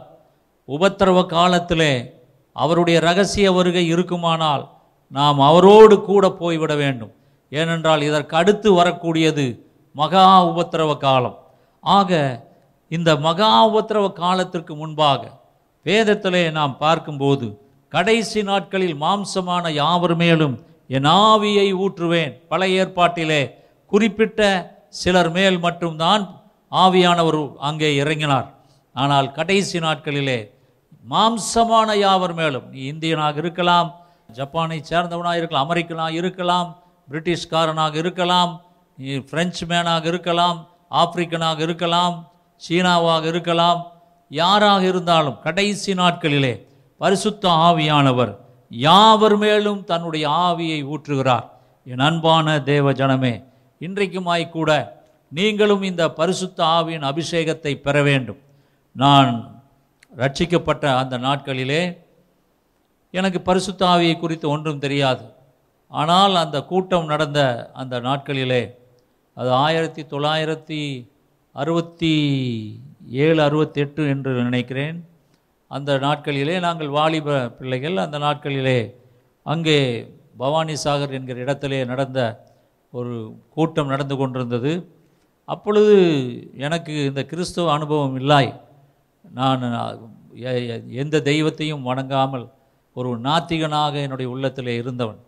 [0.68, 2.14] உபத்திரவ காலத்திலே
[2.54, 4.77] அவருடைய ரகசிய வருகை இருக்குமானால்
[5.16, 7.14] நாம் அவரோடு கூட போய்விட வேண்டும்.
[7.52, 9.46] ஏனென்றால் இதற்கு அடுத்து வரக்கூடியது
[10.00, 11.38] மகா உபத்திரவ காலம்.
[11.84, 12.12] ஆக
[12.92, 15.22] இந்த மகா உபத்திரவ காலத்திற்கு முன்பாக
[15.86, 17.48] வேதத்திலே நாம் பார்க்கும்போது
[17.94, 20.56] கடைசி நாட்களில் மாம்சமான யாவர் மேலும்
[20.98, 22.34] என் ஆவியை ஊற்றுவேன்.
[22.50, 23.42] பழைய ஏற்பாட்டிலே
[23.92, 24.42] குறிப்பிட்ட
[25.02, 26.24] சிலர் மேல் மட்டும்தான்
[26.72, 27.40] ஆவியானவர்
[27.70, 28.48] அங்கே இறங்கினார்.
[28.96, 30.40] ஆனால் கடைசி நாட்களிலே
[31.12, 33.90] மாம்சமான யாவர் மேலும் நீ இந்தியனாக இருக்கலாம்
[34.36, 36.70] ஜப்பானை சேர்ந்தவனாக இருக்கலாம் அமெரிக்கனாக இருக்கலாம்
[37.12, 38.62] பிரிட்டிஷ்காரனாக இருக்கலாம்
[38.98, 42.16] நீ பிரெஞ்சு மேனாக இருக்கலாம் ஆப்பிரிக்கனாக இருக்கலாம்
[42.70, 43.92] சீனாவாக இருக்கலாம்
[44.30, 46.66] யாராக இருந்தாலும் கடைசி நாட்களிலே
[46.98, 48.38] பரிசுத்த ஆவியானவர்
[48.72, 51.46] யாவர் மேலும் தன்னுடைய ஆவியை ஊற்றுகிறார்?
[51.86, 53.44] என் அன்பான தேவ ஜனமே
[53.82, 54.90] இன்றைக்குமாய்க்கூட
[55.30, 58.38] நீங்களும் இந்த பரிசுத்த ஆவியின் அபிஷேகத்தை பெற வேண்டும்.
[58.92, 59.62] நான்
[60.18, 61.82] ரட்சிக்கப்பட்ட அந்த நாட்களிலே
[63.18, 65.34] எனக்கு பரிசுத்தாவியை குறித்து ஒன்றும் தெரியாது.
[65.88, 68.72] ஆனால் அந்த கூட்டம் நடந்த அந்த நாட்களிலே
[69.34, 71.10] அது ஆயிரத்தி தொள்ளாயிரத்தி
[71.54, 72.14] அறுபத்தி
[73.10, 75.08] ஏழு அறுபத்தெட்டு என்று நினைக்கிறேன்.
[75.68, 77.98] அந்த நாட்களிலே நாங்கள் வாலிப பிள்ளைகள்.
[77.98, 78.94] அந்த நாட்களிலே
[79.44, 82.44] அங்கே பவானி சாகர் என்கிற இடத்திலே நடந்த
[82.92, 84.92] ஒரு கூட்டம் நடந்து கொண்டிருந்தது.
[85.46, 85.98] அப்பொழுது
[86.58, 88.62] எனக்கு இந்த கிறிஸ்துவ அனுபவம் இல்லாய்.
[89.34, 90.00] நான்
[90.36, 92.56] எ- எ- எந்த தெய்வத்தையும் வணங்காமல்
[92.98, 95.20] ஒரு நாத்திகனாக என்னுடைய உள்ளத்தில் இருந்தவன்.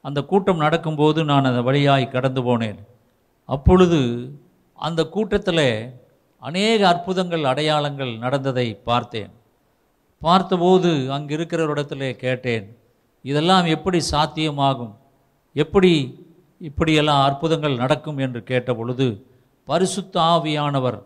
[0.00, 2.78] அந்த கூட்டம் நடக்கும்போது நான் அந்த வழியாய் கடந்து போனேன்.
[3.44, 4.00] அப்பொழுது
[4.78, 5.66] அந்த கூட்டத்தில்
[6.38, 9.32] அநேக அற்புதங்கள் அடையாளங்கள் நடந்ததை பார்த்தேன்.
[10.22, 12.66] பார்த்தபோது அங்கே இருக்கிறவரிடத்தில் கேட்டேன்
[13.22, 14.94] இதெல்லாம் எப்படி சாத்தியமாகும்?
[15.56, 15.92] எப்படி
[16.60, 18.18] இப்படியெல்லாம் அற்புதங்கள் நடக்கும்?
[18.18, 19.08] என்று கேட்ட பொழுது
[19.68, 20.98] பரிசுத்த ஆவியானவர்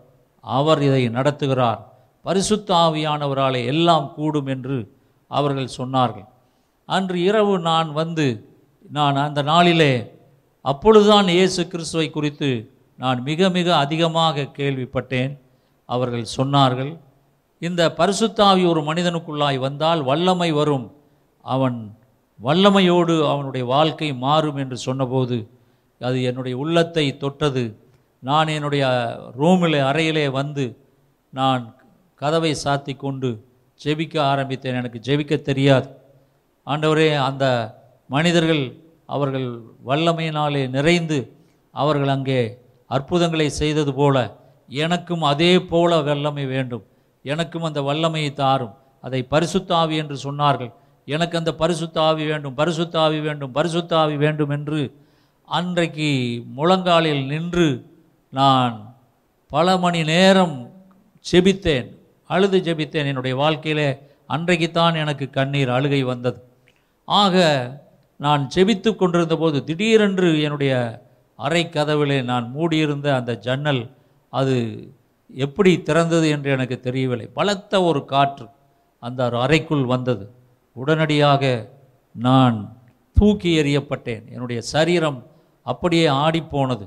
[0.45, 1.81] அவர் இதை நடத்துகிறார்.
[2.23, 4.79] பரிசுத்த ஆவியானவராலே எல்லாம் கூடும் என்று
[5.37, 6.29] அவர்கள் சொன்னார்கள்.
[6.89, 8.27] அன்று இரவு நான் வந்து
[8.97, 9.93] நான் அந்த நாளிலே
[10.65, 12.51] அப்பொழுதுதான் இயேசு கிறிஸ்துவை குறித்து
[13.03, 15.33] நான் மிக மிக அதிகமாக கேள்விப்பட்டேன்.
[15.89, 16.93] அவர்கள் சொன்னார்கள்
[17.63, 20.87] இந்த பரிசுத்தாவி ஒரு மனிதனுக்குள்ளாய் வந்தால் வல்லமை வரும்.
[21.45, 21.79] அவன்
[22.41, 25.39] வல்லமையோடு அவனுடைய வாழ்க்கை மாறும் என்று சொன்னபோது
[26.01, 27.65] அது என்னுடைய உள்ளத்தை தொட்டது.
[28.29, 28.85] நான் என்னுடைய
[29.41, 30.65] ரூமில் அறையிலே வந்து
[31.39, 31.63] நான்
[32.21, 33.31] கதவை சாத்தி கொண்டு
[33.85, 34.75] ஜெபிக்க ஆரம்பித்தேன்.
[34.75, 35.89] எனக்கு ஜெபிக்க தெரியாது.
[36.67, 37.45] ஆண்டவரே அந்த
[38.09, 38.77] மனிதர்கள்
[39.07, 41.37] அவர்கள் வல்லமையினாலே நிறைந்து
[41.71, 44.37] அவர்கள் அங்கே அற்புதங்களை செய்தது போல
[44.69, 46.85] எனக்கும் அதே போல வல்லமை வேண்டும்.
[47.23, 48.75] எனக்கும் அந்த வல்லமையை தாரும்.
[49.01, 50.73] அதை பரிசுத்தாவி என்று சொன்னார்கள்.
[51.05, 54.81] எனக்கு அந்த பரிசுத்தாவி வேண்டும் பரிசுத்தாவி வேண்டும் பரிசுத்தாவி வேண்டும் என்று
[55.45, 56.11] அன்றைக்கு
[56.57, 57.69] முழங்காலில் நின்று
[58.31, 58.95] நான்
[59.47, 60.71] பல மணி நேரம்
[61.33, 61.89] செபித்தேன்
[62.35, 63.89] அழுது ஜெபித்தேன் என்னுடைய வாழ்க்கையிலே
[64.35, 66.39] அன்றைக்குத்தான் எனக்கு கண்ணீர் அழுகை வந்தது.
[67.05, 67.37] ஆக
[68.25, 70.75] நான் ஜெபித்து கொண்டிருந்த போது திடீரென்று என்னுடைய
[71.39, 73.83] அறை கதவிலே நான் மூடியிருந்த அந்த ஜன்னல்
[74.33, 74.57] அது
[75.45, 77.27] எப்படி திறந்தது என்று எனக்கு தெரியவில்லை.
[77.39, 78.47] பலத்த ஒரு காற்று
[79.03, 80.25] அந்த அறைக்குள் வந்தது.
[80.77, 81.45] உடனடியாக
[82.15, 82.57] நான்
[83.17, 84.25] தூக்கி எறியப்பட்டேன்.
[84.35, 85.19] என்னுடைய சரீரம்
[85.67, 86.87] அப்படியே ஆடிப்போனது.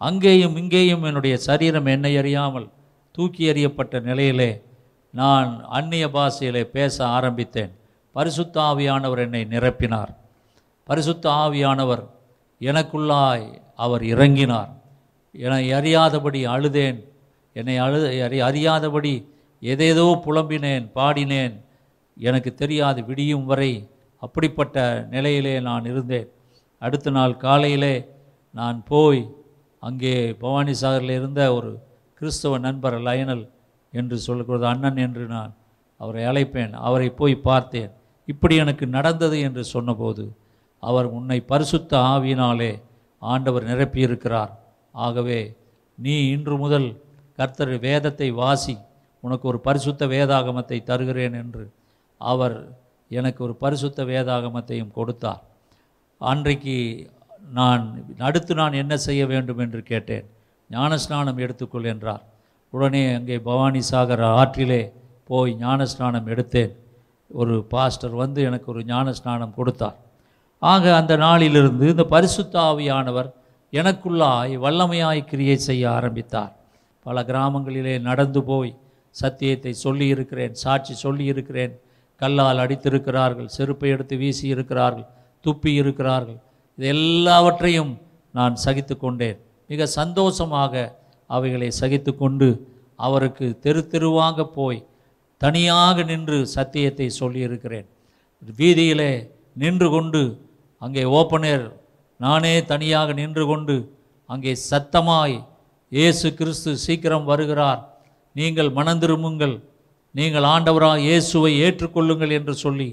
[0.00, 2.66] அங்கேயும் இங்கேயும் என்னுடைய சரீரம் என்னை அறியாமல்
[3.14, 4.50] தூக்கி எறியப்பட்ட நிலையிலே
[5.20, 7.72] நான் அந்நிய பாஷையிலே பேச ஆரம்பித்தேன்.
[8.16, 10.12] பரிசுத்த ஆவியானவர் என்னை நிரப்பினார்.
[10.88, 12.02] பரிசுத்த ஆவியானவர்
[12.60, 13.46] எனக்குள்ளாய்
[13.84, 14.70] அவர் இறங்கினார்.
[15.34, 16.98] என்னை அறியாதபடி அழுதேன்.
[17.56, 19.14] என்னை அழு அறி அறியாதபடி
[19.62, 21.54] எதேதோ புலம்பினேன் பாடினேன்.
[22.16, 23.72] எனக்கு தெரியாது விடியும் வரை
[24.22, 24.76] அப்படிப்பட்ட
[25.10, 26.28] நிலையிலே நான் இருந்தேன்.
[26.82, 27.94] அடுத்த நாள் காலையிலே
[28.54, 29.22] நான் போய்
[29.86, 31.70] அங்கே பவானி சாகரில் இருந்த ஒரு
[32.18, 33.44] கிறிஸ்தவ நண்பர் லயனல்
[33.92, 35.52] என்று சொல்லக்கூடாது அண்ணன் என்று நான்
[36.00, 37.92] அவரை அழைப்பேன் அவரை போய் பார்த்தேன்.
[38.28, 40.24] இப்படி எனக்கு நடந்தது என்று சொன்னபோது
[40.82, 42.72] அவர் உன்னை பரிசுத்த ஆவியினாலே
[43.22, 44.52] ஆண்டவர் நிரப்பியிருக்கிறார்.
[44.94, 45.40] ஆகவே
[45.98, 46.88] நீ இன்று முதல்
[47.38, 48.74] கர்த்தர் வேதத்தை வாசி
[49.24, 51.64] உனக்கு ஒரு பரிசுத்த வேதாகமத்தை தருகிறேன் என்று
[52.20, 52.56] அவர்
[53.10, 55.42] எனக்கு ஒரு பரிசுத்த வேதாகமத்தையும் கொடுத்தார்.
[56.20, 56.76] அன்றைக்கு
[57.50, 57.84] நான்
[58.18, 60.26] அடுத்து நான் என்ன செய்ய வேண்டும் என்று கேட்டேன்.
[60.70, 62.24] ஞானஸ்நானம் எடுத்துக்கொள் என்றார்.
[62.72, 64.82] உடனே அங்கே பவானி சாகர் ஆற்றிலே
[65.30, 66.72] போய் ஞானஸ்நானம் எடுத்தேன்.
[67.30, 69.96] ஒரு பாஸ்டர் வந்து எனக்கு ஒரு ஞானஸ்நானம் கொடுத்தார்.
[70.62, 73.28] ஆக அந்த நாளிலிருந்து இந்த பரிசுத்தாவியானவர்
[73.72, 76.52] எனக்குள்ளாய் வல்லமையாய் கிரியை செய்ய ஆரம்பித்தார்.
[77.06, 78.72] பல கிராமங்களிலே நடந்து போய்
[79.14, 81.74] சத்தியத்தை சொல்லி இருக்கிறேன் சாட்சி சொல்லி இருக்கிறேன்
[82.20, 85.06] கல்லால் அடித்திருக்கிறார்கள் செருப்பை எடுத்து வீசி இருக்கிறார்கள்
[85.44, 86.38] துப்பி இருக்கிறார்கள்.
[86.78, 87.92] இது எல்லாவற்றையும்
[88.38, 89.38] நான் சகித்து கொண்டேன்.
[89.70, 90.74] மிக சந்தோஷமாக
[91.36, 92.48] அவைகளை சகித்து கொண்டு
[93.06, 94.80] அவருக்கு தெரு தெருவாக போய்
[95.40, 97.86] தனியாக நின்று சத்தியத்தை சொல்லியிருக்கிறேன்.
[98.58, 99.12] வீதியிலே
[99.62, 100.22] நின்று கொண்டு
[100.82, 101.66] அங்கே ஓப்பனர்
[102.20, 103.76] நானே தனியாக நின்று கொண்டு
[104.30, 105.38] அங்கே சத்தமாய்
[105.92, 107.80] இயேசு கிறிஸ்து சீக்கிரம் வருகிறார்.
[108.36, 109.56] நீங்கள் மனந்திரும்புங்கள்
[110.14, 112.88] நீங்கள் ஆண்டவராக இயேசுவை ஏற்றுக்கொள்ளுங்கள் என்று சொல்லி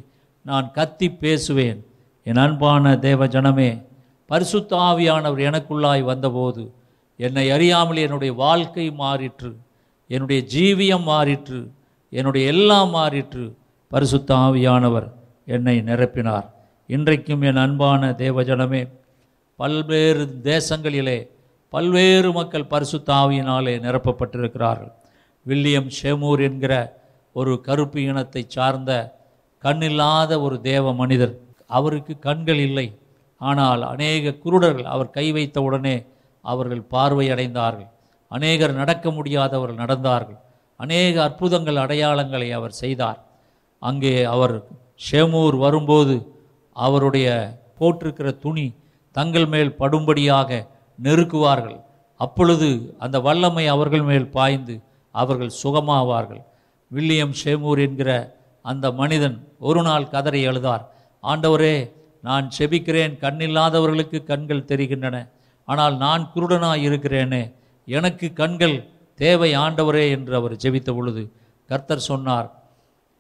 [0.45, 1.79] நான் கத்தி பேசுவேன்.
[2.25, 3.69] என் அன்பான தேவ ஜனமே
[4.29, 6.63] பரிசுத்த ஆவியானவர் எனக்குள்ளாய் வந்தபோது
[7.19, 9.51] என்னை அறியாமல் என்னுடைய வாழ்க்கை மாறிற்று
[10.07, 11.59] என்னுடைய ஜீவியம் மாறிற்று
[12.09, 13.45] என்னுடைய எல்லாம் மாறிற்று.
[13.91, 15.07] பரிசுத்த ஆவியானவர்
[15.45, 16.47] என்னை நிரப்பினார்.
[16.89, 18.81] இன்றைக்கும் என் அன்பான தேவஜனமே
[19.59, 21.17] பல்வேறு தேசங்களிலே
[21.73, 24.93] பல்வேறு மக்கள் பரிசுத்த ஆவியினாலே நிரப்பப்பட்டிருக்கிறார்கள்.
[25.45, 26.73] வில்லியம் ஷேமூர் என்கிற
[27.33, 28.91] ஒரு கருப்பு இனத்தை சார்ந்த
[29.63, 31.33] கண்ணில்லாத ஒரு தேவ மனிதர்.
[31.67, 32.87] அவருக்கு கண்கள் இல்லை.
[33.41, 35.95] ஆனால் அநேக குருடர்கள் அவர் கை வைத்த உடனே
[36.51, 37.89] அவர்கள் பார்வையடைந்தார்கள்.
[38.31, 40.39] அநேகர் நடக்க முடியாதவர்கள் நடந்தார்கள்.
[40.79, 43.19] அநேக அற்புதங்கள் அடையாளங்களை அவர் செய்தார்.
[43.81, 44.55] அங்கே அவர்
[45.07, 46.15] ஷேமூர் வரும்போது
[46.75, 47.27] அவருடைய
[47.79, 48.65] போட்டிருக்கிற துணி
[49.15, 50.49] தங்கள் மேல் படும்படியாக
[50.99, 51.77] நெருக்குவார்கள்.
[52.19, 52.69] அப்பொழுது
[53.03, 54.75] அந்த வல்லமை அவர்கள் மேல் பாய்ந்து
[55.15, 56.41] அவர்கள் சுகமாவார்கள்.
[56.91, 58.11] வில்லியம் ஷேமூர் என்கிற
[58.65, 59.37] அந்த மனிதன்
[59.69, 60.83] ஒரு நாள் கதறி எழுதார்
[61.23, 61.75] ஆண்டவரே
[62.27, 63.13] நான் செபிக்கிறேன்.
[63.23, 65.17] கண்ணில்லாதவர்களுக்கு கண்கள் தெரிகின்றன.
[65.67, 67.43] ஆனால் நான் குருடனாக இருக்கிறேனே
[67.87, 68.75] எனக்கு கண்கள்
[69.19, 71.23] தேவை ஆண்டவரே என்று அவர் ஜெபித்த பொழுது
[71.69, 72.49] கர்த்தர் சொன்னார்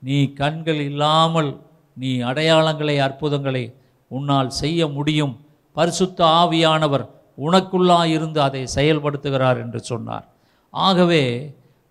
[0.01, 1.51] நீ கண்கள் இல்லாமல்
[1.97, 3.63] நீ அடையாளங்களை அற்புதங்களை
[4.11, 5.35] உன்னால் செய்ய முடியும்.
[5.75, 7.05] பரிசுத்த ஆவியானவர்
[7.37, 10.25] உனக்குள்ளாக இருந்து அதை செயல்படுத்துகிறார் என்று சொன்னார்.
[10.73, 11.23] ஆகவே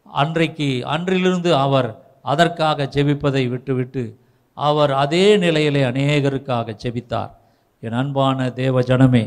[0.07, 1.89] அன்றைக்கு அன்றிலிருந்து அவர்
[2.23, 4.03] அதற்காக ஜெபிப்பதை விட்டுவிட்டு
[4.57, 7.33] அவர் அதே நிலையிலே அநேகருக்காக ஜெபித்தார்.
[7.83, 9.25] என் அன்பான தேவ ஜனமே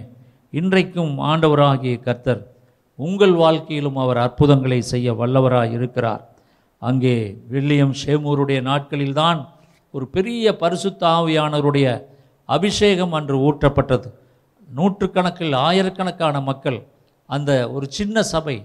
[0.53, 2.41] இன்றைக்கும் ஆண்டவராகிய கர்த்தர்
[2.99, 6.23] உங்கள் வாழ்க்கையிலும் அவர் அற்புதங்களை செய்ய வல்லவராக இருக்கிறார்.
[6.81, 7.15] அங்கே
[7.49, 9.39] வில்லியம் ஷேமூருடைய நாட்களில்தான்
[9.93, 11.87] ஒரு பெரிய பரிசுத்த ஆவியானவருடைய
[12.49, 14.07] அபிஷேகம் அன்று ஊற்றப்பட்டது.
[14.69, 16.79] நூற்றுக்கணக்கில் ஆயிரக்கணக்கான மக்கள்
[17.29, 18.57] அந்த ஒரு சின்ன சபை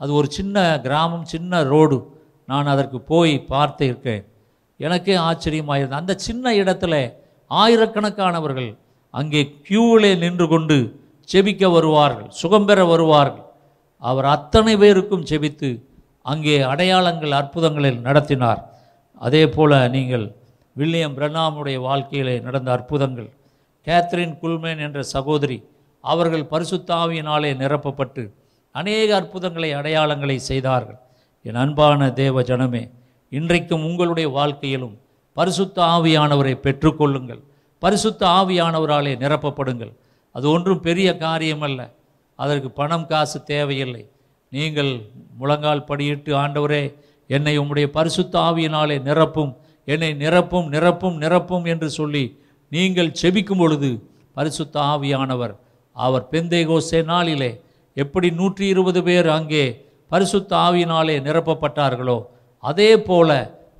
[0.00, 1.98] அது ஒரு சின்ன கிராமம் சின்ன ரோடு
[2.48, 4.22] நான் அதற்கு போய் பார்த்து இருக்கேன்.
[4.80, 6.94] எனக்கே ஆச்சரியமாக இருந்தது அந்த சின்ன இடத்துல
[7.50, 8.70] ஆயிரக்கணக்கானவர்கள்
[9.14, 10.78] அங்கே கியூவிலே நின்று கொண்டு
[11.32, 13.44] செபிக்க வருவார்கள் சுகம் பெற வருவார்கள்.
[14.02, 15.70] அவர் அத்தனை பேருக்கும் செபித்து
[16.32, 18.60] அங்கே அடையாளங்கள் அற்புதங்களில் நடத்தினார்.
[19.26, 20.26] அதே போல் நீங்கள்
[20.76, 23.30] வில்லியம் பிரணாமுடைய வாழ்க்கையிலே நடந்த அற்புதங்கள்
[23.86, 25.58] கேத்ரின் குல்மேன் என்ற சகோதரி
[26.04, 28.22] அவர்கள் பரிசுத்தாவியினாலே நிரப்பப்பட்டு
[28.80, 30.98] அநேக அற்புதங்களை அடையாளங்களை செய்தார்கள்.
[31.46, 32.82] என் அன்பான தேவ ஜனமே
[33.32, 34.96] இன்றைக்கும் உங்களுடைய வாழ்க்கையிலும்
[35.36, 37.42] பரிசுத்த ஆவியானவரை பெற்றுக்கொள்ளுங்கள்.
[37.82, 39.94] பரிசுத்த ஆவியானவராலே நிரப்பப்படுங்கள்.
[40.36, 41.80] அது ஒன்றும் பெரிய காரியம் அல்ல
[42.38, 44.02] அதற்கு பணம் காசு தேவையில்லை.
[44.52, 44.90] நீங்கள்
[45.40, 46.82] முழங்கால் படியிட்டு ஆண்டவரே
[47.30, 49.52] என்னை உம்முடைய பரிசுத்த ஆவியினாலே நிரப்பும்.
[49.88, 52.24] என்னை நிரப்பும் நிரப்பும் நிரப்பும் என்று சொல்லி
[52.72, 53.90] நீங்கள் செபிக்கும் பொழுது
[54.36, 55.54] பரிசுத்த ஆவியானவர்
[55.96, 57.50] அவர் பெந்தேகோசே நாளிலே
[57.96, 59.64] எப்படி நூற்றி இருபது பேர் அங்கே
[60.10, 62.18] பரிசுத்த ஆவியினாலே நிரப்பப்பட்டார்களோ
[62.62, 63.30] அதே போல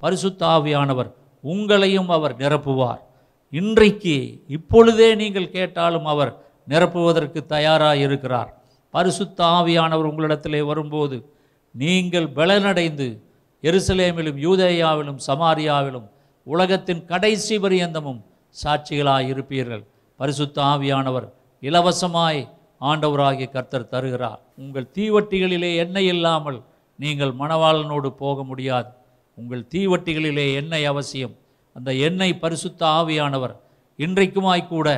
[0.05, 1.11] பரிசுத்த ஆவியானவர்
[1.45, 3.03] உங்களையும் அவர் நிரப்புவார்.
[3.53, 4.17] இன்றைக்கு
[4.57, 6.33] இப்பொழுதே நீங்கள் கேட்டாலும் அவர்
[6.69, 8.51] நிரப்புவதற்கு தயாராக இருக்கிறார்
[8.91, 11.17] பரிசுத்த ஆவியானவர் உங்களிடத்திலே வரும்போது
[11.75, 13.07] நீங்கள் பலனடைந்து
[13.62, 16.07] எருசலேமிலும் யூதேயாவிலும் சமாரியாவிலும்
[16.47, 18.21] உலகத்தின் கடைசி பரியந்தமும்
[18.64, 19.85] சாட்சிகளாய் இருப்பீர்கள்
[20.17, 21.27] பரிசுத்த ஆவியானவர்
[21.62, 22.41] இலவசமாய்
[22.81, 24.41] ஆண்டவராகிய கர்த்தர் தருகிறார்.
[24.57, 26.59] உங்கள் தீவட்டிகளிலே எண்ணெய் இல்லாமல்
[26.99, 28.91] நீங்கள் மணவாளனோடு போக முடியாது.
[29.35, 31.35] உங்கள் தீவட்டிகளிலே எண்ணெய் அவசியம்.
[31.77, 33.55] அந்த எண்ணெய் பரிசுத்த ஆவியானவர்
[33.99, 34.89] இன்றைக்குமாய்க்கூட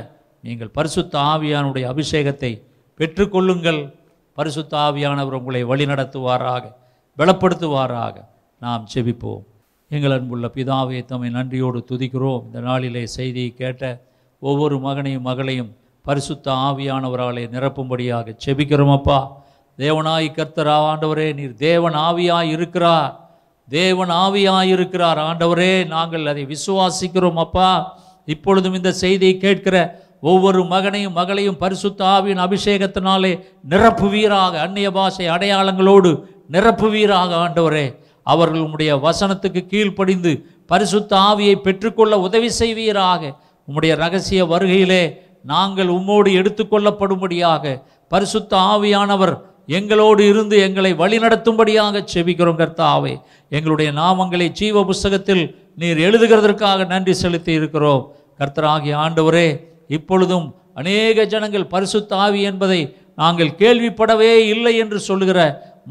[0.41, 2.63] நீங்கள் பரிசுத்த ஆவியானுடைய அபிஷேகத்தை
[2.99, 3.95] பெற்றுக்கொள்ளுங்கள்.
[4.33, 6.73] பரிசுத்த ஆவியானவர் உங்களை வழிநடத்துவாராக
[7.19, 8.17] பலப்படுத்துவாராக.
[8.61, 9.43] நாம் செபிப்போம்
[9.89, 12.45] எங்கள் அன்புள்ள பிதாவை தம்மை நன்றியோடு துதிக்கிறோம்.
[12.45, 14.01] இந்த நாளிலே செய்தியை கேட்ட
[14.41, 19.47] ஒவ்வொரு மகனையும் மகளையும் பரிசுத்த ஆவியானவராலே நிரப்பும்படியாக செபிக்கிறோம் அப்பா.
[19.79, 23.29] தேவனாய் கர்த்தர் ஆண்டவரே நீர் தேவன் ஆவியாய் இருக்கிறார்.
[23.69, 25.87] தேவன் ஆவியாய் இருக்கிறார் ஆண்டவரே.
[25.87, 27.99] நாங்கள் அதை விசுவாசிக்கிறோம் அப்பா.
[28.25, 33.33] இப்பொழுதும் இந்த செய்தியை கேட்கிற ஒவ்வொரு மகனையும் மகளையும் பரிசுத்த ஆவியின் அபிஷேகத்தினாலே
[33.69, 36.11] நிரப்புவீராக அந்நிய பாஷை அடையாளங்களோடு
[36.53, 37.87] நிரப்புவீராக ஆண்டவரே.
[38.23, 43.37] அவர்கள் உம்முடைய வசனத்துக்கு கீழ்ப்படிந்து பரிசுத்த ஆவியை பெற்றுக்கொள்ள உதவி செய்வீராக.
[43.69, 49.35] உம்முடைய ரகசிய வருகையிலே நாங்கள் உம்மோடு எடுத்துக்கொள்ளப்படும்படியாக பரிசுத்த ஆவியானவர்
[49.67, 53.21] எங்களோடு இருந்து எங்களை வழிநடத்தும்படியாக செபிக்கிறோம் கர்த்தாவே.
[53.49, 58.15] எங்களுடைய நாமங்களை ஜீவ புஸ்தகத்தில் நீர் எழுதுகிறதற்காக நன்றி செலுத்தி இருக்கிறோம்.
[58.39, 59.49] கர்த்தராகிய ஆண்டவரே
[59.97, 60.47] இப்பொழுதும்
[60.81, 62.81] அநேக ஜனங்கள் பரிசுத்த ஆவி என்பதை
[63.23, 65.39] நாங்கள் கேள்விப்படவே இல்லை என்று சொல்லுகிற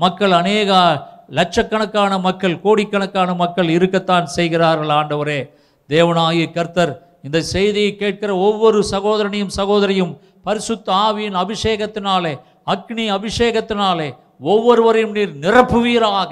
[0.04, 0.72] மக்கள் அநேக
[1.38, 4.92] லட்சக்கணக்கான மக்கள் கோடிக்கணக்கான மக்கள் இருக்கத்தான் செய்கிறார்கள்.
[5.00, 5.40] ஆண்டவரே
[5.90, 6.94] தேவனாகிய கர்த்தர்
[7.24, 10.14] இந்த செய்தியை கேட்கிற ஒவ்வொரு சகோதரனையும் சகோதரியும்
[10.48, 12.34] பரிசுத்த ஆவியின் அபிஷேகத்தினாலே
[12.74, 14.10] அக்னி அபிஷேகத்தினாலே
[14.52, 16.32] ஒவ்வொருவரையும் நீர் நிரப்புவீராக.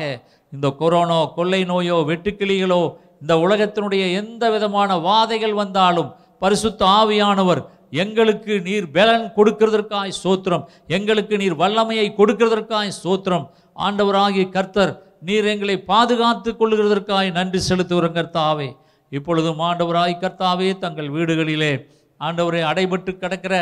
[0.53, 2.81] இந்த கொரோனா கொள்ளை நோயோ வெட்டுக்கிளிகளோ
[3.21, 6.09] இந்த உலகத்தினுடைய எந்த விதமான வாதைகள் வந்தாலும்
[6.45, 7.61] பரிசுத்த ஆவியானவர்
[8.03, 10.63] எங்களுக்கு நீர் பலன் கொடுக்கிறதற்காய் சோத்திரம்
[10.95, 13.45] எங்களுக்கு நீர் வல்லமையை கொடுக்கிறதற்காய் சோத்திரம்.
[13.85, 14.91] ஆண்டவராகிய கர்த்தர்
[15.27, 18.67] நீர் எங்களை பாதுகாத்து கொள்கிறதற்காய் நன்றி செலுத்துகிறோம் கர்த்தாவே.
[19.11, 21.73] இப்பொழுதும் ஆண்டவராய் கர்த்தாவே தங்கள் வீடுகளிலே
[22.19, 23.55] ஆண்டவரை அடைபட்டு கிடக்கிற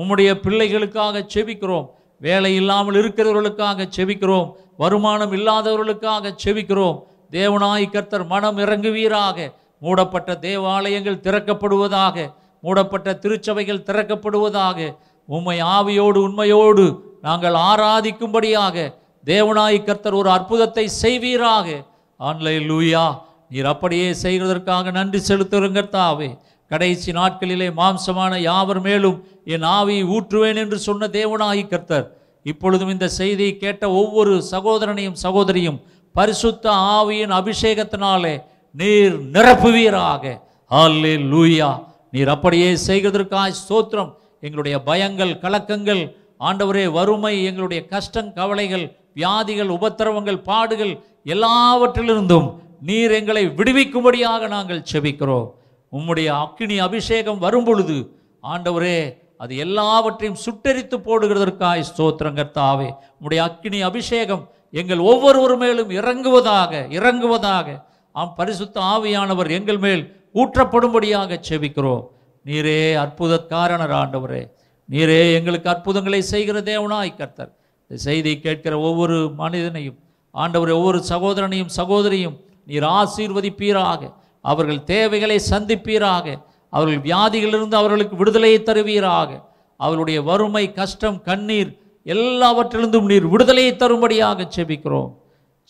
[0.00, 1.86] உம்முடைய பிள்ளைகளுக்காக செபிக்கிறோம்.
[2.26, 4.48] வேலை இல்லாமல் இருக்கிறவர்களுக்காக செபிக்கிறோம்.
[4.82, 6.98] வருமானம் இல்லாதவர்களுக்காக செபிக்கிறோம்.
[7.38, 9.38] தேவனாய் கர்த்தர் மனம் இறங்குவீராக.
[9.78, 16.86] மூடப்பட்ட தேவாலயங்கள் திறக்கப்படுவதாக மூடப்பட்ட திருச்சபைகள் திறக்கப்படுவதாக உண்மை ஆவியோடு உண்மையோடு
[17.22, 21.84] நாங்கள் ஆராதிக்கும்படியாக தேவனாய் கர்த்தர் ஒரு அற்புதத்தை செய்வீராக.
[22.20, 23.04] ஆன்லைன் லூயா
[23.48, 26.28] நீர் அப்படியே செய்கிறதற்காக நன்றி செலுத்துகிறங்கர்த்தாவே
[26.70, 32.06] கடைசி நாட்களிலே மாம்சமான யாவர் மேலும் என் ஆவியை ஊற்றுவேன் என்று சொன்ன தேவனாகி கர்த்தர்
[32.42, 35.80] இப்பொழுதும் இந்த செய்தியை கேட்ட ஒவ்வொரு சகோதரனையும் சகோதரியும்
[36.14, 38.34] பரிசுத்த ஆவியின் அபிஷேகத்தினாலே
[38.74, 40.24] நீர் நிரப்புவீராக.
[40.70, 41.68] அல்லே லூயா
[42.14, 44.10] நீர் அப்படியே செய்கிறதற்காய் ஸ்தோத்திரம்.
[44.44, 46.02] எங்களுடைய பயங்கள் கலக்கங்கள்
[46.48, 48.84] ஆண்டவரே வறுமை எங்களுடைய கஷ்டம் கவலைகள்
[49.20, 50.92] வியாதிகள் உபத்திரவங்கள் பாடுகள்
[51.34, 52.48] எல்லாவற்றிலிருந்தும்
[52.88, 55.48] நீர் எங்களை விடுவிக்கும்படியாக நாங்கள் செபிக்கிறோம்.
[55.92, 57.96] உம்முடைய அக்கினி அபிஷேகம் வரும் பொழுது
[58.44, 58.98] ஆண்டவரே
[59.42, 62.88] அது எல்லாவற்றையும் சுட்டெரித்து போடுகிறதற்காய் ஸ்தோத்திரங்கர்த்தாவே
[63.18, 64.44] உம்முடைய அக்கினி அபிஷேகம்
[64.80, 67.68] எங்கள் ஒவ்வொருவர் மேலும் இறங்குவதாக இறங்குவதாக
[68.12, 72.04] ஆம் பரிசுத்த ஆவியானவர் எங்கள் மேல் ஊற்றப்படும்படியாக செபிக்கிறோம்.
[72.44, 74.50] நீரே அற்புதக்காரனர் ஆண்டவரே.
[74.90, 77.56] நீரே எங்களுக்கு அற்புதங்களை செய்கிற தேவனாய் கர்த்தர்.
[77.88, 79.98] இந்த செய்தி கேட்கிற ஒவ்வொரு மனிதனையும்
[80.30, 82.36] ஆண்டவர் ஒவ்வொரு சகோதரனையும் சகோதரியும்
[82.66, 84.14] நீர் ஆசீர்வதிப்பீராக.
[84.42, 86.42] அவர்கள் தேவைகளை சந்திப்பீராக.
[86.70, 89.50] அவர்கள் வியாதிகளிலிருந்து அவர்களுக்கு விடுதலையை தருவீராக.
[89.76, 95.14] அவருடைய வறுமை கஷ்டம் கண்ணீர் எல்லாவற்றிலிருந்தும் நீர் விடுதலையை தரும்படியாக செபிக்கிறோம்.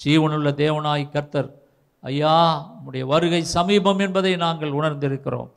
[0.05, 1.55] ஜீவனுள்ள தேவனாய் கர்த்தர்
[2.01, 5.51] ஐயா உடைய வருகை சமீபம் என்பதை நாங்கள் உணர்ந்திருக்கிறோம்.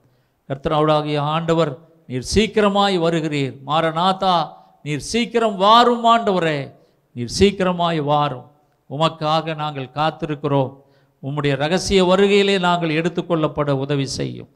[0.48, 1.78] கர்த்தர் ஆண்டவர்
[2.08, 3.58] நீர் சீக்கிரமாய் வருகிறீர்.
[3.66, 4.48] மாரநாதா
[4.84, 6.72] நீர் சீக்கிரம் வாரும் ஆண்டவரே.
[7.12, 8.46] நீர் சீக்கிரமாய் வாரும்.
[8.90, 10.78] உமக்காக நாங்கள் காத்திருக்கிறோம்.
[11.24, 14.48] உம்முடைய ரகசிய வருகையிலே நாங்கள் எடுத்துக்கொள்ளப்பட உதவி செய்யும்.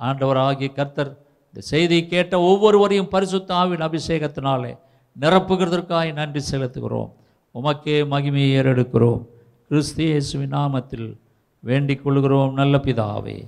[0.00, 4.78] ஆண்டவராகிய கர்த்தர் இந்த செய்தியை கேட்ட ஒவ்வொருவரையும் பரிசுத்த ஆவின் அபிஷேகத்தினாலே
[5.20, 7.12] நிரப்புகிறதற்காய் நன்றி செலுத்துகிறோம்.
[7.54, 9.24] உமக்கே மகிமையை ஏறெடுக்கிறோம்.
[9.70, 11.18] கிறிஸ்து இயேசுவின் நாமத்தில்
[11.60, 13.44] வேண்டிக் கொள்கிறோம் நல்ல பிதாவே.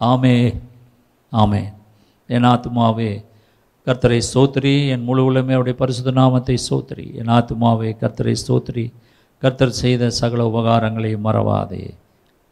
[0.00, 0.60] ஆமே
[1.32, 1.72] ஆமே.
[2.26, 3.24] என் ஆத்துமாவே
[3.86, 8.92] கர்த்தரை சோத்திரி என் முழு உலமே அவருடைய பரிசுத்த நாமத்தை சோத்திரி என் ஆத்துமாவே கர்த்தரை சோத்திரி
[9.38, 11.94] கர்த்தர் செய்த சகல உபகாரங்களை மறவாதே.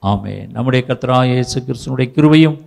[0.02, 0.50] ஆமே.
[0.50, 2.58] நம்முடைய கர்த்தரா இயேசு கிறிஸ்துனுடைய கிருவையும்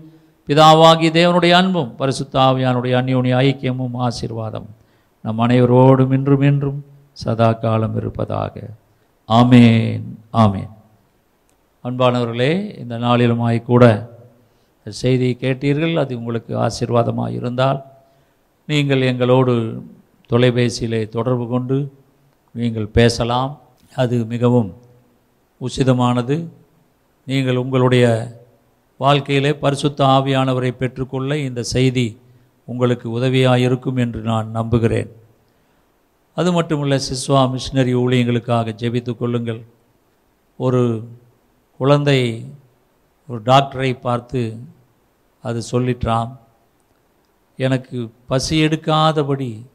[0.48, 4.70] பிதாவாகி தேவனுடைய அன்பும் பரிசுத்தாவியானுடைய அந்யோனி ஐக்கியமும் ஆசீர்வாதம்
[5.22, 8.70] நம் அனைவரோடும் இன்றும் இன்றும் சதா காலம் இருப்பதாக.
[9.30, 10.04] ஆமேன்
[10.44, 10.72] ஆமேன்.
[11.84, 13.84] அன்பானவர்களே இந்த நாளிலுமாய் கூட
[14.86, 17.80] செய்தியை கேட்டீர்கள் அது உங்களுக்கு ஆசீர்வாதமாக இருந்தால்
[18.66, 19.84] நீங்கள் எங்களோடு
[20.30, 21.94] தொலைபேசியிலே தொடர்பு கொண்டு
[22.52, 23.62] நீங்கள் பேசலாம்.
[23.96, 24.76] அது மிகவும்
[25.62, 26.48] உசிதமானது.
[27.26, 28.06] நீங்கள் உங்களுடைய
[28.98, 32.18] வாழ்க்கையிலே பரிசுத்த ஆவியானவரை பெற்றுக்கொள்ள இந்த செய்தி
[32.66, 35.12] உங்களுக்கு உதவியாக இருக்கும் என்று நான் நம்புகிறேன்.
[36.36, 39.66] அது மட்டுமல்ல சிஸ்வா மிஷினரி ஊழியங்களுக்காக ஜெபித்து கொள்ளுங்கள்.
[40.58, 41.10] ஒரு
[41.78, 42.20] குழந்தை
[43.28, 44.42] ஒரு டாக்டரை பார்த்து
[45.42, 46.32] அது சொல்லிட்டான்
[47.58, 49.66] எனக்கு பசி எடுக்காதபடி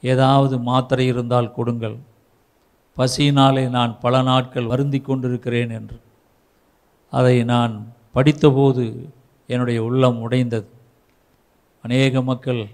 [0.00, 1.98] ஏதாவது மாத்திரை இருந்தால் கொடுங்கள்.
[2.96, 6.00] பசியினாலே நான் பல நாட்கள் வருந்தி கொண்டிருக்கிறேன் என்று.
[7.10, 8.84] அதை நான் படித்தபோது
[9.46, 10.68] என்னுடைய உள்ளம் உடைந்தது.
[11.82, 12.68] அநேக மக்கள்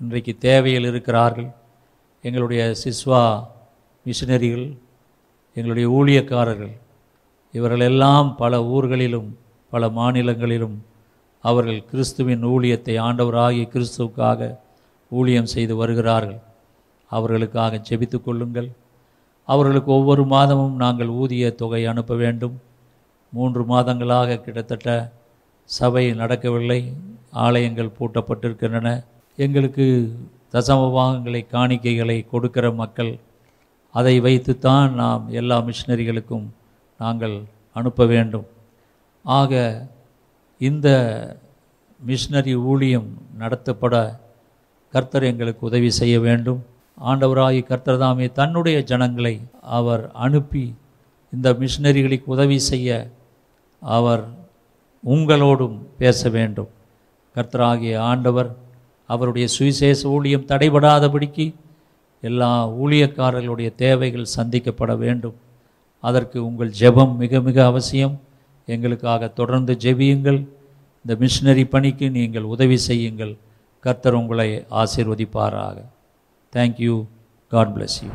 [0.00, 1.50] இன்றைக்கு தேவையில் இருக்கிறார்கள்.
[2.22, 3.44] எங்களுடைய சிஸ்வா
[4.06, 4.78] மிஷினரிகள்
[5.54, 6.72] எங்களுடைய ஊழியக்காரர்கள்
[7.52, 9.38] இவர்களெல்லாம் பல ஊர்களிலும்
[9.70, 10.84] பல மாநிலங்களிலும்
[11.44, 14.56] அவர்கள் கிறிஸ்துவின் ஊழியத்தை ஆண்டவராகிய கிறிஸ்துவுக்காக
[15.10, 16.38] ஊழியம் செய்து வருகிறார்கள்.
[17.10, 18.70] அவர்களுக்காக செபித்து கொள்ளுங்கள்.
[19.44, 22.60] அவர்களுக்கு ஒவ்வொரு மாதமும் நாங்கள் ஊதிய தொகை அனுப்ப வேண்டும்.
[23.32, 25.12] மூன்று மாதங்களாக கிட்டத்தட்ட
[25.64, 26.92] சபை நடக்கவில்லை.
[27.30, 29.04] ஆலயங்கள் பூட்டப்பட்டிருக்கின்றன.
[29.36, 29.86] எங்களுக்கு
[30.52, 33.18] தசமபாகங்களை காணிக்கைகளை கொடுக்கிற மக்கள்
[33.90, 36.46] அதை வைத்துத்தான் நாம் எல்லா மிஷினரிகளுக்கும்
[36.98, 37.36] நாங்கள்
[37.72, 38.46] அனுப்ப வேண்டும்.
[39.24, 39.52] ஆக
[40.58, 40.88] இந்த
[42.06, 44.20] மிஷினரி ஊழியம் நடத்தப்பட
[44.88, 46.60] கர்த்தர் எங்களுக்கு உதவி செய்ய வேண்டும்.
[47.04, 50.74] ஆண்டவராகி கர்த்தர் தாமே தன்னுடைய ஜனங்களை அவர் அனுப்பி
[51.32, 53.10] இந்த மிஷினரிகளுக்கு உதவி செய்ய
[53.80, 54.24] அவர்
[55.04, 56.68] உங்களோடும் பேச வேண்டும்.
[57.36, 58.50] கர்த்தராகிய ஆண்டவர்
[59.14, 61.46] அவருடைய சுவிசேஷ ஊழியம் தடைபடாதபடிக்கு
[62.28, 62.50] எல்லா
[62.82, 65.36] ஊழியக்காரர்களுடைய தேவைகள் சந்திக்கப்பட வேண்டும்.
[66.04, 68.14] அதற்கு உங்கள் ஜெபம் மிக மிக அவசியம்.
[68.74, 70.40] எங்களுக்காக தொடர்ந்து ஜெபியுங்கள்.
[71.02, 73.34] இந்த மிஷினரி பணிக்கு நீங்கள் உதவி செய்யுங்கள்.
[73.84, 74.48] கர்த்தர் உங்களை
[74.82, 75.78] ஆசிர்வதிப்பாராக.
[76.56, 76.96] Thank you
[77.52, 78.10] God bless you